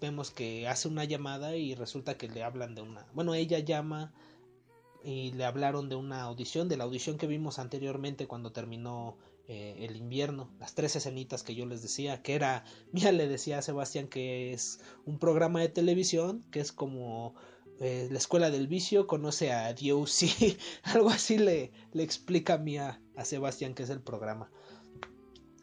[0.00, 4.12] vemos que hace una llamada y resulta que le hablan de una, bueno, ella llama
[5.04, 9.16] y le hablaron de una audición, de la audición que vimos anteriormente cuando terminó
[9.48, 13.58] eh, el invierno, las tres escenitas que yo les decía, que era, Mía le decía
[13.58, 17.34] a Sebastián que es un programa de televisión, que es como
[17.80, 20.20] eh, la escuela del vicio, conoce a Dios,
[20.82, 24.50] algo así le, le explica Mía a Sebastián que es el programa.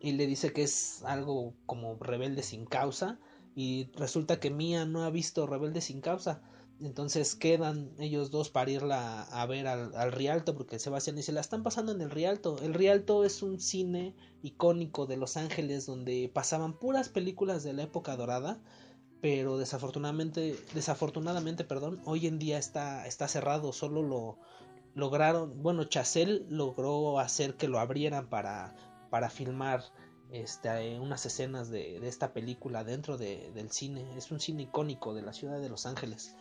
[0.02, 3.20] Y le dice que es algo como rebelde sin causa
[3.56, 6.42] y resulta que Mía no ha visto rebelde sin causa.
[6.82, 11.42] Entonces quedan ellos dos para irla a ver al, al, Rialto porque Sebastián dice la
[11.42, 16.32] están pasando en el Rialto el Rialto es un cine icónico de Los Ángeles donde
[16.34, 18.62] pasaban puras películas de la época dorada
[19.22, 24.38] pero desafortunadamente desafortunadamente perdón hoy en día está está cerrado solo lo
[24.96, 28.76] lograron bueno Chacel logró hacer que lo abrieran para
[29.10, 29.84] para filmar
[30.32, 34.06] este, unas escenas de, de esta película dentro de, del cine.
[34.16, 36.36] Es un cine icónico de la ciudad de Los Ángeles.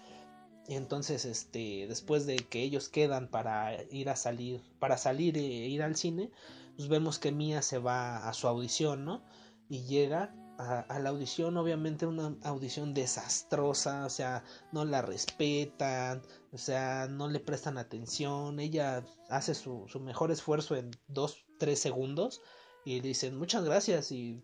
[0.66, 5.40] Y entonces, este, después de que ellos quedan para ir a salir, para salir e
[5.40, 6.30] ir al cine,
[6.76, 9.22] pues vemos que Mia se va a su audición, ¿no?
[9.70, 14.42] Y llega a, la audición, obviamente una audición desastrosa, o sea,
[14.72, 20.74] no la respetan, o sea, no le prestan atención, ella hace su, su mejor esfuerzo
[20.74, 22.42] en dos, tres segundos
[22.84, 24.42] y le dicen muchas gracias y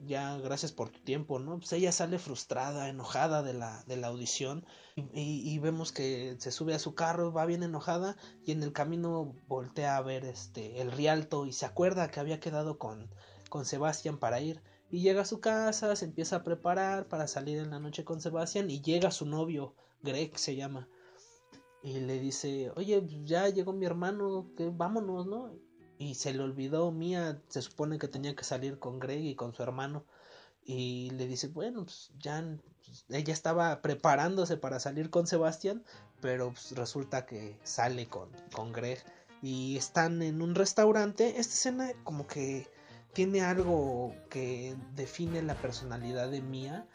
[0.00, 1.58] ya gracias por tu tiempo, ¿no?
[1.58, 6.52] Pues ella sale frustrada, enojada de la, de la audición y, y, vemos que se
[6.52, 10.80] sube a su carro, va bien enojada y en el camino voltea a ver este
[10.80, 13.10] el Rialto y se acuerda que había quedado con,
[13.48, 17.58] con Sebastián para ir y llega a su casa, se empieza a preparar para salir
[17.58, 20.88] en la noche con Sebastián y llega su novio, Greg se llama,
[21.82, 25.52] y le dice, oye, ya llegó mi hermano, que vámonos, ¿no?
[25.98, 29.52] y se le olvidó Mía se supone que tenía que salir con Greg y con
[29.52, 30.04] su hermano
[30.64, 32.44] y le dice bueno pues ya
[32.84, 35.84] pues, ella estaba preparándose para salir con Sebastián
[36.20, 39.04] pero pues, resulta que sale con, con Greg
[39.42, 42.68] y están en un restaurante esta escena como que
[43.18, 46.86] tiene algo que define la personalidad de Mía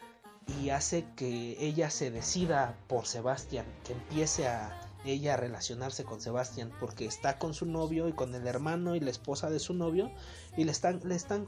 [0.58, 6.22] y hace que ella se decida por Sebastián que empiece a ella a relacionarse con
[6.22, 9.74] Sebastián porque está con su novio y con el hermano y la esposa de su
[9.74, 10.14] novio
[10.56, 11.46] y le están, le están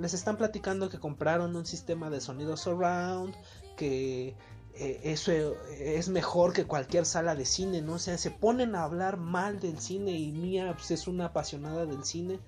[0.00, 3.32] les están platicando que compraron un sistema de sonido surround
[3.76, 4.34] que
[4.74, 5.30] eh, eso
[5.78, 7.94] es mejor que cualquier sala de cine, ¿no?
[7.94, 11.86] O sea, se ponen a hablar mal del cine y Mía pues, es una apasionada
[11.86, 12.40] del cine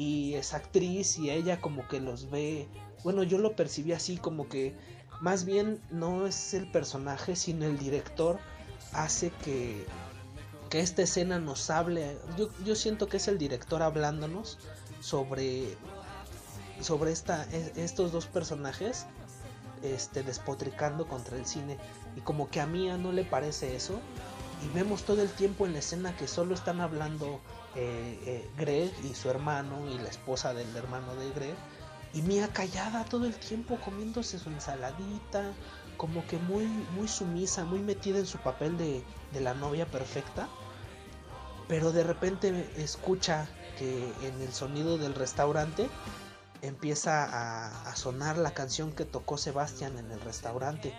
[0.00, 2.68] y es actriz y ella como que los ve,
[3.04, 4.74] bueno, yo lo percibí así como que
[5.20, 8.38] más bien no es el personaje sino el director
[8.94, 9.84] hace que,
[10.70, 12.16] que esta escena nos hable.
[12.38, 14.56] Yo, yo, siento que es el director hablándonos
[15.02, 15.76] sobre,
[16.80, 17.44] sobre esta,
[17.76, 19.04] estos dos personajes
[19.82, 21.76] este, despotricando contra el cine.
[22.16, 24.00] Y como que a Mía no le parece eso.
[24.64, 27.42] Y vemos todo el tiempo en la escena que solo están hablando
[27.76, 31.54] eh, eh, Greg y su hermano y la esposa del hermano de Greg.
[32.12, 35.52] Y Mía callada todo el tiempo comiéndose su ensaladita,
[35.96, 39.04] como que muy, muy sumisa, muy metida en su papel de,
[39.40, 40.48] la novia perfecta.
[41.68, 43.48] Pero de repente escucha
[43.78, 45.88] que en el sonido del restaurante
[46.62, 50.92] empieza a, a, sonar la canción que tocó Sebastián en el restaurante.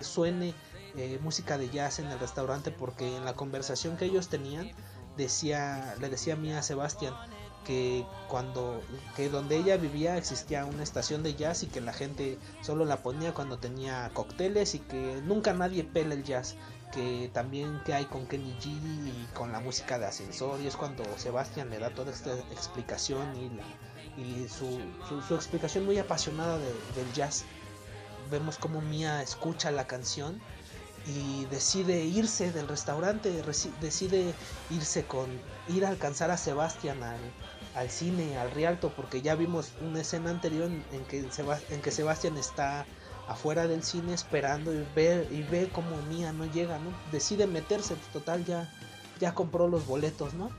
[0.00, 0.54] Suene
[0.98, 4.70] eh, música de jazz en el restaurante porque en la conversación que ellos tenían
[5.16, 7.14] decía, le decía a mí a Sebastián
[7.66, 8.80] que cuando
[9.16, 13.02] que donde ella vivía existía una estación de jazz y que la gente solo la
[13.02, 16.54] ponía cuando tenía cócteles y que nunca nadie pela el jazz
[16.92, 20.76] que también que hay con Kenny G y con la música de ascensor y es
[20.76, 23.64] cuando Sebastián le da toda esta explicación y, la,
[24.16, 27.44] y su, su, su, explicación muy apasionada de, del jazz.
[28.30, 30.40] Vemos como Mia escucha la canción
[31.06, 33.42] y decide irse del restaurante,
[33.80, 34.34] decide
[34.70, 35.26] irse con
[35.68, 37.20] ir a alcanzar a Sebastián al,
[37.74, 41.28] al cine, al Rialto, porque ya vimos una escena anterior en, que,
[41.70, 42.86] en que Sebastián está
[43.28, 46.90] afuera del cine esperando y ve, y ve como Mía no llega, ¿no?
[47.12, 48.72] Decide meterse, total ya,
[49.20, 50.50] ya compró los boletos, ¿no?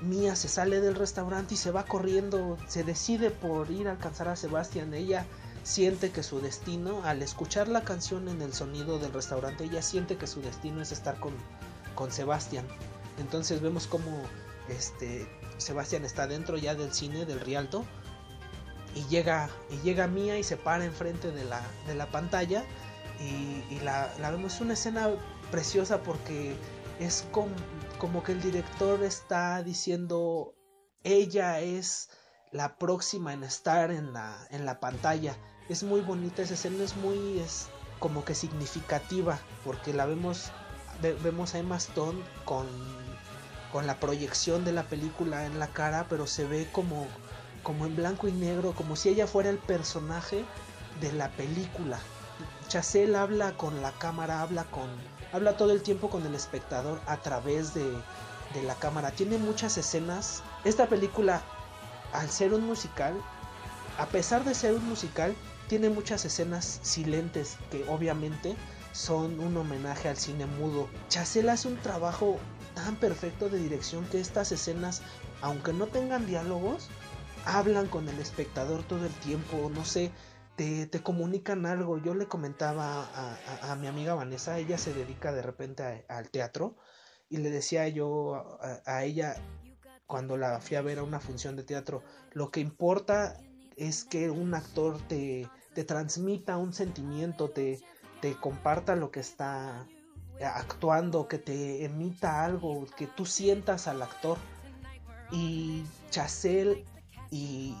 [0.00, 4.28] Mia se sale del restaurante y se va corriendo, se decide por ir a alcanzar
[4.28, 4.94] a Sebastián.
[4.94, 5.26] Ella
[5.62, 10.16] siente que su destino, al escuchar la canción en el sonido del restaurante, ella siente
[10.16, 11.32] que su destino es estar con,
[11.94, 12.66] con Sebastián.
[13.18, 14.22] Entonces vemos como
[14.68, 17.84] este Sebastián está dentro ya del cine del Rialto
[18.94, 22.64] y llega y llega Mía y se para enfrente de la, de la pantalla
[23.20, 25.08] y, la, vemos una escena
[25.50, 26.56] preciosa porque
[26.98, 27.24] es
[27.98, 30.54] como que el director está diciendo
[31.04, 32.10] ella es
[32.52, 35.36] la próxima en estar en la, en la pantalla
[35.68, 40.50] es muy bonita esa escena es muy es como que significativa porque la vemos
[41.22, 42.66] vemos a Emma Stone con
[43.72, 47.06] con la proyección de la película en la cara, pero se ve como,
[47.62, 50.44] como en blanco y negro, como si ella fuera el personaje
[51.00, 51.98] de la película.
[52.68, 54.88] Chazelle habla con la cámara, habla con,
[55.32, 57.90] habla todo el tiempo con el espectador a través de,
[58.54, 59.10] de la cámara.
[59.10, 60.42] Tiene muchas escenas.
[60.64, 61.42] Esta película,
[62.12, 63.14] al ser un musical,
[63.98, 65.34] a pesar de ser un musical,
[65.68, 68.56] tiene muchas escenas silentes que obviamente
[68.92, 70.88] son un homenaje al cine mudo.
[71.08, 72.38] Chazelle hace un trabajo
[72.74, 75.02] tan perfecto de dirección que estas escenas,
[75.40, 76.88] aunque no tengan diálogos,
[77.44, 80.12] hablan con el espectador todo el tiempo, no sé,
[80.56, 81.98] te, te comunican algo.
[81.98, 83.08] Yo le comentaba
[83.62, 86.76] a, mi amiga Vanessa, ella se dedica de repente al teatro,
[87.28, 89.36] y le decía yo a, ella
[90.12, 92.02] cuando la fui a ver a una función de teatro,
[92.34, 93.40] lo que importa
[93.78, 97.80] es que un actor te, te transmita un sentimiento, te,
[98.20, 99.86] te comparta lo que está
[100.44, 104.36] actuando, que te emita algo, que tú sientas al actor.
[105.30, 106.84] Y Chazelle
[107.30, 107.74] y,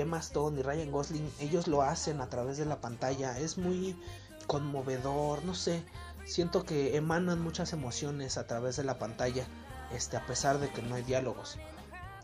[0.00, 3.38] Emma Stone y Ryan Gosling, ellos lo hacen a través de la pantalla.
[3.38, 3.96] Es muy
[4.48, 5.84] conmovedor, no sé.
[6.24, 9.46] Siento que emanan muchas emociones a través de la pantalla,
[9.92, 11.60] este, a pesar de que no hay diálogos.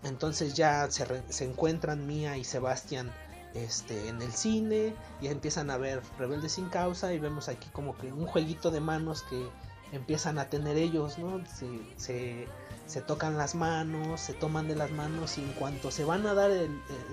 [0.03, 3.13] Entonces ya se, se encuentran Mia y Sebastián
[3.55, 7.97] este, en el cine y empiezan a ver Rebeldes sin causa y vemos aquí como
[7.97, 9.49] que un jueguito de manos que
[9.93, 11.43] empiezan a tener ellos, ¿no?
[11.47, 12.47] Se,
[12.87, 16.35] se, tocan las manos, se toman de las manos y en cuanto se van a
[16.35, 16.51] dar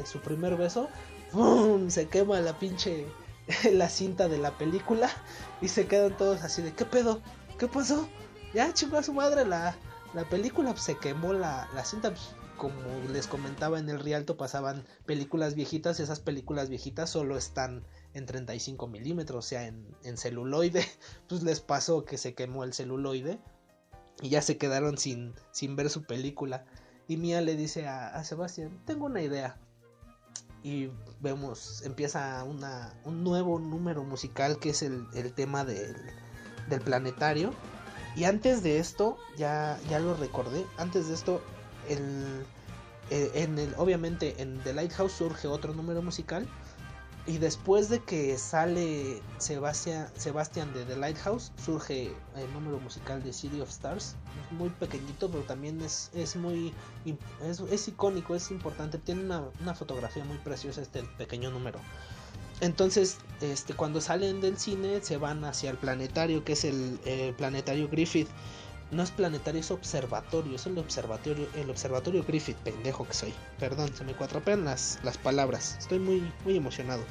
[0.06, 0.90] su primer beso,
[1.32, 1.90] ¡pum!
[1.90, 3.06] se quema la pinche
[3.74, 5.10] la cinta de la película
[5.62, 7.22] y se quedan todos así de ¿qué pedo?
[7.58, 8.08] ¿Qué pasó?
[8.54, 9.76] Ya chingó a su madre la,
[10.14, 12.30] la película, pues, se quemó la, la cinta, pues,
[12.60, 18.26] como les comentaba en el Rialto pasaban películas viejitas, esas películas viejitas solo están en
[18.26, 20.86] 35 milímetros, o sea, en, celuloide,
[21.30, 23.39] pues les pasó que se quemó el celuloide
[24.22, 26.66] y ya se quedaron sin, sin ver su película.
[27.07, 29.57] Y Mía le dice a, Sebastián, tengo una idea.
[30.62, 30.91] Y
[31.22, 35.95] vemos, empieza una, un nuevo número musical que es el, tema del,
[36.68, 37.53] del, planetario.
[38.18, 41.41] Y antes de esto, ya, ya lo recordé, antes de esto,
[41.90, 46.48] eh, en el, obviamente en The Lighthouse surge otro número musical
[47.30, 53.62] y después de que sale Sebastian, de The Lighthouse, surge el número musical de City
[53.62, 54.16] of Stars.
[54.48, 56.74] Es muy pequeñito, pero también es, es muy.
[57.44, 58.98] Es, icónico, es importante.
[58.98, 61.78] Tiene una, fotografía muy preciosa este pequeño número.
[62.61, 67.90] Entonces, este, cuando salen del cine, se van hacia el planetario, que es el planetario
[67.90, 68.30] Griffith.
[68.91, 70.56] No es planetario, es observatorio.
[70.56, 73.34] Es el observatorio, el observatorio Griffith, pendejo que soy.
[73.60, 75.76] Perdón, se me cuatropean las, las palabras.
[75.80, 77.03] Estoy muy, muy emocionado.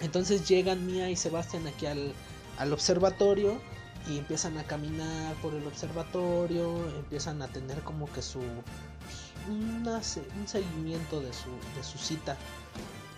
[0.00, 2.14] Entonces llegan Mia y Sebastián aquí al,
[2.58, 3.60] al observatorio
[4.08, 8.40] y empiezan a caminar por el observatorio, empiezan a tener como que su
[9.48, 12.36] un seguimiento de su, de su cita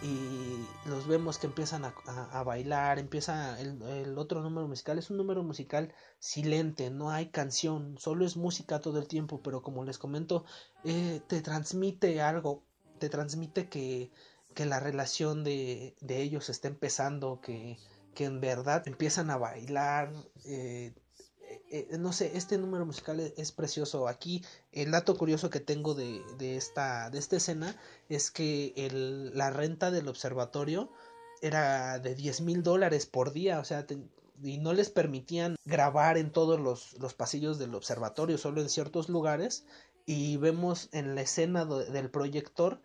[0.02, 5.42] y los vemos que empiezan a, bailar, empieza el, otro número musical, es un número
[5.42, 10.44] musical silente, no hay canción, solo es música todo el tiempo, pero como les comento,
[10.84, 12.64] eh, te transmite algo,
[12.98, 14.10] te transmite que,
[14.54, 17.78] que la relación de, de, ellos está empezando, que,
[18.14, 20.12] que en verdad empiezan a bailar,
[20.44, 20.92] eh,
[21.70, 24.08] eh, no sé, este número musical es, precioso.
[24.08, 27.76] Aquí el dato curioso que tengo de, de, esta, de esta escena
[28.08, 30.90] es que el, la renta del observatorio
[31.40, 33.86] era de 10 mil dólares por día, o sea,
[34.42, 39.08] y no les permitían grabar en todos los, los, pasillos del observatorio, solo en ciertos
[39.08, 39.64] lugares.
[40.06, 42.80] Y vemos en la escena del proyector,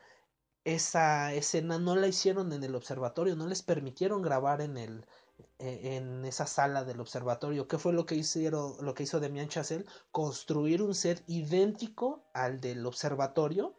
[0.65, 5.05] esa escena no la hicieron en el observatorio, no les permitieron grabar en el, e,
[5.59, 7.67] en esa sala del observatorio.
[7.67, 9.85] ¿Qué fue lo que hicieron, lo que hizo Demian Chazelle?
[10.11, 13.75] Construir un set idéntico al del observatorio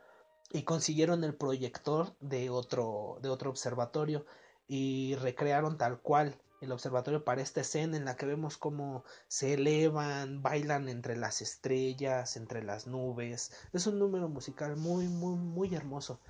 [0.51, 4.25] y consiguieron el proyector de otro, de otro observatorio
[4.67, 9.55] y recrearon tal cual el observatorio para esta escena en la que vemos cómo se
[9.55, 13.53] elevan, bailan entre las estrellas, entre las nubes.
[13.73, 16.21] Es un número musical muy, muy, muy hermoso.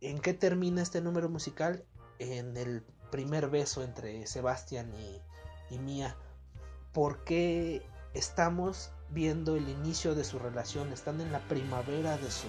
[0.00, 1.84] ¿En qué termina este número musical?
[2.18, 4.92] En el primer beso entre Sebastián
[5.70, 6.16] y, Mía.
[6.92, 10.92] ¿Por qué estamos viendo el inicio de su relación?
[10.92, 12.48] Están en la primavera de su,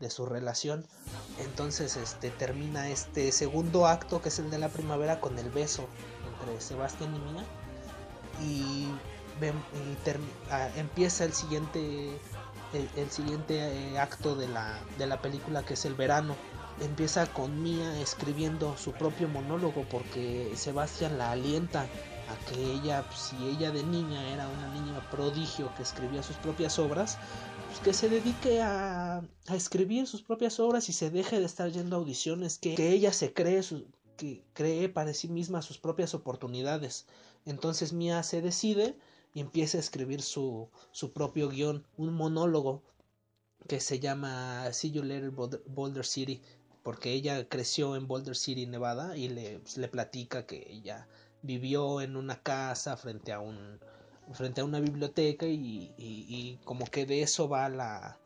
[0.00, 0.84] de su relación.
[1.38, 5.86] Entonces este termina este segundo acto que es el de la primavera con el beso
[6.30, 7.44] entre Sebastián y Mía
[8.42, 8.88] y,
[10.50, 12.18] ah, empieza el siguiente
[12.72, 16.36] el, siguiente eh, acto de la, de la película que es el verano
[16.80, 23.36] empieza con Mía escribiendo su propio monólogo porque Sebastián la alienta a que ella, si
[23.46, 27.18] ella de niña era una niña prodigio que escribía sus propias obras,
[27.68, 31.70] pues que se dedique a, a, escribir sus propias obras y se deje de estar
[31.70, 33.62] yendo a audiciones, que, que ella se cree,
[34.16, 37.06] que cree para sí misma sus propias oportunidades.
[37.46, 38.98] Entonces Mia se decide
[39.32, 42.82] y empieza a escribir su, su propio guion, un monólogo
[43.66, 46.42] que se llama See You Later Boulder City,
[46.82, 51.08] porque ella creció en Boulder City, Nevada, y le, pues, le platica que ella
[51.42, 53.78] vivió en una casa frente a un
[54.32, 58.18] frente a una biblioteca y, como que de eso va la,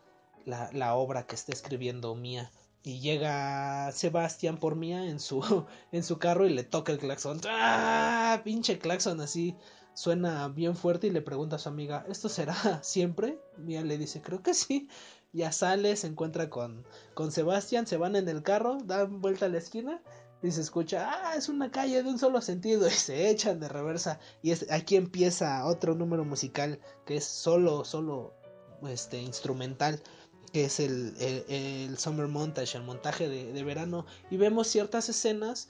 [0.45, 2.51] la, obra que está escribiendo Mía.
[2.85, 5.41] Y llega Sebastián por Mía en su,
[5.93, 7.41] en su carro y le toca el claxon.
[7.49, 8.41] ¡Ah!
[8.45, 9.57] Pinche claxon así.
[9.95, 13.39] Suena bien fuerte y le pregunta a su amiga, ¿esto será siempre?
[13.59, 14.89] Mía le dice, creo que sí.
[15.33, 16.85] Ya sale, se encuentra con,
[17.15, 20.03] con Sebastián, se van en el carro, dan vuelta a la esquina
[20.43, 23.69] y se escucha, ah, es una calle de un solo sentido y se echan de
[23.69, 24.19] reversa.
[24.43, 28.35] Y es, aquí empieza otro número musical que es solo, solo,
[28.89, 30.03] este, instrumental
[30.53, 31.15] que es el,
[31.49, 34.05] el, Summer Montage, el montaje de, de, verano.
[34.31, 35.69] Y vemos ciertas escenas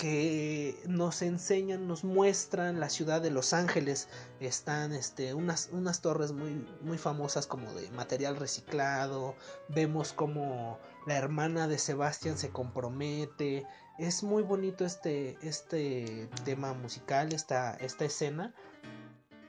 [0.00, 4.08] que nos enseñan, nos muestran la ciudad de Los Ángeles.
[4.40, 9.34] Están este, unas, unas torres muy, muy famosas como de material reciclado.
[9.68, 13.66] Vemos como la hermana de Sebastián se compromete.
[13.98, 18.54] Es muy bonito este, este tema musical, esta, esta escena.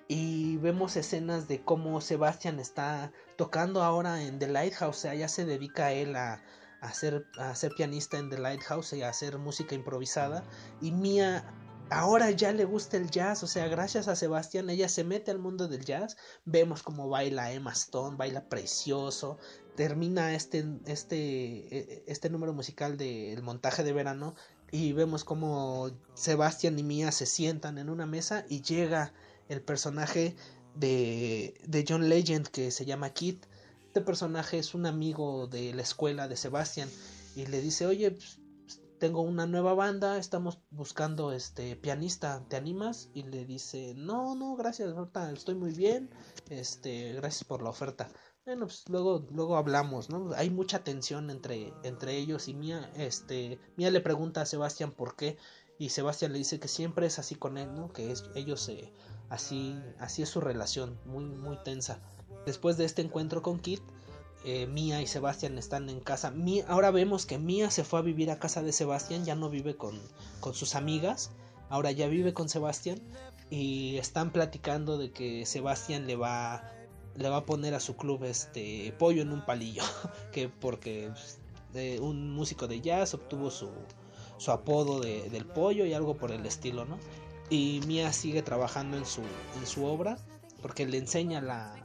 [0.09, 4.97] Y vemos escenas de cómo Sebastián está tocando ahora en The Lighthouse.
[4.97, 6.41] O sea, ya se dedica él a,
[6.81, 7.25] a ser,
[7.77, 10.43] pianista en The Lighthouse y a hacer música improvisada.
[10.81, 11.45] Y Mia
[11.91, 15.37] ahora ya le gusta el jazz, o sea, gracias a Sebastián, ella se mete al
[15.37, 16.17] mundo del jazz.
[16.43, 19.37] Vemos cómo baila Emma Stone, baila precioso.
[19.75, 24.35] Termina este, este, e, este número musical del montaje de verano
[24.71, 29.13] y vemos como Sebastián y Mia se sientan en una mesa y llega
[29.49, 30.35] el personaje
[30.73, 33.45] de, de John Legend que se llama Kit
[33.91, 36.87] este personaje es un amigo de la escuela de Sebastián
[37.35, 38.39] y le dice, oye, pues,
[38.99, 43.09] tengo una nueva banda, estamos buscando este pianista, ¿te animas?
[43.13, 44.93] Y le dice, no, no, gracias,
[45.33, 46.09] estoy muy bien,
[46.49, 48.07] este, gracias por la oferta.
[48.45, 50.31] Bueno, pues luego, luego hablamos, ¿no?
[50.37, 55.17] Hay mucha tensión entre, entre ellos y Mía, este, Mía le pregunta a Sebastián por
[55.17, 55.37] qué
[55.81, 57.91] y Sebastián le dice que siempre es así con él, ¿no?
[57.91, 58.93] Que es, ellos, eh,
[59.29, 61.99] así, así es su relación, muy, muy tensa.
[62.45, 63.81] Después de este encuentro con Kit,
[64.43, 66.33] eh, Mia y Sebastián están en casa.
[66.67, 69.75] ahora vemos que Mia se fue a vivir a casa de Sebastián, ya no vive
[69.75, 69.99] con,
[70.39, 71.31] con sus amigas,
[71.69, 72.99] ahora ya vive con Sebastián
[73.51, 76.63] y están platicando de que Sebastián le va
[77.15, 79.83] le va a poner a su club este pollo en un palillo,
[80.31, 81.39] que porque pues,
[81.99, 83.69] un músico de jazz obtuvo su,
[84.37, 86.97] su apodo de, del pollo y algo por el estilo, ¿no?
[87.49, 90.17] Y Mia sigue trabajando en su, en su obra
[90.61, 91.75] porque le enseña la,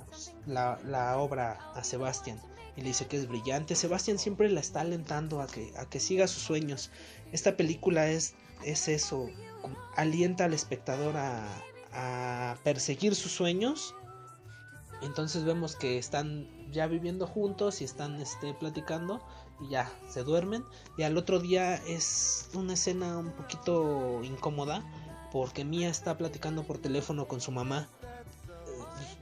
[0.47, 2.41] la, obra a Sebastián
[2.77, 3.75] y le dice que es brillante.
[3.75, 6.91] Sebastián siempre la está alentando a que, a que siga sus sueños.
[7.33, 8.35] Esta película es,
[8.65, 9.29] es eso,
[9.97, 11.47] alienta al espectador a,
[11.93, 13.95] a perseguir sus sueños.
[15.03, 19.23] Entonces vemos que están ya viviendo juntos y están este, platicando
[19.61, 20.65] y ya se duermen.
[20.97, 24.83] Y al otro día es una escena un poquito incómoda
[25.33, 27.89] porque Mia está platicando por teléfono con su mamá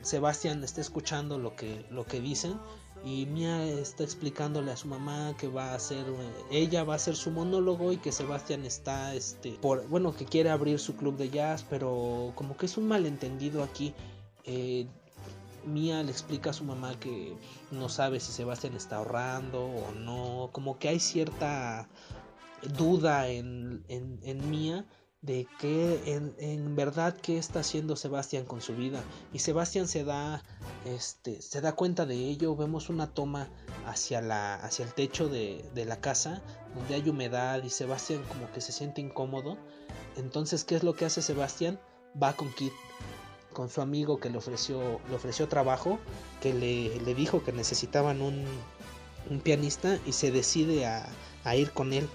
[0.03, 2.59] Sebastián está escuchando lo que, lo que dicen
[3.05, 6.07] y Mia está explicándole a su mamá que va a hacer
[6.51, 10.51] ella va a hacer su monólogo y que Sebastián está este por bueno que quiere
[10.51, 13.95] abrir su club de jazz pero como que es un malentendido aquí.
[14.45, 14.87] Eh,
[15.67, 17.35] Mia le explica a su mamá que
[17.71, 21.89] no sabe si Sebastián está ahorrando o no como que hay cierta
[22.77, 24.85] duda en, en, en Mia
[25.25, 29.03] de qué en, en, verdad qué está haciendo Sebastián con su vida.
[29.33, 30.43] Y Sebastián se da
[30.85, 32.55] este se da cuenta de ello.
[32.57, 33.49] Vemos una toma
[33.87, 36.43] hacia la hacia el techo de, de la casa
[36.75, 39.57] donde hay humedad y Sebastián como que se siente incómodo.
[40.17, 41.81] Entonces qué es lo que hace Sebastián
[42.23, 42.73] va con Kit
[43.55, 45.99] con su amigo que le ofreció le ofreció trabajo
[46.43, 48.45] que le, le dijo que necesitaban un,
[49.31, 51.09] un pianista y se decide a,
[51.45, 52.09] a ir con él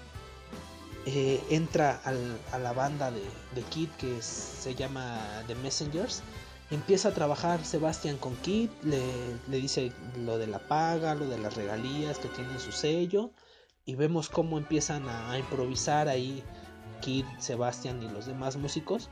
[1.12, 3.22] eh, entra al, a la banda de,
[3.54, 6.22] de Kid que se llama The Messengers.
[6.70, 9.00] Empieza a trabajar Sebastian con Kid, le,
[9.48, 13.32] dice lo de la paga, lo de las regalías que tienen su sello.
[13.84, 16.44] Y vemos cómo empiezan a, improvisar ahí
[17.00, 19.08] Kid, Sebastian y los demás músicos.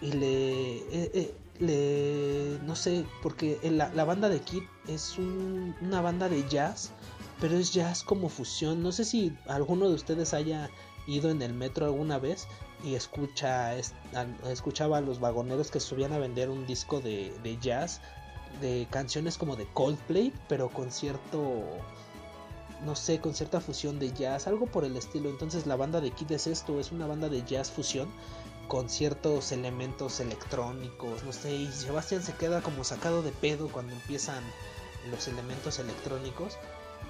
[0.00, 5.76] Y le, eh, eh, le no sé, porque la, la banda de Kid es un,
[5.82, 6.92] una banda de jazz,
[7.42, 8.82] pero es jazz como fusión.
[8.82, 10.70] No sé si alguno de ustedes haya
[11.06, 12.46] ido en el metro alguna vez
[12.84, 13.94] y escucha, es,
[14.48, 18.00] escuchaba a los vagoneros que subían a vender un disco de, de, jazz,
[18.60, 21.62] de canciones como de Coldplay, pero con cierto,
[22.84, 25.28] no sé, con cierta fusión de jazz, algo por el estilo.
[25.28, 28.08] Entonces la banda de Kid es esto, es una banda de jazz fusión
[28.68, 33.92] con ciertos elementos electrónicos, no sé, y Sebastián se queda como sacado de pedo cuando
[33.92, 34.44] empiezan
[35.10, 36.56] los elementos electrónicos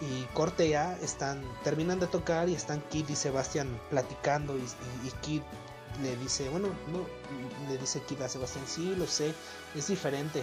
[0.00, 5.10] y corte A están terminan de tocar y están Kid y Sebastián platicando y, y,
[5.22, 5.42] Kid
[6.02, 7.06] le dice bueno no
[7.68, 9.34] le dice Kid a Sebastián sí lo sé
[9.74, 10.42] es diferente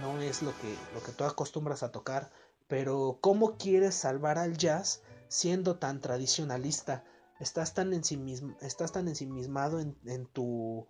[0.00, 2.30] no es lo que lo que tú acostumbras a tocar
[2.68, 7.04] pero cómo quieres salvar al jazz siendo tan tradicionalista
[7.40, 10.86] estás tan estás tan ensimismado en, en tu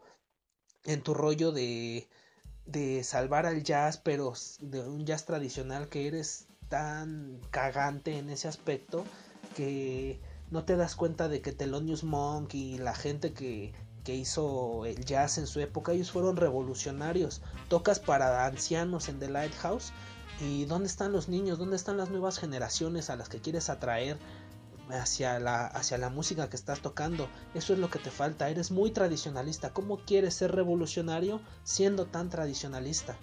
[0.84, 2.08] en tu rollo de
[2.66, 8.48] de salvar al jazz pero de un jazz tradicional que eres tan cagante en ese
[8.48, 9.04] aspecto
[9.54, 10.20] que
[10.50, 13.72] no te das cuenta de que Thelonious Monk y la gente que,
[14.04, 17.42] que hizo el jazz en su época, ellos fueron revolucionarios.
[17.68, 19.92] Tocas para ancianos en The Lighthouse.
[20.40, 21.58] ¿Y dónde están los niños?
[21.58, 24.18] ¿Dónde están las nuevas generaciones a las que quieres atraer
[24.90, 27.28] hacia la, hacia la música que estás tocando?
[27.54, 28.48] Eso es lo que te falta.
[28.48, 29.72] Eres muy tradicionalista.
[29.72, 33.16] ¿Cómo quieres ser revolucionario siendo tan tradicionalista?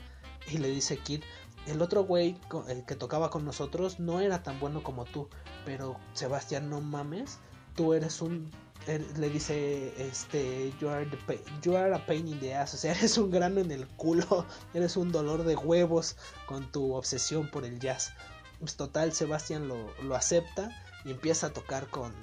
[0.52, 1.22] Y le dice Kid,
[1.68, 2.38] el otro güey,
[2.68, 5.30] el que tocaba con nosotros, no era tan bueno como tú.
[5.65, 7.40] Pero Sebastián, no mames,
[7.76, 8.52] tú eres un.
[9.18, 11.07] Le dice, este, you are,
[11.61, 12.73] you are a pain in the ass.
[12.73, 16.94] O sea, eres un grano en el culo, eres un dolor de huevos con tu
[16.94, 18.11] obsesión por el jazz.
[18.60, 20.69] Pues total, Sebastián lo, lo acepta
[21.06, 22.14] y empieza a tocar con,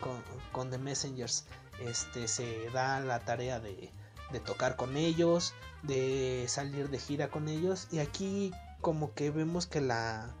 [0.00, 1.44] con, con The Messengers.
[1.80, 3.92] Este, se da la tarea de,
[4.32, 5.52] de tocar con ellos,
[5.82, 7.88] de salir de gira con ellos.
[7.90, 10.34] Y aquí como que vemos que la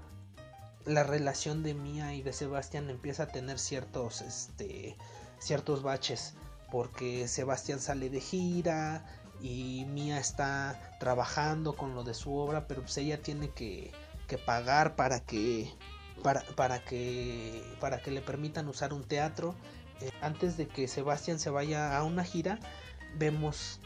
[0.84, 4.96] la relación de Mia y de Sebastián empieza a tener ciertos este
[5.38, 6.34] ciertos baches
[6.70, 9.04] porque Sebastián sale de gira
[9.40, 13.92] y Mia está trabajando con lo de su obra pero pues ella tiene que,
[14.28, 15.72] que pagar para que
[16.22, 19.54] para, para que para que le permitan usar un teatro.
[20.00, 22.58] Eh, antes de que Sebastián se vaya a una gira
[23.18, 23.80] vemos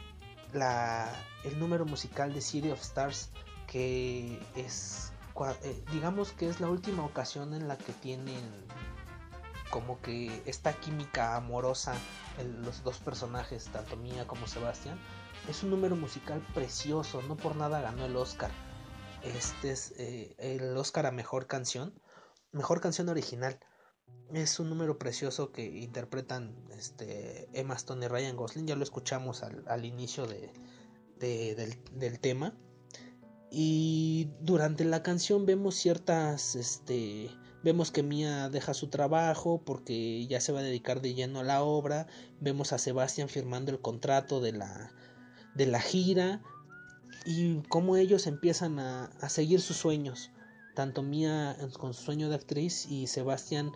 [0.53, 1.09] la
[1.45, 3.31] el número musical de City of Stars
[3.71, 5.13] que es
[5.63, 8.43] eh, digamos que es la última ocasión en la que tienen
[9.71, 11.95] como que esta química amorosa
[12.39, 14.99] en los dos personajes, tanto Mía como Sebastián,
[15.49, 18.51] es un número musical precioso, no por nada ganó el Oscar.
[19.23, 21.95] Este es eh, el Oscar a mejor canción,
[22.53, 23.61] mejor canción original.
[24.35, 28.67] Es un número precioso que interpretan este, Emma Stone y Ryan Gosling.
[28.67, 30.53] Ya lo escuchamos al, al inicio de,
[31.19, 32.55] de, del, del tema
[33.51, 37.31] y durante la canción vemos ciertas este
[37.63, 41.45] vemos que Mia deja su trabajo porque ya se va a dedicar de lleno a
[41.45, 42.07] la obra.
[42.41, 44.93] Vemos a Sebastián firmando el contrato de la
[45.55, 46.43] de la gira
[47.27, 50.31] y cómo ellos empiezan a, a seguir sus sueños
[50.75, 53.73] tanto Mia con su sueño de actriz y Sebastián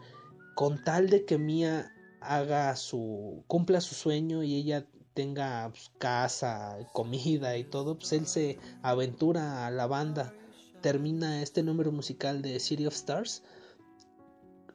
[0.55, 6.77] con tal de que Mia haga su cumpla su sueño y ella tenga pues, casa,
[6.93, 10.35] comida y todo, pues él se aventura a la banda.
[10.83, 13.43] Termina este número musical de City of Stars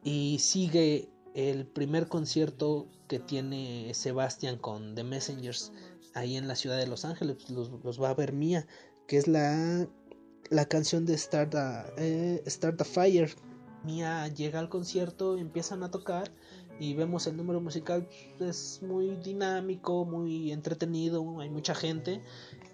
[0.03, 5.71] y sigue el primer concierto que tiene Sebastian con The Messengers
[6.15, 7.49] ahí en la ciudad de Los Ángeles.
[7.49, 8.65] Los, los va a ver Mía,
[9.07, 9.87] que es la,
[10.49, 11.53] la canción de Start
[11.97, 13.35] eh, Start a Fire.
[13.83, 16.31] Mía llega al concierto, empiezan a tocar
[16.79, 18.07] y vemos el número musical
[18.39, 22.23] es muy dinámico, muy entretenido, hay mucha gente,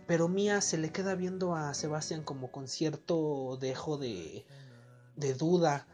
[0.08, 4.46] pero Mía se le queda viendo a Sebastián como con cierto dejo de,
[5.16, 5.88] de duda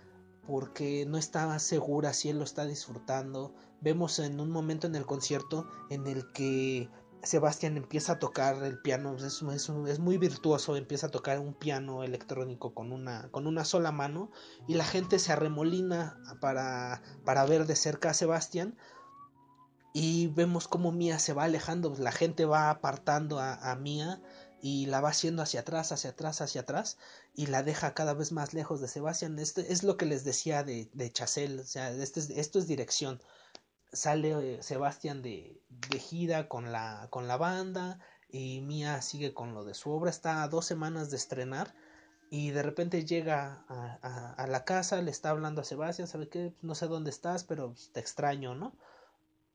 [0.45, 3.53] porque no está segura si él lo está disfrutando.
[3.79, 6.89] Vemos en un momento en el concierto en el que
[7.23, 12.03] Sebastián empieza a tocar el piano, es, es, muy virtuoso, empieza a tocar un piano
[12.03, 14.31] electrónico con una, con una sola mano
[14.67, 18.75] y la gente se arremolina para, para ver de cerca a Sebastián
[19.93, 24.21] y vemos como Mía se va alejando, la gente va apartando a, Mía
[24.61, 26.97] y la va haciendo hacia atrás, hacia atrás, hacia atrás
[27.35, 29.37] y la deja cada vez más lejos de Sebastián.
[29.37, 33.21] Este es lo que les decía de, de Chacel, o sea, este esto es dirección
[33.91, 37.99] sale eh, Sebastián de, de, gira con la, con la banda
[38.29, 41.73] y Mía sigue con lo de su obra, está a dos semanas de estrenar
[42.29, 46.53] y de repente llega a, a, la casa, le está hablando a Sebastián, ¿sabe qué?
[46.61, 48.73] No sé dónde estás, pero te extraño, ¿no?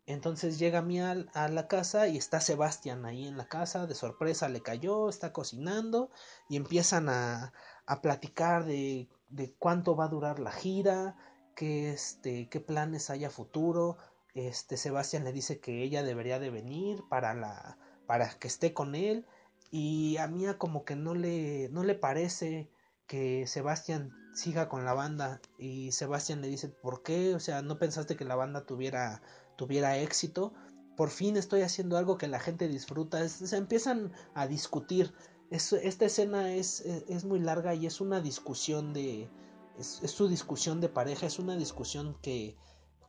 [0.04, 4.50] Entonces llega Mía a la casa y está Sebastián ahí en la casa, de sorpresa
[4.50, 6.10] le cayó, está cocinando
[6.50, 7.54] y empiezan a,
[7.86, 11.16] a platicar de, de cuánto va a durar la gira,
[11.56, 13.96] qué, este, qué planes hay a futuro,
[14.36, 18.94] este Sebastián le dice que ella debería de venir para la para que esté con
[18.94, 19.26] él
[19.70, 22.70] y a Mía como que no le no le parece
[23.06, 27.34] que Sebastián siga con la banda y Sebastián le dice ¿por qué?
[27.34, 29.22] o sea no pensaste que la banda tuviera
[29.56, 30.52] tuviera éxito
[30.96, 35.14] por fin estoy haciendo algo que la gente disfruta se empiezan a discutir.
[35.50, 39.30] Esta escena es, es, muy larga y es una discusión de
[39.78, 42.56] es, su discusión de pareja es una discusión que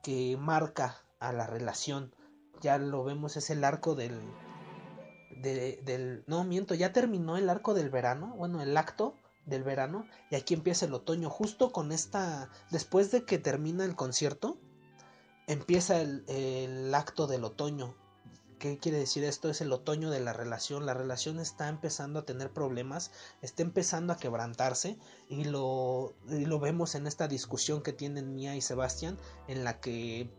[0.03, 2.13] que marca a la relación.
[2.61, 4.19] Ya lo vemos, es el arco del,
[5.41, 6.23] del...
[6.27, 9.15] No, miento, ya terminó el arco del verano, bueno, el acto
[9.45, 12.49] del verano, y aquí empieza el otoño, justo con esta...
[12.71, 14.57] Después de que termina el concierto,
[15.47, 17.95] empieza el, el acto del otoño.
[18.59, 19.51] ¿Qué quiere decir esto?
[19.51, 20.87] Es el otoño de la relación.
[20.87, 23.11] La relación está empezando a tener problemas,
[23.43, 24.97] está empezando a quebrantarse
[25.29, 29.79] y lo, y lo vemos en esta discusión que tienen Mía y Sebastián, en la
[29.79, 30.31] que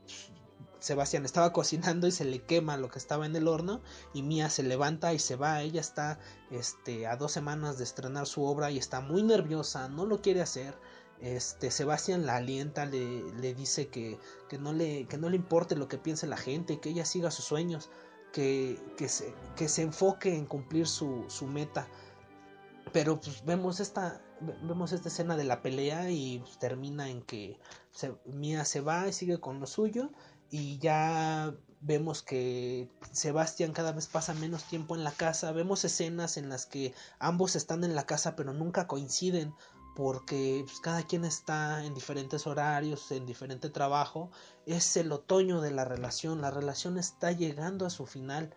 [0.81, 3.81] Sebastián estaba cocinando y se le quema lo que estaba en el horno
[4.15, 5.63] y Mía se levanta y se va.
[5.63, 6.19] Ella está
[6.51, 10.43] este, a dos semanas de estrenar su obra y está muy nerviosa, no lo quiere
[10.43, 10.75] hacer.
[11.21, 14.19] Este, Sebastián la alienta, le, le dice que,
[14.49, 17.33] que, no le, que no le importe lo que piense la gente, que ella siga
[17.33, 17.91] sus sueños,
[18.33, 21.89] que, que, se, que se enfoque en cumplir su, su meta.
[22.93, 24.23] Pero pues, vemos esta,
[24.63, 27.59] vemos esta escena de la pelea y pues, termina en que
[28.27, 30.11] Mía se va y sigue con lo suyo
[30.51, 36.37] y ya vemos que Sebastián cada vez pasa menos tiempo en la casa, vemos escenas
[36.37, 39.55] en las que ambos están en la casa pero nunca coinciden
[39.95, 44.31] porque pues, cada quien está en diferentes horarios, en diferente trabajo,
[44.65, 48.55] es el otoño de la relación, la relación está llegando a su final,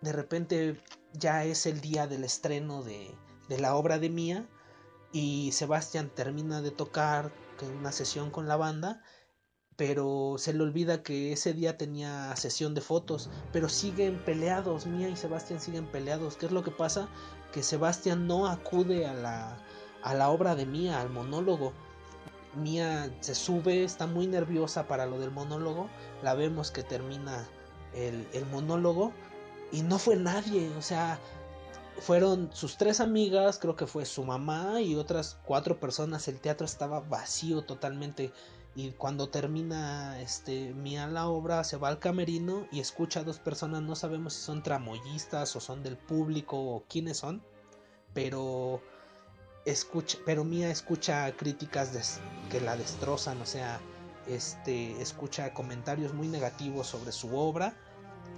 [0.00, 0.80] de repente
[1.12, 3.12] ya es el día del estreno de,
[3.48, 4.46] de la obra de Mía
[5.12, 7.32] y Sebastián termina de tocar
[7.80, 9.02] una sesión con la banda
[9.76, 15.08] pero se le olvida que ese día tenía sesión de fotos, pero siguen peleados, Mía
[15.08, 16.36] y Sebastián siguen peleados.
[16.36, 17.08] ¿Qué es lo que pasa?
[17.52, 19.58] Que Sebastián no acude a la,
[20.02, 21.72] a la obra de Mía, al monólogo.
[22.54, 25.90] Mía se sube, está muy nerviosa para lo del monólogo,
[26.22, 27.46] la vemos que termina
[27.94, 29.12] el, el monólogo
[29.72, 31.18] y no fue nadie, o sea,
[31.98, 36.64] fueron sus tres amigas, creo que fue su mamá y otras cuatro personas, el teatro
[36.64, 38.32] estaba vacío totalmente
[38.76, 43.38] y cuando termina este Mía la obra se va al camerino y escucha a dos
[43.38, 47.42] personas no sabemos si son tramoyistas o son del público o quiénes son
[48.12, 48.82] pero
[49.64, 52.20] escucha pero Mía escucha críticas
[52.50, 53.80] que la destrozan o sea
[54.28, 57.74] este escucha comentarios muy negativos sobre su obra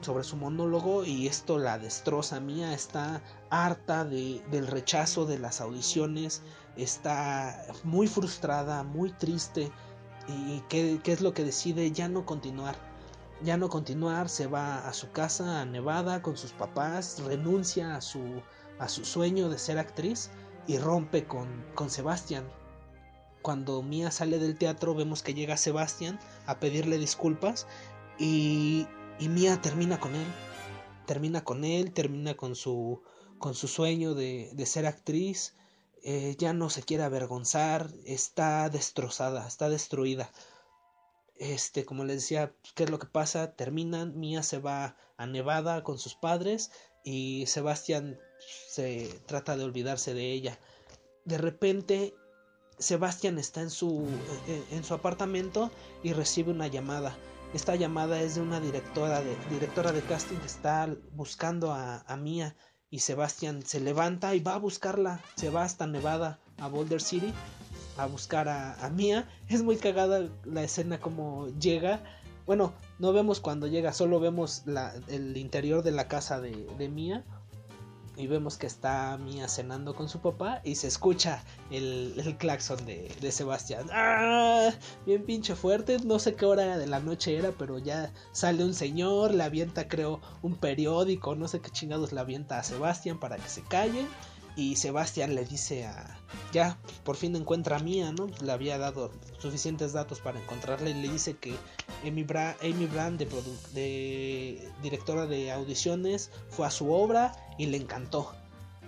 [0.02, 2.38] sobre su monólogo y esto la destroza.
[2.38, 3.20] Mía está
[3.50, 6.42] harta de, del rechazo de las audiciones
[6.78, 9.72] está muy frustrada muy triste
[10.28, 12.76] y qué, es lo que decide ya no continuar.
[13.42, 18.00] Ya no continuar, se va a su casa a Nevada con sus papás, renuncia a
[18.00, 18.20] su,
[18.78, 20.30] a su sueño de ser actriz
[20.66, 22.44] y rompe con, con Sebastián.
[23.42, 27.66] Cuando Mia sale del teatro vemos que llega Sebastián a pedirle disculpas
[28.18, 28.86] y,
[29.20, 30.26] y Mia termina con él.
[31.06, 33.02] Termina con él, termina con su,
[33.38, 35.54] con su sueño de, de ser actriz
[36.10, 40.30] eh, ya no se quiere avergonzar, está destrozada, está destruida.
[41.36, 43.52] Este, como les decía, ¿qué es lo que pasa?
[43.56, 46.70] Terminan, Mía se va a Nevada con sus padres
[47.04, 48.18] y Sebastián
[48.70, 50.58] se trata de olvidarse de ella.
[51.26, 52.14] De repente,
[52.78, 54.08] Sebastián está en su,
[54.46, 55.70] eh, en, su apartamento
[56.02, 57.18] y recibe una llamada.
[57.52, 62.16] Esta llamada es de una directora de, directora de casting que está buscando a, a
[62.16, 62.56] Mía
[62.90, 67.32] y Sebastián se levanta y va a buscarla, se va hasta Nevada, a Boulder City,
[67.96, 69.28] a buscar a, Mia.
[69.48, 72.02] Es muy cagada la escena como llega.
[72.46, 77.24] Bueno, no vemos cuando llega, solo vemos la, el interior de la casa de Mia
[78.18, 82.84] y vemos que está Mia cenando con su papá y se escucha el, el claxon
[82.84, 83.86] de, de Sebastián.
[83.92, 84.70] ¡Ah!
[85.06, 88.74] Bien pinche fuerte, no sé qué hora de la noche era, pero ya sale un
[88.74, 93.36] señor, le avienta creo un periódico, no sé qué chingados le avienta a Sebastián para
[93.36, 94.04] que se calle.
[94.56, 96.18] Y Sebastián le dice a...
[96.52, 98.26] Ya, por fin encuentra a Mia, ¿no?
[98.42, 101.54] Le había dado suficientes datos para encontrarla y le dice que
[102.04, 103.26] Amy Brand, de,
[103.72, 108.32] de, directora de audiciones, fue a su obra y le encantó.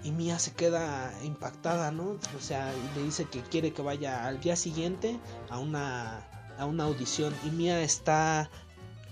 [0.02, 2.16] Y Mia se queda impactada, ¿no?
[2.36, 5.18] O sea, le dice que quiere que vaya al día siguiente
[5.50, 6.26] a una,
[6.58, 7.34] a una audición.
[7.44, 8.50] Y Mia está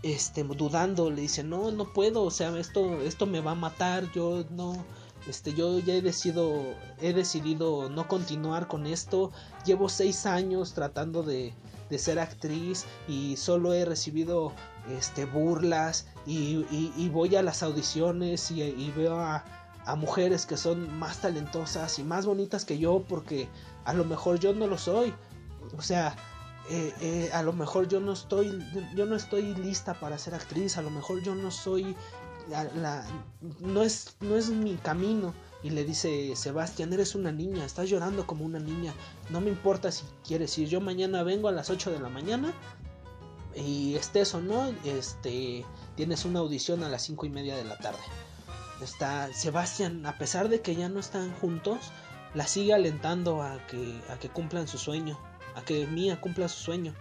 [0.02, 4.10] este, dudando, le dice, no, no puedo, o sea, esto, esto me va a matar,
[4.12, 4.84] yo no
[5.28, 9.30] este, yo ya he decidido, he decidido no continuar con esto.
[9.64, 11.54] Llevo seis años tratando de,
[11.90, 14.52] de ser actriz y solo he recibido
[14.88, 19.44] este, burlas y, y, voy a las audiciones y, y veo a,
[19.84, 23.48] a, mujeres que son más talentosas y más bonitas que yo porque
[23.84, 25.12] a lo mejor yo no lo soy.
[25.76, 26.16] O sea,
[26.70, 28.62] eh, eh, a lo mejor yo no estoy,
[28.94, 31.96] yo no estoy lista para ser actriz, a lo mejor yo no soy
[33.60, 35.34] no, es, no es mi camino.
[35.62, 38.94] Y le dice Sebastián, eres una niña, estás llorando como una niña.
[39.28, 40.68] No me importa si quieres ir.
[40.68, 42.52] Yo mañana vengo a las 8 de la mañana.
[43.56, 45.64] Y estés o no, este,
[45.96, 47.98] tienes una audición a las 5 y media de la tarde.
[48.80, 51.78] Está Sebastián, a pesar de que ya no están juntos,
[52.34, 55.18] la sigue alentando a que, a que cumplan su sueño.
[55.56, 56.94] A que Mía cumpla su sueño.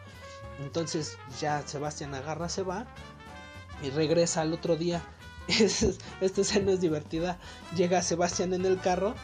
[0.59, 2.87] Entonces ya Sebastián agarra, se va.
[3.83, 5.03] Y regresa al otro día
[5.47, 7.39] esta escena es divertida.
[7.75, 9.15] Llega Sebastián en el carro,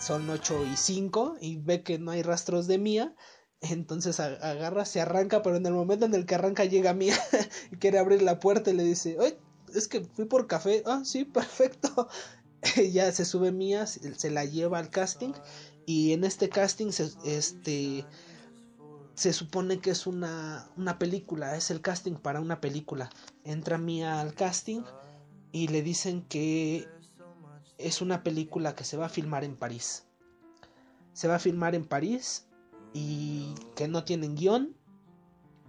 [0.00, 3.14] son 8 y 5, y ve que no hay rastros de Mía.
[3.60, 7.16] Entonces agarra, se arranca, pero en el momento en el que arranca llega Mía
[7.72, 9.38] y quiere abrir la puerta y le dice, oye,
[9.74, 10.82] es que fui por café.
[10.86, 12.08] Ah, sí, perfecto.
[12.92, 15.32] ya se sube Mía, se la lleva al casting
[15.86, 18.04] y en este casting se, este,
[19.14, 23.10] se supone que es una, una película, es el casting para una película.
[23.44, 24.82] Entra Mía al casting
[25.52, 26.88] y le dicen que
[27.78, 30.06] es una película que se va a filmar en París.
[31.12, 32.46] Se va a filmar en París
[32.92, 34.76] y que no tienen guion.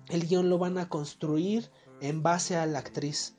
[0.10, 1.70] El guion lo van a construir
[2.02, 3.36] en base a la actriz.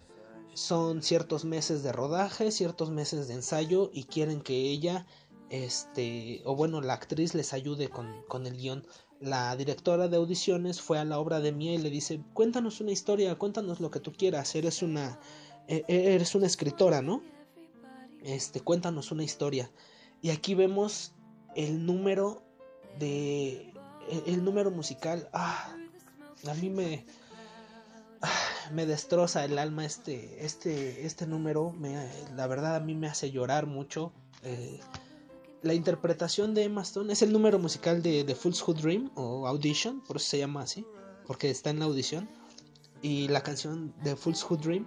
[0.54, 5.06] Son ciertos meses de rodaje, ciertos meses de ensayo y quieren que ella,
[5.50, 8.86] este, o bueno, la actriz les ayude con, con el guion.
[9.20, 12.92] La directora de audiciones fue a la obra de Mía y le dice, cuéntanos una
[12.92, 15.18] historia, cuéntanos lo que tú quieras, eres una
[15.68, 17.22] eres una escritora, ¿no?
[18.22, 19.70] Este, cuéntanos una historia.
[20.22, 21.12] Y aquí vemos
[21.54, 22.42] el número
[22.98, 23.72] de
[24.26, 25.28] el, número musical.
[25.32, 25.76] Ah,
[26.46, 27.04] a mí me
[28.22, 28.28] ah,
[28.72, 31.72] me destroza el alma este este este número.
[31.72, 34.12] Me, la verdad a mí me hace llorar mucho.
[34.42, 34.80] Eh,
[35.62, 39.46] la interpretación de Emma Stone es el número musical de The Fool's Who Dream o
[39.48, 40.86] Audition, por eso se llama así,
[41.26, 42.28] porque está en la audición.
[43.02, 44.86] Y la canción de Fool's Who Dream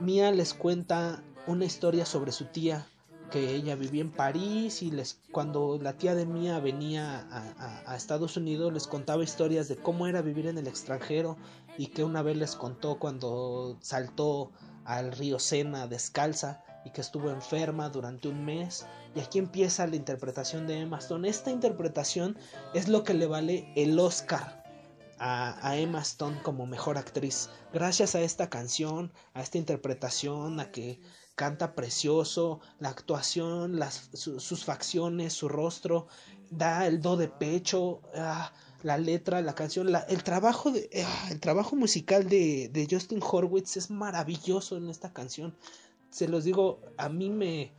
[0.00, 2.86] Mia les cuenta una historia sobre su tía,
[3.30, 7.92] que ella vivía en París y les cuando la tía de Mia venía a, a,
[7.92, 11.36] a, Estados Unidos les contaba historias de cómo era vivir en el extranjero
[11.78, 14.50] y que una vez les contó cuando saltó
[14.84, 19.96] al río Sena descalza y que estuvo enferma durante un mes y aquí empieza la
[19.96, 21.28] interpretación de Emma Stone.
[21.28, 22.36] Esta interpretación
[22.74, 24.63] es lo que le vale el Oscar
[25.18, 27.50] a, Emma Stone como mejor actriz.
[27.72, 31.00] Gracias a esta canción, a esta interpretación, a que
[31.34, 36.06] canta precioso, la actuación, las, su, sus facciones, su rostro,
[36.50, 41.74] da el do de pecho, ah, la letra, la canción, el trabajo ah, el trabajo
[41.74, 45.56] musical de, de Justin Horwitz es maravilloso en esta canción.
[46.10, 47.72] Se los digo, a mí me,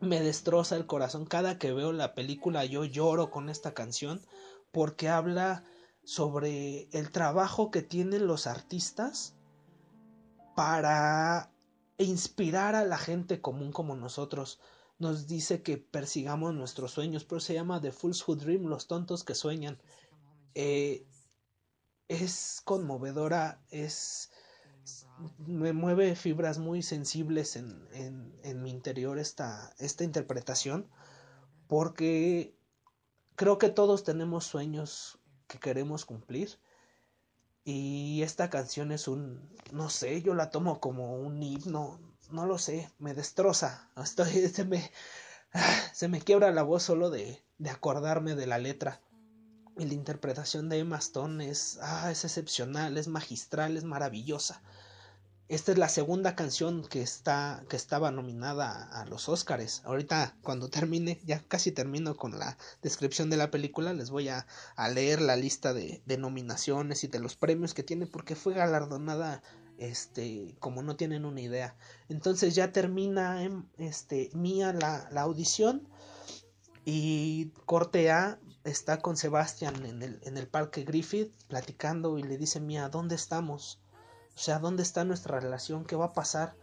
[0.00, 2.64] me destroza el corazón cada que veo la película.
[2.64, 4.20] Yo lloro con esta canción
[4.70, 5.64] porque habla
[6.08, 9.34] sobre el trabajo que tienen los artistas
[10.56, 11.52] para
[11.98, 14.58] inspirar a la gente común como nosotros.
[14.98, 19.22] Nos dice que persigamos nuestros sueños, pero se llama The Fools Who Dream, los tontos
[19.22, 19.82] que sueñan.
[20.54, 21.06] Eh,
[22.08, 24.30] es conmovedora, es
[25.36, 30.88] me mueve fibras muy sensibles en, en, en mi interior esta, esta interpretación,
[31.66, 32.56] porque
[33.36, 35.18] creo que todos tenemos sueños
[35.48, 36.58] que queremos cumplir.
[37.64, 42.00] Y esta canción es un, no sé, yo la tomo como un himno,
[42.30, 44.90] no lo sé, me destroza, estoy, se me,
[45.92, 49.00] se me quiebra la voz solo de, de acordarme de la letra.
[49.76, 54.62] Y la interpretación de Emma Stone es, ah, es excepcional, es magistral, es maravillosa.
[55.48, 59.80] Esta es la segunda canción que está que estaba nominada a los Oscars.
[59.86, 64.46] Ahorita cuando termine, ya casi termino con la descripción de la película, les voy a,
[64.92, 69.42] leer la lista de, de, nominaciones y de los premios que tiene porque fue galardonada
[69.78, 71.76] este como no tienen una idea.
[72.10, 75.88] Entonces ya termina em, este Mía la, la audición
[76.84, 82.36] y corte A está con Sebastián en el, en el parque Griffith platicando y le
[82.36, 83.80] dice Mía, ¿dónde estamos?
[84.38, 85.84] O sea, ¿dónde está nuestra relación?
[85.84, 86.54] ¿Qué va a pasar?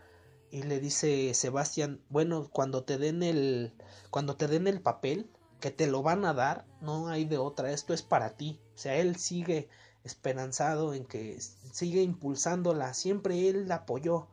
[0.50, 3.74] Y le dice Sebastián, bueno, cuando te den el
[4.12, 5.30] cuando te den el papel,
[5.60, 8.62] que te lo van a dar, no hay de otra, esto es para ti.
[8.76, 9.68] O sea, él sigue
[10.06, 14.30] esperanzado en que sigue impulsándola, siempre él la apoyó.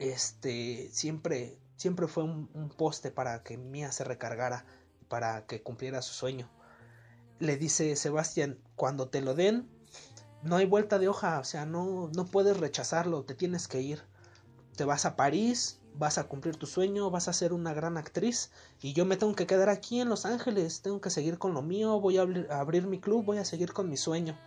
[0.00, 4.66] Este, siempre siempre fue un, un poste para que Mía se recargara,
[5.08, 6.50] para que cumpliera su sueño.
[7.38, 9.68] Le dice Sebastián, cuando te lo den,
[10.44, 14.02] no hay vuelta de hoja, o sea, no, no puedes rechazarlo, te tienes que ir.
[14.76, 18.50] Te vas a París, vas a cumplir tu sueño, vas a ser una gran actriz
[18.80, 21.62] y yo me tengo que quedar aquí en Los Ángeles, tengo que seguir con lo
[21.62, 24.38] mío, voy a abrir, mi club, voy a seguir con mi sueño.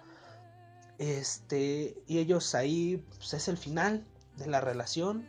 [0.99, 4.05] Este, y ellos ahí, pues es el final
[4.37, 5.27] de la relación,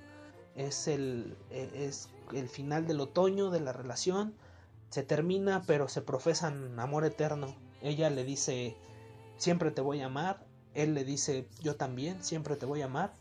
[0.54, 4.34] es el, e, es el final del otoño de la relación,
[4.90, 7.54] se termina, pero se profesan amor eterno.
[7.80, 8.76] Ella le dice,
[9.36, 10.47] siempre te voy a amar,
[10.78, 13.12] él le dice, yo también, siempre te voy a amar.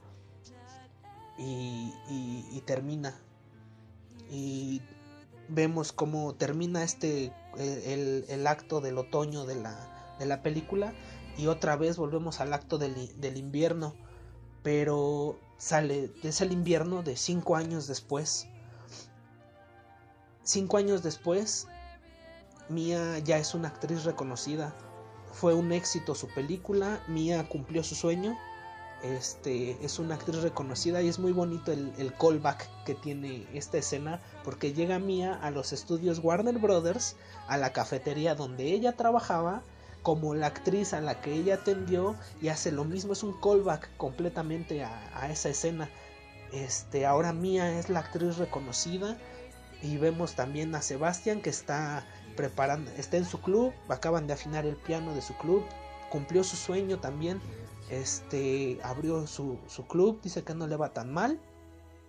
[1.40, 3.20] Y, termina.
[4.30, 4.82] Y
[5.48, 10.94] vemos cómo termina este, el, el, acto del otoño de la, de la película.
[11.38, 13.96] Y otra vez volvemos al acto del, del invierno.
[14.62, 18.48] Pero sale, es el invierno de cinco años después.
[20.44, 21.68] Cinco años después,
[22.70, 24.76] Mia ya es una actriz reconocida
[25.40, 28.36] fue un éxito su película, Mia cumplió su sueño,
[29.04, 33.78] este, es una actriz reconocida y es muy bonito el, el, callback que tiene esta
[33.78, 37.16] escena porque llega Mia a los estudios Warner Brothers,
[37.48, 39.62] a la cafetería donde ella trabajaba,
[40.02, 43.96] como la actriz a la que ella atendió y hace lo mismo, es un callback
[43.98, 45.88] completamente a, a esa escena.
[46.52, 49.18] Este, ahora Mia es la actriz reconocida
[49.84, 52.04] y vemos también a Sebastián que está
[52.38, 55.66] preparando, está en su club, acaban de afinar el piano de su club,
[56.10, 57.42] cumplió su sueño también,
[57.90, 61.42] este, abrió su, su club, dice que no le va tan mal,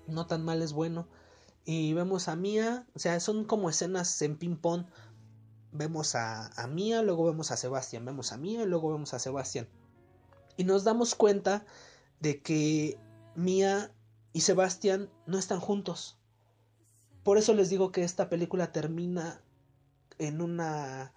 [0.06, 1.08] no tan mal es bueno.
[1.64, 4.86] Y vemos a Mía, o sea, son como escenas en ping-pong.
[5.72, 9.18] Vemos a, a Mía, luego vemos a Sebastián, vemos a Mía y luego vemos a
[9.18, 9.68] Sebastián.
[10.56, 11.66] Y nos damos cuenta
[12.20, 12.98] de que
[13.34, 13.92] Mía
[14.32, 16.18] y Sebastián no están juntos.
[17.22, 19.42] Por eso les digo que esta película termina
[20.18, 21.12] en una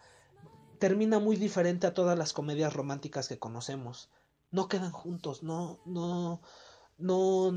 [0.79, 4.09] termina muy diferente a todas las comedias románticas que conocemos.
[4.49, 6.41] No quedan juntos, no, no,
[6.97, 7.47] no,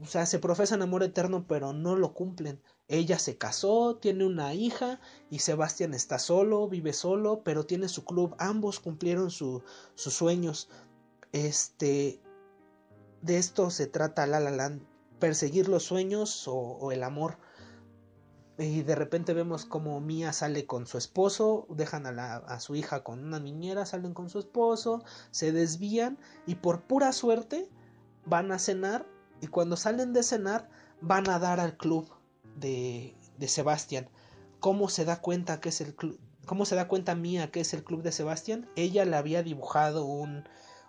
[0.00, 2.62] o sea, se profesan amor eterno, pero no lo cumplen.
[2.86, 8.04] Ella se casó, tiene una hija y Sebastián está solo, vive solo, pero tiene su
[8.04, 8.36] club.
[8.38, 9.62] Ambos cumplieron su,
[9.96, 10.68] sus sueños.
[11.32, 12.20] Este,
[13.22, 14.78] de esto se trata La La
[15.18, 17.38] perseguir los sueños o el amor.
[18.58, 22.74] Y de repente vemos como Mía sale con su esposo, dejan a, la, a, su
[22.74, 27.70] hija con una niñera, salen con su esposo, se desvían y por pura suerte
[28.26, 29.06] van a cenar
[29.40, 30.68] y cuando salen de cenar
[31.00, 32.10] van a dar al club
[32.56, 34.08] de, de Sebastián.
[34.58, 36.18] ¿Cómo se da cuenta que es el club?
[36.44, 38.68] ¿Cómo se da cuenta Mía que es el club de Sebastián?
[38.74, 40.48] Ella le había dibujado un,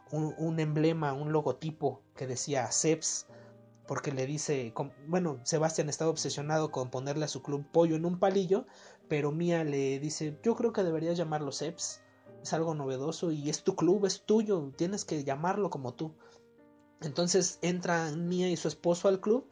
[0.10, 3.28] un, un emblema, un logotipo que decía Seps
[3.90, 4.72] porque le dice,
[5.08, 8.68] bueno, Sebastián estaba obsesionado con ponerle a su club pollo en un palillo,
[9.08, 12.04] pero Mía le dice, yo creo que deberías llamarlo Seps,
[12.44, 16.14] es algo novedoso y es tu club, es tuyo, tienes que llamarlo como tú.
[17.02, 19.50] Entonces entran Mía y su esposo al club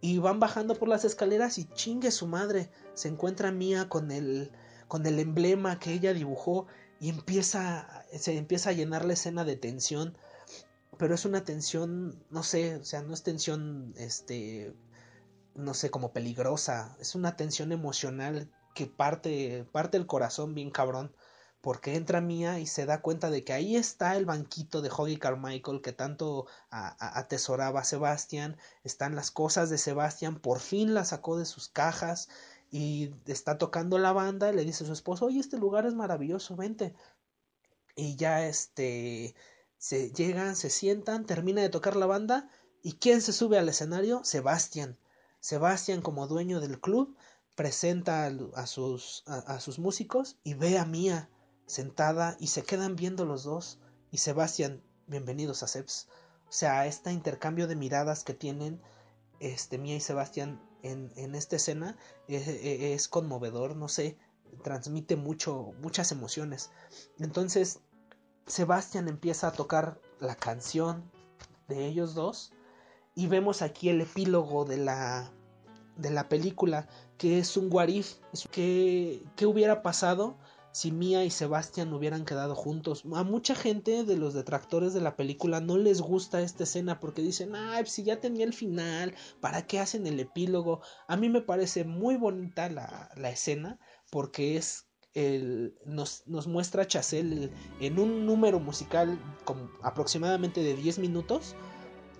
[0.00, 4.50] y van bajando por las escaleras y chingue su madre, se encuentra Mía con el
[4.88, 6.68] con el emblema que ella dibujó
[7.00, 10.16] y empieza se empieza a llenar la escena de tensión
[10.98, 14.74] pero es una tensión, no sé, o sea, no es tensión, este,
[15.54, 21.14] no sé, como peligrosa, es una tensión emocional que parte, parte el corazón bien cabrón,
[21.60, 25.16] porque entra Mía y se da cuenta de que ahí está el banquito de Hoggy
[25.16, 31.38] Carmichael que tanto a, atesoraba Sebastián, están las cosas de Sebastián, por fin las sacó
[31.38, 32.28] de sus cajas
[32.70, 35.94] y está tocando la banda y le dice a su esposo, oye, este lugar es
[35.94, 36.94] maravilloso, vente.
[37.96, 39.34] Y ya este
[39.84, 42.48] se llegan, se sientan, termina de tocar la banda
[42.82, 44.24] y ¿quién se sube al escenario?
[44.24, 44.98] Sebastián.
[45.40, 47.14] Sebastián como dueño del club
[47.54, 48.24] presenta
[48.54, 51.28] a sus, a, sus músicos y ve a Mía
[51.66, 53.78] sentada y se quedan viendo los dos
[54.10, 56.08] y Sebastián, bienvenidos a Seps.
[56.48, 58.80] O sea, este intercambio de miradas que tienen
[59.38, 64.16] este Mía y Sebastián en, en esta escena es, es, conmovedor, no sé,
[64.62, 66.70] transmite mucho, muchas emociones.
[67.18, 67.80] Entonces,
[68.46, 71.10] Sebastián empieza a tocar la canción
[71.68, 72.52] de ellos dos
[73.14, 75.32] y vemos aquí el epílogo de la
[75.96, 76.88] de la película
[77.18, 78.16] que es un guarif
[78.50, 80.36] que qué hubiera pasado
[80.74, 83.04] si Mia y Sebastián hubieran quedado juntos.
[83.14, 87.22] A mucha gente de los detractores de la película no les gusta esta escena porque
[87.22, 90.80] dicen, ay, si ya tenía el final, ¿para qué hacen el epílogo?
[91.06, 93.78] A mí me parece muy bonita la, la escena
[94.10, 97.50] porque es el, nos, muestra a Chazelle
[97.80, 99.18] en un número musical
[99.82, 101.54] aproximadamente de 10 minutos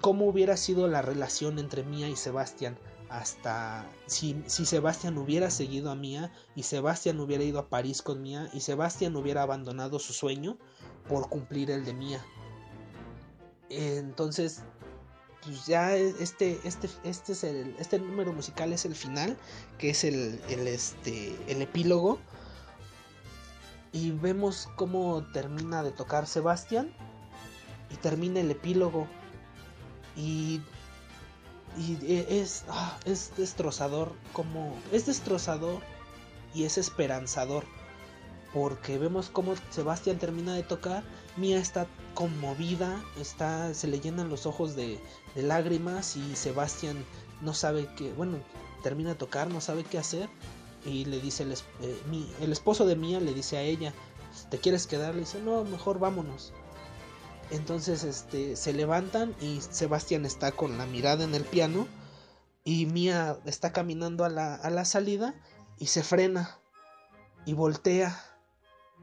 [0.01, 5.91] cómo hubiera sido la relación entre Mia y Sebastián hasta si, si Sebastián hubiera seguido
[5.91, 10.13] a Mía y Sebastián hubiera ido a París con Mía y Sebastián hubiera abandonado su
[10.13, 10.57] sueño
[11.09, 12.25] por cumplir el de Mía.
[13.69, 14.63] Entonces,
[15.45, 19.37] pues ya este, este, este, es el, este número musical es el final,
[19.79, 22.19] que es el, el, este, el epílogo.
[23.95, 26.93] Y vemos cómo termina de tocar Sebastián
[27.91, 29.07] y termina el epílogo.
[30.17, 30.61] Y
[31.77, 35.81] y e, es, ah, es destrozador como es destrozador
[36.55, 37.65] y es esperanzador
[38.53, 41.03] porque vemos cómo Sebastián termina de tocar
[41.37, 45.01] Mía está conmovida está se le llenan los ojos de,
[45.35, 47.05] de lágrimas y Sebastián
[47.41, 48.39] no sabe qué bueno
[48.83, 50.29] termina de tocar no sabe qué hacer
[50.85, 53.93] y le dice el, eh, esposo de Mía le dice a ella
[54.51, 56.53] te quieres quedar le dice no mejor vámonos
[57.51, 61.87] entonces este, se levantan y Sebastián está con la mirada en el piano
[62.65, 65.35] y Mía está caminando a la, a la salida
[65.79, 66.59] y se frena
[67.45, 68.19] y voltea.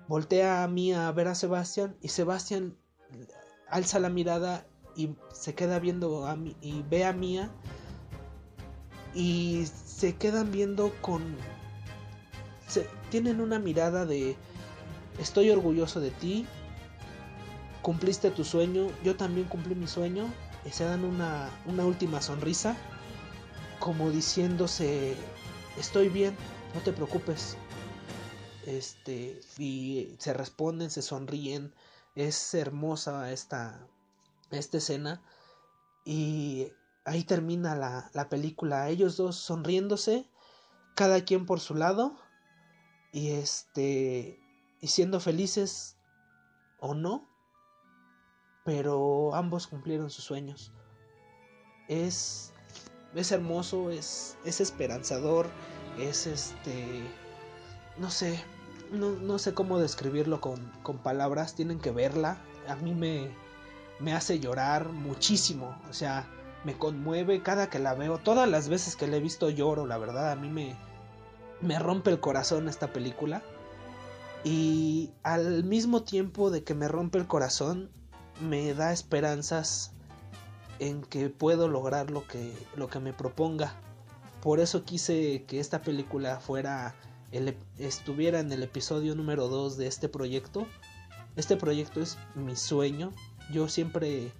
[0.08, 2.76] Voltea a Mía a ver a Sebastián y Sebastián
[3.70, 7.50] alza la mirada y se queda viendo a mí y ve a Mía
[9.14, 11.38] y se quedan viendo con
[12.72, 14.38] se, tienen una mirada de
[15.20, 16.48] estoy orgulloso de ti
[17.82, 20.32] cumpliste tu sueño, yo también cumplí mi sueño,
[20.66, 22.78] y se dan una, una última sonrisa,
[23.80, 25.16] como diciéndose,
[25.78, 26.36] estoy bien,
[26.76, 27.58] no te preocupes.
[28.66, 31.74] Este, y se responden, se sonríen,
[32.14, 33.88] es hermosa esta,
[34.52, 35.22] esta escena,
[36.06, 36.72] y
[37.06, 40.28] ahí termina la, la película, ellos dos sonriéndose,
[40.94, 42.16] cada quien por su lado,
[43.12, 44.40] y este,
[44.80, 45.98] y siendo felices
[46.80, 47.28] o no,
[48.64, 50.72] pero ambos cumplieron sus sueños.
[51.88, 52.54] Es,
[53.16, 55.50] es hermoso, es, es esperanzador,
[55.98, 57.04] es este,
[57.98, 58.44] no sé,
[58.92, 63.30] no, no sé cómo describirlo con, con, palabras, tienen que verla, a mí me,
[64.00, 66.30] me hace llorar muchísimo, o sea,
[66.64, 69.98] me conmueve cada que la veo, todas las veces que la he visto lloro, la
[69.98, 70.78] verdad, a mí me,
[71.62, 73.42] me rompe el corazón esta película.
[74.44, 77.90] Y al mismo tiempo de que me rompe el corazón,
[78.42, 79.92] me da esperanzas
[80.80, 83.76] en que puedo lograr lo que, lo que me proponga.
[84.42, 86.96] Por eso quise que esta película fuera
[87.32, 90.66] el, estuviera en el episodio número 2 de este proyecto.
[91.36, 93.12] Este proyecto es mi sueño.
[93.54, 94.32] Yo siempre,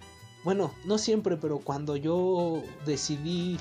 [0.44, 3.58] bueno, no siempre, pero cuando yo decidí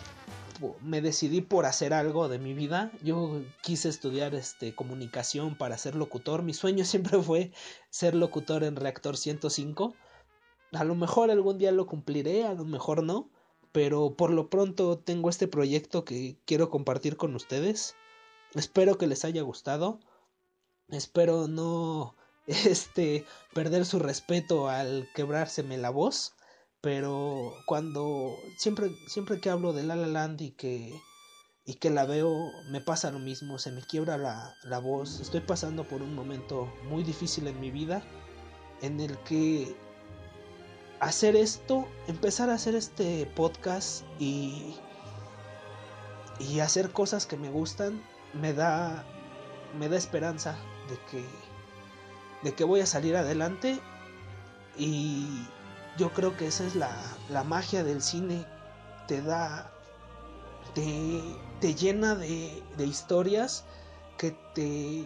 [0.82, 2.92] me decidí por hacer algo de mi vida.
[3.04, 6.44] Yo quise estudiar este comunicación para ser locutor.
[6.44, 7.52] Mi sueño siempre fue
[7.90, 9.94] ser locutor en Reactor 105
[10.74, 13.30] a lo mejor algún día lo cumpliré, a lo mejor no,
[13.72, 17.96] pero por lo pronto tengo este proyecto que quiero compartir con ustedes.
[18.56, 20.00] Espero que les haya gustado.
[20.90, 22.16] Espero no
[22.48, 26.34] este perder su respeto al quebrárseme la voz,
[26.82, 30.94] pero cuando siempre siempre que hablo de La La Land y que
[31.64, 35.20] y que la veo me pasa lo mismo, se me quiebra la, la voz.
[35.20, 38.04] Estoy pasando por un momento muy difícil en mi vida
[38.82, 39.76] en el que
[41.00, 44.76] hacer esto, empezar a hacer este podcast y,
[46.40, 48.04] y hacer cosas que me gustan,
[48.34, 49.06] me da,
[49.78, 50.58] me da esperanza
[50.90, 51.26] de que,
[52.44, 53.80] de que voy a salir adelante
[54.78, 55.28] y
[55.98, 56.96] yo creo que esa es la,
[57.30, 58.46] la magia del cine,
[59.08, 59.72] te da,
[60.74, 61.22] te,
[61.60, 63.66] te llena de, de historias
[64.18, 65.06] que te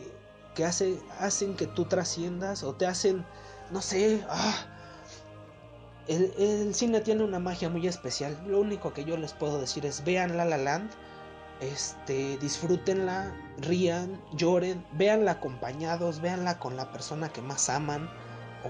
[0.55, 3.25] que hace, hacen que tú trasciendas o te hacen,
[3.71, 4.65] no sé, ah,
[6.07, 8.41] el, cine tiene una magia muy especial.
[8.47, 10.89] Lo único que yo les puedo decir es vean La La Land
[11.59, 18.09] este, disfrútenla, rían, lloren, véanla acompañados, véanla con la persona que más aman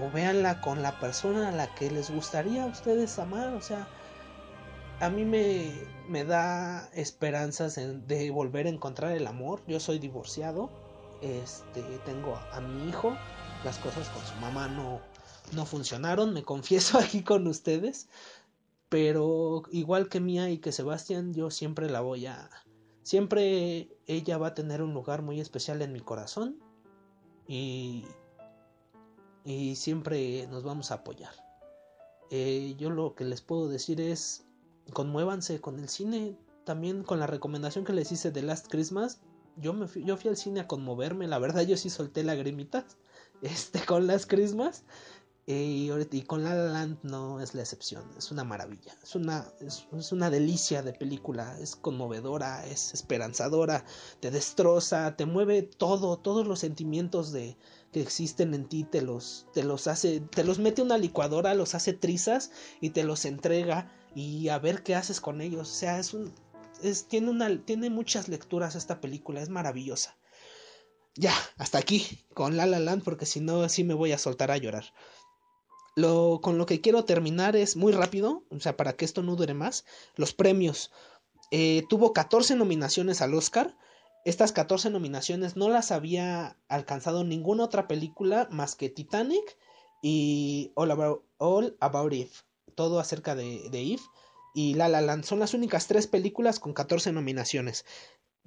[0.00, 3.88] o véanla con la persona a la que les gustaría a ustedes amar, o sea,
[5.00, 5.72] a mí me,
[6.08, 9.60] me da esperanzas de volver a encontrar el amor.
[9.66, 10.70] Yo soy divorciado,
[11.20, 13.16] este, tengo a mi hijo,
[13.64, 15.00] las cosas con su mamá no,
[15.52, 18.08] no funcionaron, me confieso aquí con ustedes,
[18.88, 22.50] pero igual que Mía y que Sebastián, yo siempre la voy a,
[23.02, 26.58] siempre ella va a tener un lugar muy especial en mi corazón
[27.46, 28.04] y,
[29.46, 31.32] y siempre nos vamos a apoyar.
[32.30, 34.44] Eh, yo lo que les puedo decir es
[34.92, 36.36] conmuévanse con el cine.
[36.64, 39.20] También con la recomendación que les hice de Last Christmas.
[39.56, 41.28] Yo, me fui, yo fui al cine a conmoverme.
[41.28, 42.96] La verdad, yo sí solté lagrimitas.
[43.42, 44.82] Este, con Last Christmas.
[45.46, 48.02] Eh, y, con La Land no es la excepción.
[48.18, 48.96] Es una maravilla.
[49.02, 51.56] Es una, es, una delicia de película.
[51.60, 53.84] Es conmovedora, es esperanzadora.
[54.18, 56.16] Te destroza, te mueve todo.
[56.16, 57.56] Todos los sentimientos de,
[57.96, 60.20] que existen en ti te los, te los hace.
[60.20, 64.82] Te los mete una licuadora, los hace trizas y te los entrega y a ver
[64.82, 65.70] qué haces con ellos.
[65.70, 66.30] O sea, es un.
[66.82, 70.18] Es, tiene, una, tiene muchas lecturas esta película, es maravillosa.
[71.14, 74.50] Ya, hasta aquí, con La La Land, porque si no, así me voy a soltar
[74.50, 74.92] a llorar.
[75.94, 79.36] Lo, con lo que quiero terminar es muy rápido, o sea, para que esto no
[79.36, 79.86] dure más.
[80.16, 80.90] Los premios.
[81.50, 83.74] Eh, tuvo 14 nominaciones al Oscar.
[84.26, 89.56] Estas 14 nominaciones no las había alcanzado ninguna otra película más que Titanic
[90.02, 91.76] y All About, All
[92.10, 92.30] Eve
[92.74, 94.02] todo acerca de, de Eve
[94.52, 95.22] y La La Land.
[95.22, 97.84] Son las únicas tres películas con 14 nominaciones.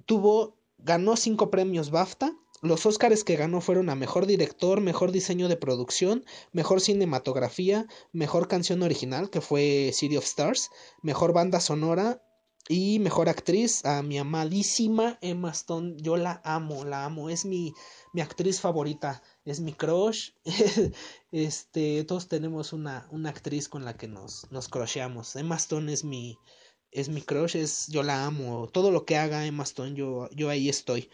[0.04, 2.36] Tuvo, ganó cinco premios BAFTA.
[2.60, 8.48] Los Oscars que ganó fueron a Mejor Director, Mejor Diseño de Producción, Mejor Cinematografía, Mejor
[8.48, 10.68] Canción Original, que fue City of Stars,
[11.00, 12.22] Mejor Banda Sonora
[12.68, 15.94] y Mejor Actriz a mi amadísima Emma Stone.
[15.98, 17.72] Yo la amo, la amo, es mi,
[18.12, 20.30] mi actriz favorita es mi crush.
[21.32, 25.36] este, todos tenemos una, una actriz con la que nos, nos crocheamos.
[25.36, 26.38] Emma Stone es mi,
[26.92, 28.68] es mi crush, es, yo la amo.
[28.72, 31.08] Todo lo que haga Emma Stone, yo, yo ahí estoy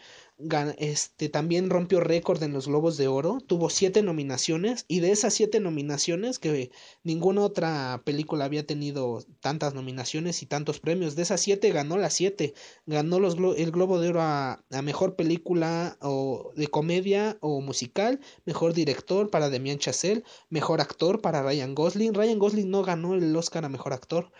[0.77, 5.33] este, también rompió récord en los Globos de Oro, tuvo siete nominaciones y de esas
[5.33, 6.69] siete nominaciones que
[7.03, 12.13] ninguna otra película había tenido tantas nominaciones y tantos premios, de esas siete ganó las
[12.13, 12.53] siete,
[12.85, 18.73] ganó los, el Globo de Oro a, Mejor Película o de Comedia o Musical, Mejor
[18.73, 23.65] Director para Demian Chazelle, Mejor Actor para Ryan Gosling, Ryan Gosling no ganó el Oscar
[23.65, 24.31] a Mejor Actor,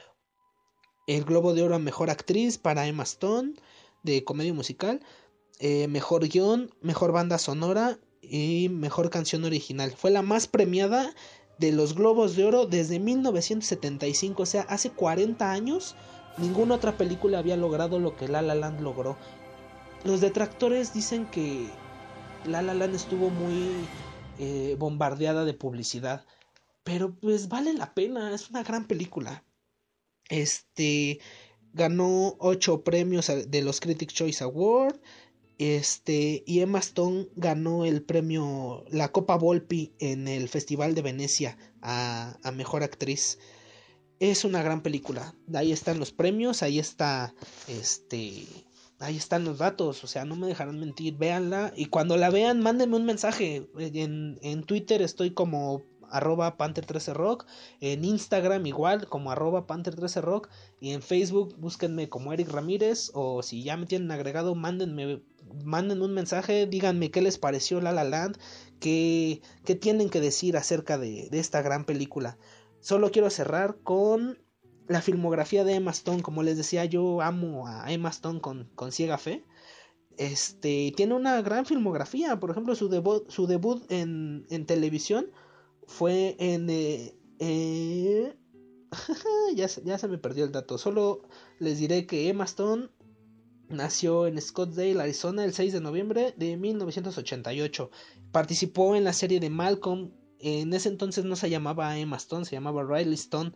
[1.07, 3.53] el Globo de Oro a Mejor Actriz para Emma Stone
[4.03, 5.01] de Comedia Musical,
[5.59, 9.91] eh, mejor guion, mejor banda sonora y mejor canción original.
[9.91, 11.13] Fue la más premiada
[11.57, 15.95] de los Globos de Oro desde 1975, o sea, hace 40 años
[16.37, 19.17] ninguna otra película había logrado lo que La La Land logró.
[20.03, 21.67] Los detractores dicen que
[22.45, 23.71] La La Land estuvo muy
[24.39, 26.25] eh, bombardeada de publicidad,
[26.83, 29.43] pero pues vale la pena, es una gran película.
[30.29, 31.19] Este
[31.73, 34.99] ganó 8 premios de los Critics Choice Award,
[35.57, 41.57] este, y Emma Stone ganó el premio, la Copa Volpi en el Festival de Venecia
[41.81, 43.39] a, a Mejor Actriz.
[44.19, 45.35] Es una gran película.
[45.53, 47.33] Ahí están los premios, ahí está,
[47.67, 48.45] este,
[48.99, 52.59] ahí están los datos, o sea, no me dejarán mentir, véanla y cuando la vean,
[52.61, 53.67] mándenme un mensaje.
[53.77, 57.45] En, en Twitter estoy como arroba Panther13Rock,
[57.81, 63.63] en Instagram igual como arroba Panther13Rock y en Facebook búsquenme como Eric Ramírez o si
[63.63, 65.21] ya me tienen agregado mándenme,
[65.63, 68.37] manden un mensaje, díganme qué les pareció La La Land,
[68.79, 72.37] qué, qué tienen que decir acerca de, de esta gran película.
[72.79, 74.39] Solo quiero cerrar con
[74.87, 78.91] la filmografía de Emma Stone, como les decía yo amo a Emma Stone con, con
[78.91, 79.43] ciega fe.
[80.17, 82.39] Este tiene una gran filmografía.
[82.39, 85.31] Por ejemplo su debut su debut en, en televisión
[85.87, 86.69] fue en...
[86.69, 88.35] Eh, eh,
[89.55, 90.77] ya, se me perdió el dato.
[90.77, 91.23] Solo
[91.59, 92.89] les diré que Emma Stone
[93.69, 97.89] nació en Scottsdale, Arizona, el 6 de noviembre de 1988.
[98.31, 100.11] Participó en la serie de Malcolm.
[100.39, 103.53] En ese entonces no se llamaba Emma Stone, se llamaba Riley Stone.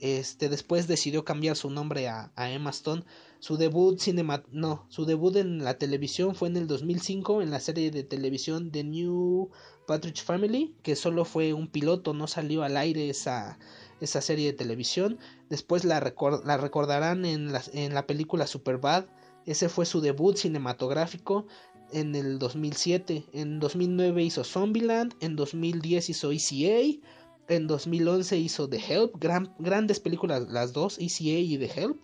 [0.00, 3.04] Este, después decidió cambiar su nombre a, a Emma Stone.
[3.38, 7.60] Su debut cinema no, su debut en la televisión fue en el 2005 en la
[7.60, 9.50] serie de televisión The New
[9.86, 13.58] Patrick Family, que solo fue un piloto, no salió al aire esa,
[14.00, 15.18] esa serie de televisión.
[15.50, 19.06] Después la, recordarán en la, en la película Superbad.
[19.46, 21.46] Ese fue su debut cinematográfico
[21.92, 23.26] en el 2007.
[23.32, 25.14] En 2009 hizo Zombieland.
[25.20, 27.00] En 2010 hizo ECA.
[27.48, 29.16] En 2011 hizo The Help.
[29.58, 32.00] grandes películas las dos, ECA y The Help.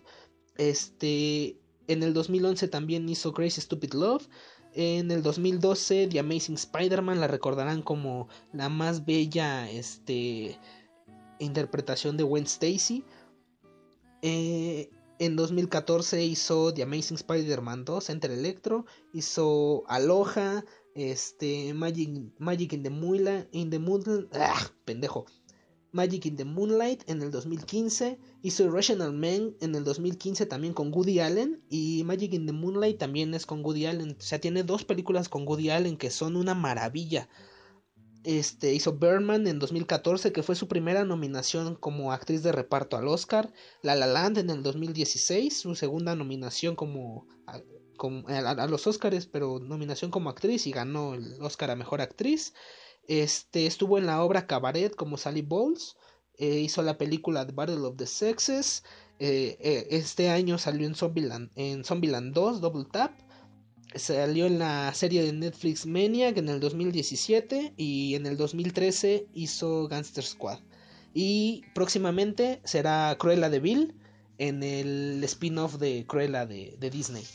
[0.57, 4.27] Este, En el 2011 también hizo Crazy Stupid Love.
[4.73, 10.57] En el 2012 The Amazing Spider-Man la recordarán como la más bella este,
[11.39, 13.03] interpretación de Gwen Stacy.
[14.21, 14.89] Eh,
[15.19, 18.85] en 2014 hizo The Amazing Spider-Man 2, Enter Electro.
[19.13, 20.63] Hizo Aloha,
[20.95, 23.79] este, Magic, in the Moonlight, in the
[24.33, 25.25] ah, pendejo.
[25.91, 30.93] Magic in the Moonlight en el 2015, hizo Irrational Man en el 2015 también con
[30.93, 34.63] Woody Allen y Magic in the Moonlight también es con Woody Allen, o sea, tiene
[34.63, 37.27] dos películas con Woody Allen que son una maravilla.
[38.23, 43.07] Este, hizo Birdman en 2014, que fue su primera nominación como actriz de reparto al
[43.07, 43.51] Oscar.
[43.81, 50.11] La La Land en el 2016, su segunda nominación como a, los Oscars, pero nominación
[50.11, 52.53] como actriz y ganó el Oscar a Mejor Actriz.
[53.07, 55.95] Este, estuvo en la obra Cabaret como Sally Bowles.
[56.37, 58.83] Eh, hizo la película The Battle of the Sexes.
[59.19, 63.13] Eh, eh, este año salió en Zombieland, en Zombieland 2, Double Tap.
[63.93, 69.87] Salió en la serie de Netflix Maniac en el 2017 y en el 2013 hizo
[69.87, 70.59] Gangster Squad.
[71.13, 73.95] Y próximamente será Cruella de Vil
[74.37, 77.25] en el spin-off de Cruella de Disney.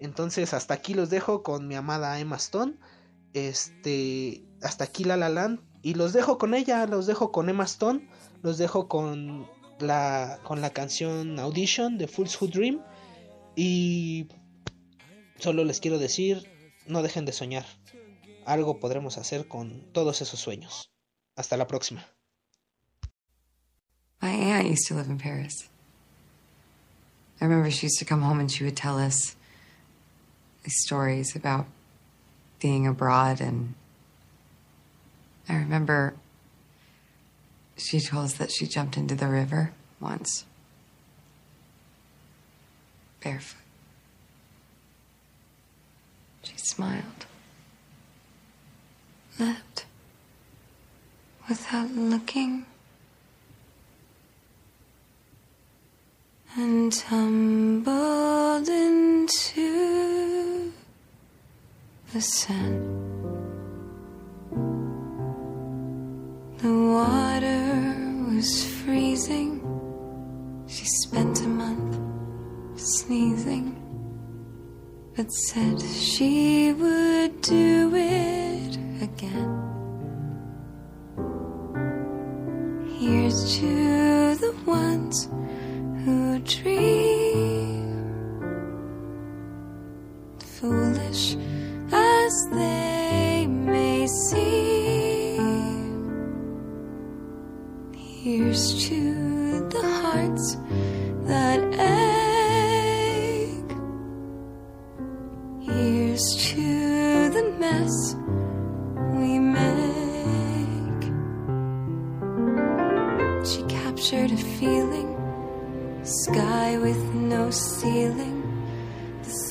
[0.00, 2.74] Entonces, hasta aquí los dejo con mi amada Emma Stone.
[3.34, 7.64] Este, hasta aquí La La Land y los dejo con ella, los dejo con Emma
[7.64, 8.08] Stone,
[8.42, 9.48] los dejo con
[9.78, 12.82] la con la canción Audition de Fools Who Dream
[13.56, 14.28] y
[15.38, 16.48] solo les quiero decir,
[16.86, 17.66] no dejen de soñar.
[18.46, 20.90] Algo podremos hacer con todos esos sueños.
[21.36, 22.04] Hasta la próxima.
[24.20, 25.70] My aunt used to live in Paris.
[27.40, 29.36] I remember she used to come home and she would tell us
[30.66, 31.66] stories about
[32.60, 33.74] being abroad and
[35.48, 36.14] I remember
[37.76, 40.44] she told us that she jumped into the river once
[43.22, 43.60] barefoot.
[46.42, 47.26] She smiled,
[49.38, 49.84] leapt
[51.48, 52.64] without looking,
[56.56, 60.59] and tumbled into
[62.12, 62.90] the sand.
[66.58, 69.60] The water was freezing.
[70.66, 71.98] She spent a month
[72.80, 73.76] sneezing,
[75.16, 79.52] but said she would do it again.
[82.98, 85.28] Here's to the ones
[86.04, 87.86] who dream,
[90.40, 91.36] foolish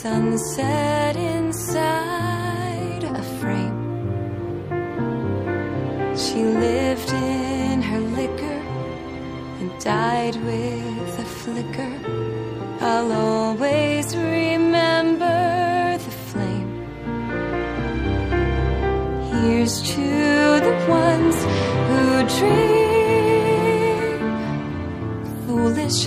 [0.02, 3.80] sunset inside a frame.
[6.16, 8.62] She lived in her liquor
[9.60, 11.94] and died with a flicker.
[12.80, 16.72] I'll always remember the flame.
[19.34, 20.10] Here's to
[20.68, 21.36] the ones
[21.90, 22.02] who
[22.38, 24.20] dream,
[25.46, 26.02] foolish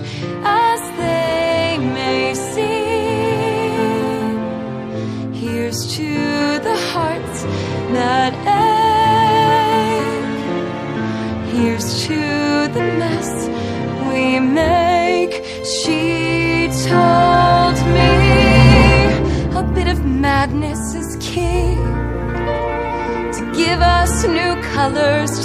[24.74, 25.41] colors